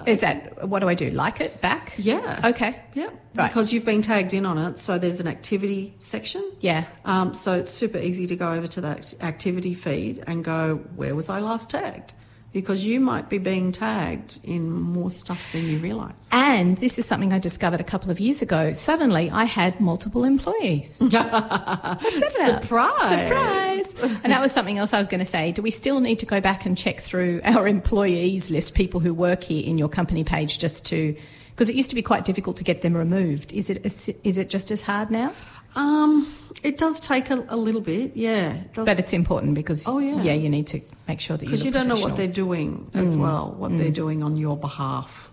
Is 0.07 0.21
that 0.23 0.67
what 0.69 0.79
do 0.81 0.89
I 0.89 0.95
do? 0.95 1.11
Like 1.11 1.41
it 1.41 1.61
back? 1.61 1.93
Yeah. 1.99 2.41
Okay. 2.45 2.75
Yeah, 2.95 3.09
Right. 3.35 3.49
because 3.49 3.73
you've 3.73 3.85
been 3.85 4.01
tagged 4.03 4.33
in 4.33 4.47
on 4.47 4.57
it. 4.59 4.79
So 4.79 4.99
there's 4.99 5.21
an 5.21 5.29
activity 5.29 5.95
section. 5.99 6.43
Yeah. 6.61 6.85
Um, 7.05 7.35
so 7.35 7.53
it's 7.55 7.71
super 7.71 7.99
easy 7.99 8.27
to 8.29 8.37
go 8.37 8.53
over 8.53 8.67
to 8.67 8.81
that 8.83 9.15
activity 9.23 9.75
feed 9.75 10.23
and 10.27 10.43
go, 10.45 10.77
where 10.97 11.15
was 11.15 11.29
I 11.29 11.41
last 11.41 11.71
tagged? 11.71 12.15
Because 12.53 12.87
you 12.87 12.99
might 12.99 13.29
be 13.29 13.39
being 13.39 13.73
tagged 13.73 14.41
in 14.43 14.71
more 14.71 15.11
stuff 15.11 15.53
than 15.53 15.67
you 15.67 15.79
realise. 15.79 16.31
And 16.33 16.79
this 16.79 16.99
is 16.99 17.05
something 17.05 17.33
I 17.33 17.39
discovered 17.39 17.81
a 17.81 17.85
couple 17.85 18.11
of 18.11 18.21
years 18.21 18.41
ago. 18.41 18.73
Suddenly, 18.73 19.31
I 19.31 19.45
had 19.45 19.81
multiple 19.81 20.25
employees. 20.25 21.01
What's 21.03 21.13
that? 21.13 22.61
Surprise! 22.63 23.29
Surprise! 23.29 24.23
and 24.25 24.33
that 24.33 24.41
was 24.41 24.53
something 24.53 24.79
else 24.79 24.93
I 24.93 24.99
was 24.99 25.09
going 25.09 25.21
to 25.21 25.25
say. 25.25 25.53
Do 25.53 25.63
we 25.63 25.71
still 25.71 26.01
need 26.01 26.19
to 26.21 26.27
go 26.27 26.41
back 26.41 26.65
and 26.65 26.77
check 26.77 27.01
through 27.01 27.41
our 27.45 27.69
employees 27.69 28.51
list, 28.51 28.75
people 28.75 29.01
who 29.01 29.13
work 29.13 29.45
here 29.45 29.65
in 29.65 29.79
your 29.79 29.89
company 29.89 30.25
page, 30.25 30.59
just 30.59 30.87
to 30.87 31.17
because 31.59 31.69
it 31.69 31.75
used 31.75 31.91
to 31.91 31.97
be 31.97 32.03
quite 32.03 32.25
difficult 32.25 32.57
to 32.59 32.63
get 32.63 32.83
them 32.83 32.97
removed. 32.97 33.53
Is 33.53 33.69
it 33.69 33.85
is 33.85 34.39
it 34.39 34.49
just 34.49 34.71
as 34.71 34.83
hard 34.83 35.11
now? 35.11 35.33
Um, 35.77 36.27
it 36.65 36.79
does 36.79 36.99
take 37.01 37.31
a, 37.31 37.45
a 37.49 37.57
little 37.57 37.81
bit, 37.81 38.13
yeah. 38.17 38.55
It 38.55 38.75
does, 38.75 38.85
But 38.87 38.99
it's 38.99 39.13
important 39.13 39.55
because 39.55 39.87
Oh, 39.87 39.99
yeah. 39.99 40.21
yeah, 40.23 40.33
you 40.33 40.49
need 40.49 40.67
to 40.69 40.81
make 41.07 41.21
sure 41.21 41.37
that 41.37 41.45
you 41.45 41.51
because 41.51 41.65
you 41.65 41.71
don't 41.71 41.89
know 41.89 41.97
what 41.97 42.17
they're 42.17 42.27
doing 42.27 42.91
as 42.95 43.17
well, 43.17 43.55
what 43.57 43.77
they're 43.77 43.91
doing 43.93 44.23
on 44.23 44.37
your 44.37 44.57
behalf. 44.57 45.31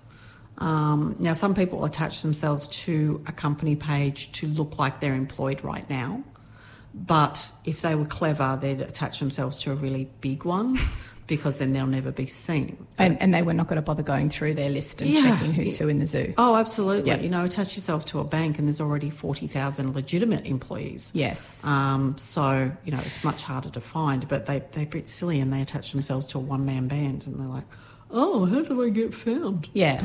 Um, 0.57 1.15
now, 1.19 1.33
some 1.33 1.53
people 1.53 1.83
attach 1.83 2.21
themselves 2.21 2.67
to 2.85 3.21
a 3.27 3.31
company 3.31 3.75
page 3.75 4.31
to 4.33 4.47
look 4.47 4.77
like 4.79 4.99
they're 5.01 5.15
employed 5.15 5.63
right 5.63 5.89
now, 5.89 6.23
but 6.93 7.51
if 7.65 7.81
they 7.81 7.95
were 7.95 8.05
clever, 8.05 8.57
they'd 8.61 8.79
attach 8.81 9.19
themselves 9.19 9.61
to 9.63 9.71
a 9.71 9.75
really 9.75 10.07
big 10.21 10.45
one 10.45 10.77
because 11.27 11.57
then 11.59 11.71
they'll 11.71 11.87
never 11.87 12.11
be 12.11 12.25
seen. 12.27 12.77
and, 12.99 13.19
and 13.21 13.33
they 13.33 13.41
were 13.41 13.53
not 13.53 13.67
going 13.67 13.77
to 13.77 13.81
bother 13.81 14.03
going 14.03 14.29
through 14.29 14.53
their 14.53 14.69
list 14.69 15.01
and 15.01 15.09
Yeah. 15.09 15.21
checking 15.21 15.53
who's 15.53 15.75
who 15.77 15.87
in 15.87 15.99
the 15.99 16.05
zoo. 16.05 16.33
Oh, 16.37 16.55
absolutely. 16.55 17.09
Yeah. 17.09 17.19
You 17.19 17.29
know, 17.29 17.43
attach 17.43 17.75
yourself 17.75 18.05
to 18.07 18.19
a 18.19 18.23
bank 18.23 18.59
and 18.59 18.67
there's 18.67 18.79
already 18.81 19.09
40,000 19.09 19.93
legitimate 19.95 20.45
employees. 20.45 21.11
Yes. 21.15 21.65
Um, 21.65 22.15
so, 22.17 22.71
you 22.85 22.91
know, 22.91 22.99
it's 23.05 23.23
much 23.23 23.43
harder 23.43 23.69
to 23.71 23.81
find, 23.81 24.27
but 24.27 24.45
they, 24.45 24.59
they're 24.73 24.83
a 24.83 24.87
bit 24.87 25.09
silly 25.09 25.39
and 25.39 25.51
they 25.51 25.61
attach 25.61 25.91
themselves 25.91 26.25
to 26.27 26.37
a 26.37 26.41
one 26.41 26.65
man 26.65 26.87
band 26.87 27.25
and 27.25 27.39
they're 27.39 27.47
like, 27.47 27.65
oh, 28.11 28.45
how 28.45 28.61
do 28.61 28.83
I 28.83 28.89
get 28.89 29.13
found? 29.13 29.67
Yeah. 29.73 29.99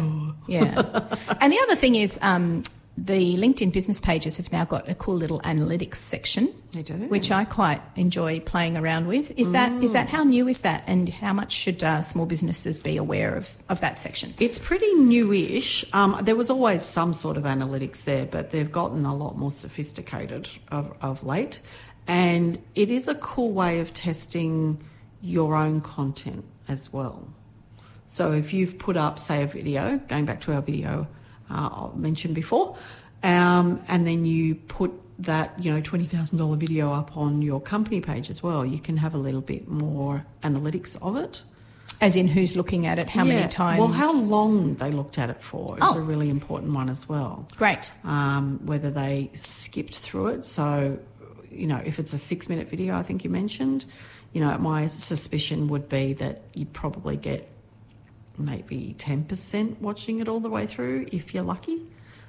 Yeah. 0.48 0.74
and 1.40 1.52
the 1.52 1.60
other 1.64 1.76
thing 1.76 1.96
is 1.96 2.18
um, 2.22 2.62
the 3.03 3.36
LinkedIn 3.36 3.72
business 3.72 3.98
pages 3.98 4.36
have 4.36 4.53
now 4.53 4.66
got 4.66 4.86
a 4.88 4.94
cool 4.94 5.14
little 5.14 5.40
analytics 5.40 5.94
section. 5.94 6.53
They 6.72 6.82
do. 6.82 6.94
Which 6.94 7.30
I 7.30 7.46
quite 7.46 7.80
enjoy 7.96 8.40
playing 8.40 8.76
around 8.76 9.07
with. 9.07 9.32
Is 9.38 9.53
that 9.53 9.72
is 9.82 9.94
that 9.94 10.09
how 10.09 10.22
new 10.22 10.48
is 10.48 10.61
that, 10.61 10.84
and 10.86 11.09
how 11.09 11.32
much 11.32 11.53
should 11.53 11.82
uh, 11.82 12.03
small 12.03 12.26
businesses 12.26 12.78
be 12.78 12.98
aware 12.98 13.34
of, 13.36 13.57
of 13.70 13.80
that 13.80 13.98
section? 13.98 14.34
It's 14.38 14.59
pretty 14.59 14.92
newish. 14.94 15.84
Um, 15.94 16.18
there 16.22 16.36
was 16.36 16.51
always 16.51 16.82
some 16.82 17.14
sort 17.14 17.38
of 17.38 17.44
analytics 17.44 18.05
there, 18.05 18.26
but 18.26 18.51
they've 18.51 18.70
gotten 18.70 19.07
a 19.07 19.14
lot 19.14 19.36
more 19.36 19.51
sophisticated 19.51 20.51
of, 20.70 20.94
of 21.01 21.24
late. 21.24 21.62
And 22.07 22.59
it 22.74 22.90
is 22.90 23.09
a 23.09 23.14
cool 23.14 23.53
way 23.53 23.80
of 23.80 23.92
testing 23.94 24.78
your 25.22 25.57
own 25.57 25.80
content 25.80 26.44
as 26.68 26.92
well. 26.92 27.28
So 28.05 28.32
if 28.32 28.53
you've 28.53 28.78
put 28.78 28.96
up, 28.96 29.18
say, 29.18 29.42
a 29.42 29.46
video, 29.46 29.98
going 30.09 30.26
back 30.26 30.40
to 30.42 30.53
our 30.53 30.62
video 30.62 31.07
uh, 31.51 31.88
mentioned 31.94 32.34
before, 32.34 32.76
um, 33.22 33.80
and 33.88 34.07
then 34.07 34.24
you 34.24 34.55
put 34.55 34.92
that 35.20 35.53
you 35.62 35.72
know 35.72 35.80
twenty 35.80 36.05
thousand 36.05 36.38
dollar 36.38 36.57
video 36.57 36.92
up 36.92 37.16
on 37.16 37.42
your 37.42 37.61
company 37.61 38.01
page 38.01 38.30
as 38.30 38.42
well, 38.42 38.64
you 38.64 38.78
can 38.78 38.96
have 38.96 39.14
a 39.14 39.18
little 39.18 39.42
bit 39.42 39.68
more 39.68 40.24
analytics 40.42 40.96
of 41.03 41.16
it. 41.16 41.42
As 42.01 42.16
in 42.16 42.28
who's 42.28 42.57
looking 42.57 42.86
at 42.86 42.98
it, 42.98 43.09
how 43.09 43.24
Yeah. 43.24 43.34
many 43.34 43.48
times? 43.48 43.78
Well, 43.78 43.88
how 43.88 44.24
long 44.24 44.76
they 44.76 44.90
looked 44.90 45.18
at 45.18 45.28
it 45.28 45.42
for 45.42 45.76
is 45.76 45.84
Oh. 45.86 45.98
a 45.98 46.01
really 46.01 46.30
important 46.30 46.72
one 46.72 46.88
as 46.88 47.07
well. 47.09 47.46
Great. 47.59 47.92
Um, 48.05 48.61
whether 48.64 48.90
they 48.90 49.28
skipped 49.34 49.98
through 49.98 50.28
it. 50.28 50.44
So, 50.46 50.98
you 51.51 51.66
know, 51.66 51.82
if 51.84 51.98
it's 51.98 52.14
a 52.14 52.18
six 52.18 52.48
minute 52.48 52.70
video, 52.70 52.96
I 52.96 53.03
think 53.03 53.22
you 53.22 53.28
mentioned, 53.28 53.84
you 54.32 54.40
know, 54.40 54.57
my 54.57 54.86
suspicion 54.86 55.68
would 55.68 55.90
be 55.90 56.14
that 56.14 56.40
you'd 56.55 56.72
probably 56.72 57.18
get 57.18 57.46
maybe 58.41 58.95
10% 58.99 59.80
watching 59.80 60.20
it 60.20 60.28
all 60.28 60.41
the 60.41 60.51
way 60.51 60.66
through 60.66 61.07
if 61.12 61.34
you're 61.34 61.43
lucky. 61.45 61.78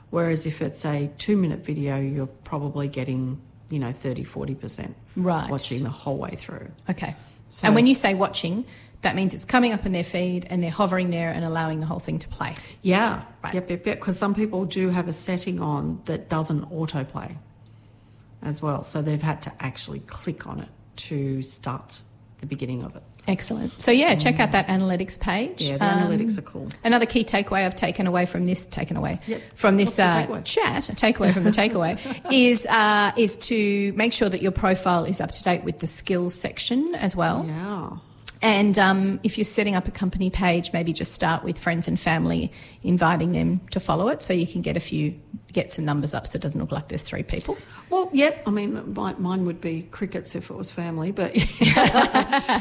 Whereas 0.09 0.45
if 0.45 0.61
it's 0.61 0.85
a 0.85 1.09
two 1.17 1.37
minute 1.37 1.65
video, 1.65 1.97
you're 1.99 2.27
probably 2.27 2.87
getting, 2.87 3.39
you 3.69 3.79
know, 3.79 3.91
30, 3.91 4.23
40% 4.25 4.93
Right. 5.15 5.49
watching 5.49 5.83
the 5.83 5.89
whole 5.89 6.17
way 6.17 6.35
through. 6.35 6.69
Okay. 6.89 7.15
So- 7.49 7.67
and 7.67 7.75
when 7.75 7.85
you 7.85 7.93
say 7.93 8.13
watching, 8.13 8.65
that 9.03 9.15
means 9.15 9.33
it's 9.33 9.45
coming 9.45 9.73
up 9.73 9.85
in 9.85 9.93
their 9.93 10.03
feed 10.03 10.45
and 10.49 10.61
they're 10.61 10.69
hovering 10.69 11.09
there 11.09 11.31
and 11.31 11.43
allowing 11.43 11.79
the 11.79 11.85
whole 11.85 11.99
thing 11.99 12.19
to 12.19 12.27
play. 12.27 12.53
Yeah, 12.81 13.23
Right. 13.43 13.53
yep, 13.53 13.69
yep, 13.69 13.85
yep. 13.85 13.99
Because 13.99 14.17
some 14.19 14.35
people 14.35 14.65
do 14.65 14.89
have 14.89 15.07
a 15.07 15.13
setting 15.13 15.59
on 15.59 16.01
that 16.05 16.29
doesn't 16.29 16.69
autoplay 16.71 17.35
as 18.43 18.61
well. 18.61 18.83
So 18.83 19.01
they've 19.01 19.21
had 19.21 19.41
to 19.43 19.51
actually 19.59 19.99
click 20.01 20.45
on 20.45 20.59
it 20.59 20.69
to 20.97 21.41
start 21.41 22.03
the 22.41 22.45
beginning 22.45 22.83
of 22.83 22.95
it. 22.95 23.03
Excellent. 23.27 23.79
So 23.79 23.91
yeah, 23.91 24.15
check 24.15 24.39
out 24.39 24.51
that 24.53 24.67
analytics 24.67 25.19
page. 25.19 25.61
Yeah, 25.61 25.77
the 25.77 25.85
Um, 25.85 25.99
analytics 25.99 26.37
are 26.39 26.41
cool. 26.41 26.67
Another 26.83 27.05
key 27.05 27.23
takeaway 27.23 27.65
I've 27.65 27.75
taken 27.75 28.07
away 28.07 28.25
from 28.25 28.45
this, 28.45 28.65
taken 28.65 28.97
away 28.97 29.19
Yep. 29.27 29.41
from 29.55 29.77
this 29.77 29.99
uh, 29.99 30.11
takeaway? 30.25 30.43
chat, 30.43 30.89
a 30.89 30.93
takeaway 30.93 31.31
from 31.31 31.43
the 31.43 31.51
takeaway 31.51 31.99
is 32.31 32.65
uh, 32.67 33.11
is 33.15 33.37
to 33.37 33.93
make 33.95 34.13
sure 34.13 34.27
that 34.27 34.41
your 34.41 34.51
profile 34.51 35.05
is 35.05 35.21
up 35.21 35.31
to 35.31 35.43
date 35.43 35.63
with 35.63 35.79
the 35.79 35.87
skills 35.87 36.33
section 36.33 36.95
as 36.95 37.15
well. 37.15 37.45
Yeah. 37.47 37.89
And 38.43 38.77
um, 38.79 39.19
if 39.21 39.37
you're 39.37 39.45
setting 39.45 39.75
up 39.75 39.87
a 39.87 39.91
company 39.91 40.31
page, 40.31 40.73
maybe 40.73 40.93
just 40.93 41.13
start 41.13 41.43
with 41.43 41.59
friends 41.59 41.87
and 41.87 41.99
family, 41.99 42.51
inviting 42.81 43.33
them 43.33 43.59
to 43.69 43.79
follow 43.79 44.07
it, 44.07 44.21
so 44.23 44.33
you 44.33 44.47
can 44.47 44.61
get 44.61 44.75
a 44.75 44.79
few, 44.79 45.13
get 45.53 45.71
some 45.71 45.85
numbers 45.85 46.15
up, 46.15 46.25
so 46.25 46.37
it 46.37 46.41
doesn't 46.41 46.59
look 46.59 46.71
like 46.71 46.87
there's 46.87 47.03
three 47.03 47.21
people. 47.21 47.55
Well, 47.91 48.09
yep. 48.13 48.41
I 48.47 48.49
mean, 48.49 48.95
my, 48.95 49.13
mine 49.19 49.45
would 49.45 49.61
be 49.61 49.83
crickets 49.83 50.33
if 50.33 50.49
it 50.49 50.55
was 50.55 50.71
family, 50.71 51.11
but 51.11 51.33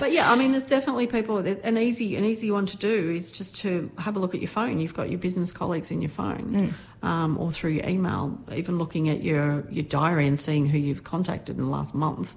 but 0.00 0.12
yeah. 0.12 0.30
I 0.30 0.36
mean, 0.36 0.52
there's 0.52 0.66
definitely 0.66 1.06
people. 1.06 1.38
An 1.38 1.78
easy 1.78 2.16
an 2.16 2.24
easy 2.24 2.50
one 2.50 2.66
to 2.66 2.76
do 2.76 3.08
is 3.08 3.32
just 3.32 3.56
to 3.60 3.90
have 3.98 4.16
a 4.16 4.18
look 4.18 4.34
at 4.34 4.40
your 4.40 4.48
phone. 4.50 4.80
You've 4.80 4.94
got 4.94 5.08
your 5.08 5.18
business 5.18 5.50
colleagues 5.50 5.90
in 5.90 6.02
your 6.02 6.10
phone, 6.10 6.74
um, 7.02 7.38
or 7.38 7.50
through 7.50 7.70
your 7.70 7.88
email. 7.88 8.38
Even 8.52 8.76
looking 8.76 9.08
at 9.08 9.22
your 9.22 9.64
your 9.70 9.84
diary 9.84 10.26
and 10.26 10.38
seeing 10.38 10.66
who 10.66 10.76
you've 10.76 11.04
contacted 11.04 11.56
in 11.56 11.62
the 11.62 11.70
last 11.70 11.94
month, 11.94 12.34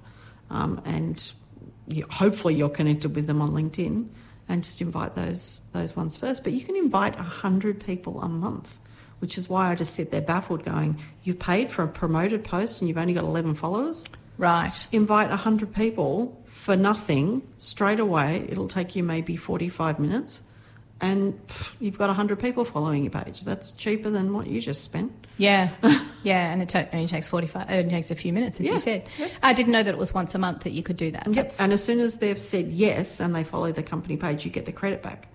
um, 0.48 0.80
and 0.86 1.32
you, 1.88 2.04
hopefully 2.10 2.54
you're 2.54 2.68
connected 2.68 3.14
with 3.14 3.26
them 3.26 3.40
on 3.40 3.50
LinkedIn, 3.50 4.08
and 4.48 4.62
just 4.62 4.80
invite 4.80 5.14
those 5.14 5.60
those 5.72 5.96
ones 5.96 6.16
first. 6.16 6.44
But 6.44 6.52
you 6.52 6.64
can 6.64 6.76
invite 6.76 7.16
hundred 7.16 7.84
people 7.84 8.20
a 8.22 8.28
month 8.28 8.78
which 9.24 9.38
is 9.38 9.48
why 9.48 9.70
I 9.70 9.74
just 9.74 9.94
sit 9.94 10.10
there 10.10 10.20
baffled 10.20 10.64
going, 10.66 10.98
you've 11.22 11.38
paid 11.38 11.70
for 11.70 11.82
a 11.82 11.88
promoted 11.88 12.44
post 12.44 12.82
and 12.82 12.88
you've 12.88 12.98
only 12.98 13.14
got 13.14 13.24
11 13.24 13.54
followers. 13.54 14.04
Right. 14.36 14.86
Invite 14.92 15.30
100 15.30 15.74
people 15.74 16.42
for 16.44 16.76
nothing 16.76 17.40
straight 17.56 18.00
away. 18.00 18.44
It'll 18.50 18.68
take 18.68 18.94
you 18.94 19.02
maybe 19.02 19.36
45 19.36 19.98
minutes 19.98 20.42
and 21.00 21.34
pff, 21.46 21.74
you've 21.80 21.98
got 21.98 22.06
100 22.08 22.38
people 22.38 22.64
following 22.64 23.02
your 23.04 23.10
page. 23.10 23.42
That's 23.44 23.72
cheaper 23.72 24.10
than 24.10 24.32
what 24.32 24.46
you 24.46 24.60
just 24.60 24.84
spent. 24.84 25.12
Yeah, 25.36 25.70
yeah, 26.22 26.52
and 26.52 26.62
it 26.62 26.74
only 26.92 27.08
takes 27.08 27.28
forty-five. 27.28 27.68
It 27.68 27.74
only 27.78 27.90
takes 27.90 28.12
a 28.12 28.14
few 28.14 28.32
minutes, 28.32 28.60
as 28.60 28.66
Yeah, 28.66 28.72
you 28.74 28.78
said. 28.78 29.08
I 29.42 29.52
didn't 29.52 29.72
know 29.72 29.82
that 29.82 29.92
it 29.92 29.98
was 29.98 30.14
once 30.14 30.34
a 30.36 30.38
month 30.38 30.62
that 30.62 30.70
you 30.70 30.84
could 30.84 30.96
do 30.96 31.10
that. 31.10 31.26
Yep. 31.26 31.34
That's- 31.34 31.60
And 31.60 31.72
as 31.72 31.82
soon 31.82 31.98
as 31.98 32.18
they've 32.18 32.38
said 32.38 32.66
yes 32.66 33.18
and 33.18 33.34
they 33.34 33.42
follow 33.42 33.72
the 33.72 33.82
company 33.82 34.16
page, 34.16 34.44
you 34.44 34.52
get 34.52 34.64
the 34.64 34.72
credit 34.72 35.02
back. 35.02 35.26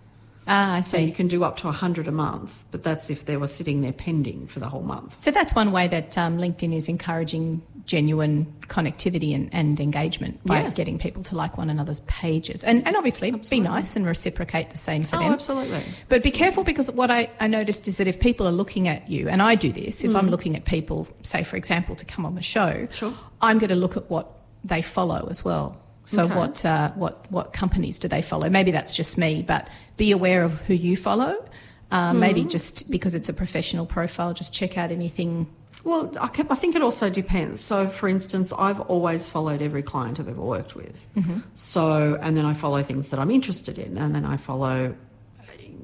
Ah, 0.50 0.76
I 0.76 0.80
So 0.82 0.98
see. 0.98 1.04
you 1.06 1.14
can 1.14 1.28
do 1.28 1.44
up 1.46 1.56
to 1.58 1.68
100 1.68 2.08
a 2.08 2.12
month, 2.12 2.64
but 2.72 2.82
that's 2.84 3.10
if 3.10 3.26
they 3.26 3.38
were 3.38 3.48
sitting 3.48 3.82
there 3.82 3.94
pending 3.94 4.48
for 4.48 4.60
the 4.60 4.68
whole 4.68 4.82
month. 4.84 5.20
So 5.22 5.32
that's 5.32 5.54
one 5.56 5.72
way 5.72 5.88
that 5.88 6.18
um, 6.18 6.38
LinkedIn 6.38 6.74
is 6.76 6.90
encouraging 6.90 7.62
genuine 7.86 8.46
connectivity 8.68 9.34
and, 9.34 9.50
and 9.52 9.80
engagement 9.80 10.40
by 10.46 10.62
Yeah. 10.62 10.70
getting 10.70 11.00
people 11.00 11.24
to 11.24 11.36
like 11.36 11.58
one 11.58 11.72
another's 11.72 12.00
pages. 12.02 12.64
And, 12.64 12.86
and 12.86 12.96
obviously 12.96 13.30
Absolutely. 13.32 13.60
be 13.68 13.68
nice 13.68 13.96
and 13.96 14.06
reciprocate 14.06 14.70
the 14.70 14.78
same 14.78 15.02
for 15.02 15.16
Oh, 15.16 15.20
them. 15.20 15.32
absolutely. 15.34 15.82
But 16.08 16.22
be 16.22 16.30
careful 16.30 16.64
because 16.64 16.92
what 16.92 17.10
I, 17.10 17.30
I 17.40 17.48
noticed 17.48 17.88
is 17.88 17.98
that 17.98 18.06
if 18.06 18.20
people 18.20 18.48
are 18.48 18.52
looking 18.52 18.88
at 18.88 19.10
you, 19.10 19.28
and 19.28 19.42
I 19.42 19.56
do 19.56 19.72
this, 19.72 20.04
if 20.04 20.16
I'm 20.16 20.30
looking 20.30 20.56
at 20.56 20.66
people, 20.66 21.08
say 21.24 21.42
for 21.44 21.56
example, 21.58 21.96
to 21.96 22.06
come 22.06 22.26
on 22.28 22.36
the 22.36 22.42
show, 22.44 22.60
Mm. 22.70 22.94
Sure. 22.96 23.14
I'm 23.42 23.58
going 23.58 23.70
to 23.70 23.76
look 23.76 23.98
at 23.98 24.10
what 24.12 24.28
they 24.64 24.82
follow 24.84 25.28
as 25.30 25.44
well. 25.44 25.76
So 26.10 26.24
Okay. 26.24 26.36
what 26.36 26.66
uh, 26.66 26.90
what 27.04 27.14
what 27.30 27.54
companies 27.54 28.00
do 28.00 28.08
they 28.08 28.24
follow? 28.24 28.50
Maybe 28.50 28.72
that's 28.72 28.96
just 28.96 29.16
me, 29.18 29.44
but 29.44 29.68
be 29.96 30.12
aware 30.12 30.44
of 30.44 30.54
who 30.68 30.74
you 30.74 30.96
follow. 30.98 31.36
Uh, 31.92 32.14
Maybe 32.14 32.42
Mm-hmm. 32.42 32.50
just 32.50 32.90
because 32.92 33.14
it's 33.16 33.30
a 33.30 33.34
professional 33.34 33.86
profile, 33.86 34.34
just 34.34 34.52
check 34.54 34.78
out 34.78 34.92
anything. 34.92 35.46
Well, 35.84 36.12
I, 36.20 36.28
ke- 36.28 36.52
I 36.52 36.56
think 36.56 36.76
it 36.76 36.82
also 36.82 37.10
depends. 37.10 37.60
So, 37.62 37.88
for 37.88 38.08
instance, 38.10 38.52
I've 38.54 38.80
always 38.94 39.30
followed 39.30 39.62
every 39.62 39.82
client 39.84 40.20
I've 40.20 40.28
ever 40.28 40.42
worked 40.42 40.76
with. 40.76 41.08
So, 41.56 42.18
and 42.22 42.36
then 42.38 42.46
I 42.46 42.54
follow 42.54 42.82
things 42.84 43.10
that 43.10 43.20
I'm 43.20 43.32
interested 43.32 43.78
in, 43.80 43.98
and 43.98 44.14
then 44.16 44.26
I 44.26 44.38
follow, 44.38 44.96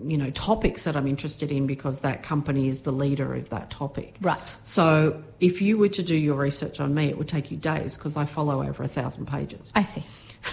you 0.10 0.18
know, 0.18 0.30
topics 0.32 0.84
that 0.86 0.95
I'm 0.95 1.08
interested 1.08 1.51
in 1.51 1.68
because 1.68 2.01
that 2.01 2.24
company 2.24 2.68
is 2.68 2.82
the 2.82 2.91
leader 2.91 3.34
of 3.34 3.49
that 3.49 3.70
topic. 3.72 4.16
Right. 4.22 4.56
So, 4.64 5.22
if 5.39 5.62
you 5.62 5.78
were 5.78 5.89
to 5.89 6.03
do 6.03 6.16
your 6.16 6.36
research 6.36 6.80
on 6.80 6.93
me, 6.93 7.10
it 7.10 7.18
would 7.18 7.28
take 7.28 7.51
you 7.51 7.58
days 7.58 7.97
because 7.97 8.16
I 8.16 8.26
follow 8.26 8.64
over 8.64 8.84
a 8.84 8.88
thousand 8.88 9.28
pages. 9.28 9.72
I 9.76 9.82
see. 9.82 10.03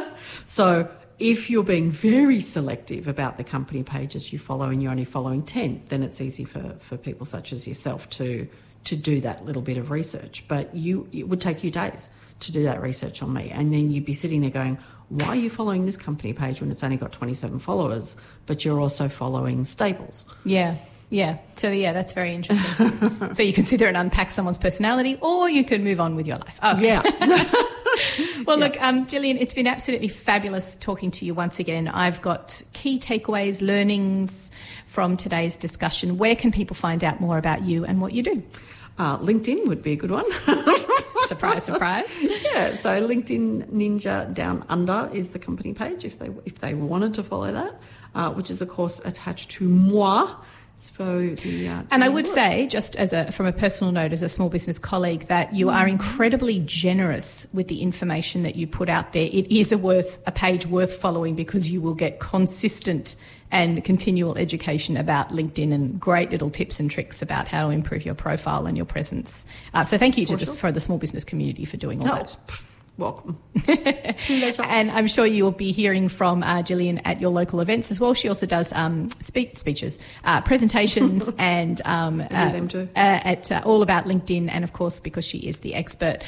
So 0.45 0.89
if 1.19 1.49
you're 1.49 1.63
being 1.63 1.91
very 1.91 2.39
selective 2.39 3.07
about 3.07 3.37
the 3.37 3.43
company 3.43 3.83
pages 3.83 4.33
you 4.33 4.39
follow 4.39 4.69
and 4.69 4.81
you're 4.81 4.91
only 4.91 5.05
following 5.05 5.43
10, 5.43 5.83
then 5.89 6.03
it's 6.03 6.21
easy 6.21 6.43
for, 6.43 6.75
for 6.79 6.97
people 6.97 7.25
such 7.25 7.53
as 7.53 7.67
yourself 7.67 8.09
to, 8.11 8.47
to 8.85 8.95
do 8.95 9.21
that 9.21 9.45
little 9.45 9.61
bit 9.61 9.77
of 9.77 9.91
research. 9.91 10.47
But 10.47 10.75
you, 10.75 11.07
it 11.11 11.27
would 11.27 11.41
take 11.41 11.63
you 11.63 11.71
days 11.71 12.09
to 12.41 12.51
do 12.51 12.63
that 12.63 12.81
research 12.81 13.23
on 13.23 13.33
me. 13.33 13.49
And 13.51 13.73
then 13.73 13.91
you'd 13.91 14.05
be 14.05 14.13
sitting 14.13 14.41
there 14.41 14.49
going, 14.49 14.77
why 15.09 15.27
are 15.27 15.35
you 15.35 15.49
following 15.49 15.85
this 15.85 15.97
company 15.97 16.33
page 16.33 16.61
when 16.61 16.71
it's 16.71 16.83
only 16.83 16.97
got 16.97 17.11
27 17.11 17.59
followers, 17.59 18.17
but 18.45 18.65
you're 18.65 18.79
also 18.79 19.07
following 19.07 19.63
Staples? 19.63 20.25
Yeah. 20.45 20.75
Yeah. 21.09 21.37
So 21.55 21.69
yeah, 21.69 21.93
that's 21.93 22.13
very 22.13 22.33
interesting. 22.33 23.31
so 23.31 23.43
you 23.43 23.53
can 23.53 23.63
sit 23.63 23.79
there 23.79 23.87
and 23.87 23.97
unpack 23.97 24.31
someone's 24.31 24.57
personality, 24.57 25.17
or 25.21 25.49
you 25.49 25.63
can 25.63 25.83
move 25.83 25.99
on 25.99 26.15
with 26.15 26.27
your 26.27 26.37
life. 26.37 26.59
Okay. 26.63 26.87
Yeah. 26.87 27.43
Well, 28.45 28.57
look, 28.57 28.81
um, 28.81 29.05
Jillian, 29.05 29.39
it's 29.39 29.53
been 29.53 29.67
absolutely 29.67 30.09
fabulous 30.09 30.75
talking 30.75 31.11
to 31.11 31.25
you 31.25 31.33
once 31.33 31.59
again. 31.59 31.87
I've 31.87 32.21
got 32.21 32.61
key 32.73 32.99
takeaways, 32.99 33.65
learnings 33.65 34.51
from 34.85 35.15
today's 35.15 35.55
discussion. 35.55 36.17
Where 36.17 36.35
can 36.35 36.51
people 36.51 36.75
find 36.75 37.03
out 37.03 37.21
more 37.21 37.37
about 37.37 37.63
you 37.63 37.85
and 37.85 38.01
what 38.01 38.13
you 38.13 38.23
do? 38.23 38.43
Uh, 38.97 39.17
LinkedIn 39.19 39.67
would 39.67 39.81
be 39.81 39.93
a 39.93 39.95
good 39.95 40.11
one. 40.11 40.25
Surprise, 41.33 41.63
surprise. 41.63 42.23
yeah, 42.53 42.73
so 42.73 42.89
LinkedIn 43.07 43.65
Ninja 43.71 44.31
Down 44.33 44.63
Under 44.69 45.09
is 45.13 45.29
the 45.29 45.39
company 45.39 45.73
page 45.73 46.05
if 46.05 46.19
they 46.19 46.29
if 46.45 46.59
they 46.59 46.73
wanted 46.73 47.13
to 47.15 47.23
follow 47.23 47.51
that, 47.51 47.73
uh, 48.15 48.31
which 48.31 48.49
is 48.51 48.61
of 48.61 48.69
course 48.69 48.99
attached 49.05 49.51
to 49.51 49.67
moi. 49.67 50.33
So 50.75 51.27
the 51.45 51.67
uh, 51.67 51.83
And 51.91 52.03
I 52.03 52.09
would 52.09 52.25
work. 52.25 52.33
say, 52.33 52.65
just 52.67 52.95
as 52.95 53.13
a 53.13 53.31
from 53.31 53.45
a 53.45 53.51
personal 53.53 53.91
note, 53.93 54.11
as 54.11 54.23
a 54.23 54.29
small 54.29 54.49
business 54.49 54.79
colleague, 54.79 55.27
that 55.27 55.53
you 55.53 55.69
are 55.69 55.87
incredibly 55.87 56.63
generous 56.65 57.47
with 57.53 57.67
the 57.67 57.81
information 57.83 58.41
that 58.43 58.55
you 58.55 58.65
put 58.65 58.89
out 58.89 59.13
there. 59.13 59.29
It 59.31 59.51
is 59.51 59.71
a 59.71 59.77
worth 59.77 60.21
a 60.25 60.31
page 60.31 60.65
worth 60.65 60.93
following 60.99 61.35
because 61.35 61.69
you 61.71 61.79
will 61.79 61.93
get 61.93 62.19
consistent 62.19 63.15
and 63.53 63.83
continual 63.83 64.37
education 64.37 64.97
about 64.97 65.29
LinkedIn 65.29 65.71
and 65.71 65.99
great 65.99 66.31
little 66.31 66.49
tips 66.49 66.79
and 66.81 66.91
tricks 66.91 67.21
about 67.21 67.47
how 67.47 67.67
to 67.67 67.73
improve 67.73 68.03
your 68.03 68.15
profile 68.15 68.65
and 68.65 68.75
your 68.75 68.85
presence. 68.85 69.45
Uh, 69.73 69.83
so 69.83 69.97
thank 69.97 70.17
you 70.17 70.25
to 70.25 70.37
For 70.37 70.45
sure. 70.45 70.55
for 70.55 70.71
the 70.71 70.79
small 70.81 70.97
business 70.97 71.23
community 71.23 71.63
for 71.65 71.77
doing 71.77 72.01
all 72.01 72.13
Oh, 72.13 72.15
that. 72.23 72.63
welcome. 72.97 73.37
And 74.65 74.89
I'm 74.91 75.07
sure 75.07 75.25
you 75.25 75.43
will 75.43 75.51
be 75.51 75.71
hearing 75.71 76.09
from 76.09 76.41
uh, 76.43 76.63
Jillian 76.63 77.01
at 77.05 77.21
your 77.21 77.29
local 77.31 77.59
events 77.61 77.91
as 77.91 77.99
well. 77.99 78.13
She 78.13 78.27
also 78.27 78.45
does 78.45 78.71
um, 78.73 79.09
speak, 79.09 79.57
speeches, 79.57 79.99
uh, 80.23 80.41
presentations, 80.41 81.29
and 81.37 81.79
um, 81.85 82.17
do 82.19 82.23
uh, 82.35 82.51
them 82.51 82.67
too. 82.67 82.87
uh, 82.95 83.19
at 83.33 83.51
uh, 83.51 83.61
all 83.65 83.81
about 83.81 84.05
LinkedIn, 84.05 84.49
and 84.51 84.63
of 84.63 84.73
course 84.73 84.99
because 84.99 85.25
she 85.25 85.39
is 85.39 85.59
the 85.59 85.75
expert. 85.75 86.19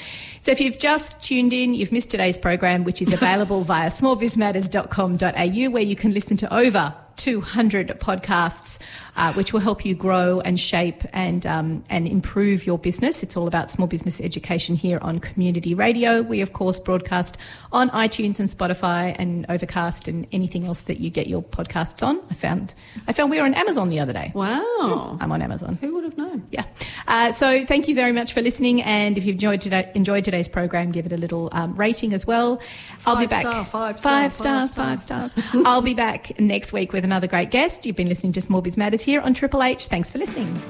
So 0.41 0.51
if 0.51 0.59
you've 0.61 0.77
just 0.79 1.23
tuned 1.23 1.53
in, 1.53 1.73
you've 1.73 1.91
missed 1.91 2.11
today's 2.11 2.37
program, 2.37 2.83
which 2.83 3.01
is 3.01 3.13
available 3.13 3.61
via 3.71 3.89
smallbizmatters.com.au, 3.89 5.69
where 5.71 5.83
you 5.83 5.95
can 5.95 6.13
listen 6.13 6.37
to 6.37 6.53
over 6.53 6.93
200 7.15 7.87
podcasts, 7.99 8.79
uh, 9.15 9.33
which 9.33 9.53
will 9.53 9.59
help 9.59 9.85
you 9.85 9.95
grow 9.95 10.41
and 10.41 10.59
shape 10.59 11.03
and 11.13 11.45
um, 11.45 11.83
and 11.89 12.07
improve 12.07 12.65
your 12.65 12.77
business. 12.77 13.23
It's 13.23 13.37
all 13.37 13.47
about 13.47 13.71
small 13.71 13.87
business 13.87 14.19
education 14.21 14.75
here 14.75 14.99
on 15.01 15.19
Community 15.19 15.73
Radio. 15.73 16.21
We 16.21 16.41
of 16.41 16.53
course 16.53 16.79
broadcast 16.79 17.37
on 17.71 17.89
iTunes 17.89 18.39
and 18.39 18.49
Spotify 18.49 19.15
and 19.17 19.45
Overcast 19.49 20.07
and 20.07 20.27
anything 20.31 20.65
else 20.65 20.83
that 20.83 20.99
you 20.99 21.09
get 21.09 21.27
your 21.27 21.41
podcasts 21.41 22.05
on. 22.05 22.21
I 22.29 22.33
found 22.33 22.73
I 23.07 23.13
found 23.13 23.31
we 23.31 23.39
were 23.39 23.45
on 23.45 23.53
Amazon 23.53 23.89
the 23.89 23.99
other 23.99 24.13
day. 24.13 24.31
Wow. 24.33 25.17
I'm 25.21 25.31
on 25.31 25.41
Amazon. 25.41 25.77
Who 25.81 25.95
would 25.95 26.03
have 26.03 26.17
known? 26.17 26.45
Yeah. 26.51 26.65
Uh, 27.07 27.31
so 27.31 27.65
thank 27.65 27.87
you 27.87 27.95
very 27.95 28.11
much 28.11 28.33
for 28.33 28.41
listening. 28.41 28.81
And 28.81 29.17
if 29.17 29.25
you've 29.25 29.35
enjoyed, 29.35 29.61
today, 29.61 29.91
enjoyed 29.95 30.23
today's 30.23 30.47
program, 30.47 30.91
give 30.91 31.05
it 31.05 31.11
a 31.11 31.17
little 31.17 31.49
um, 31.51 31.73
rating 31.75 32.13
as 32.13 32.25
well. 32.25 32.61
I'll 33.05 33.17
be 33.17 33.27
back. 33.27 33.41
star, 33.41 33.63
five 33.65 33.99
star, 33.99 34.11
five 34.11 34.23
five 34.23 34.33
stars, 34.33 34.71
star. 34.71 34.85
five 34.85 34.99
stars. 34.99 35.45
I'll 35.65 35.81
be 35.81 35.93
back 35.93 36.39
next 36.39 36.73
week 36.73 36.93
with 36.93 37.05
another 37.15 37.27
great 37.27 37.49
guest. 37.49 37.85
You've 37.85 37.95
been 37.95 38.09
listening 38.09 38.33
to 38.33 38.41
Small 38.41 38.61
Biz 38.61 38.77
Matters 38.77 39.01
here 39.01 39.21
on 39.21 39.33
Triple 39.33 39.63
H. 39.63 39.87
Thanks 39.87 40.11
for 40.11 40.17
listening. 40.17 40.61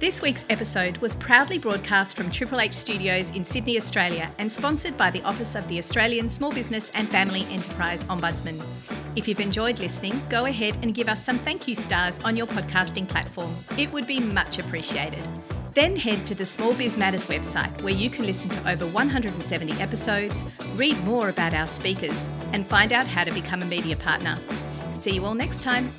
This 0.00 0.20
week's 0.20 0.44
episode 0.50 0.96
was 0.96 1.14
proudly 1.14 1.58
broadcast 1.58 2.16
from 2.16 2.32
Triple 2.32 2.58
H 2.58 2.72
Studios 2.72 3.30
in 3.36 3.44
Sydney, 3.44 3.76
Australia, 3.76 4.28
and 4.38 4.50
sponsored 4.50 4.98
by 4.98 5.12
the 5.12 5.22
Office 5.22 5.54
of 5.54 5.66
the 5.68 5.78
Australian 5.78 6.28
Small 6.28 6.50
Business 6.50 6.90
and 6.90 7.08
Family 7.08 7.46
Enterprise 7.52 8.02
Ombudsman. 8.04 8.60
If 9.14 9.28
you've 9.28 9.38
enjoyed 9.38 9.78
listening, 9.78 10.20
go 10.28 10.46
ahead 10.46 10.76
and 10.82 10.92
give 10.92 11.08
us 11.08 11.24
some 11.24 11.38
thank 11.38 11.68
you 11.68 11.76
stars 11.76 12.18
on 12.24 12.36
your 12.36 12.48
podcasting 12.48 13.06
platform. 13.06 13.54
It 13.78 13.92
would 13.92 14.08
be 14.08 14.18
much 14.18 14.58
appreciated. 14.58 15.24
Then 15.76 15.94
head 15.94 16.26
to 16.28 16.34
the 16.34 16.46
Small 16.46 16.72
Biz 16.72 16.96
Matters 16.96 17.24
website 17.24 17.82
where 17.82 17.92
you 17.92 18.08
can 18.08 18.24
listen 18.24 18.48
to 18.48 18.70
over 18.70 18.86
170 18.86 19.72
episodes, 19.74 20.42
read 20.74 20.98
more 21.04 21.28
about 21.28 21.52
our 21.52 21.66
speakers, 21.66 22.30
and 22.54 22.66
find 22.66 22.94
out 22.94 23.06
how 23.06 23.24
to 23.24 23.30
become 23.30 23.60
a 23.60 23.66
media 23.66 23.94
partner. 23.94 24.38
See 24.94 25.10
you 25.10 25.26
all 25.26 25.34
next 25.34 25.60
time. 25.60 25.90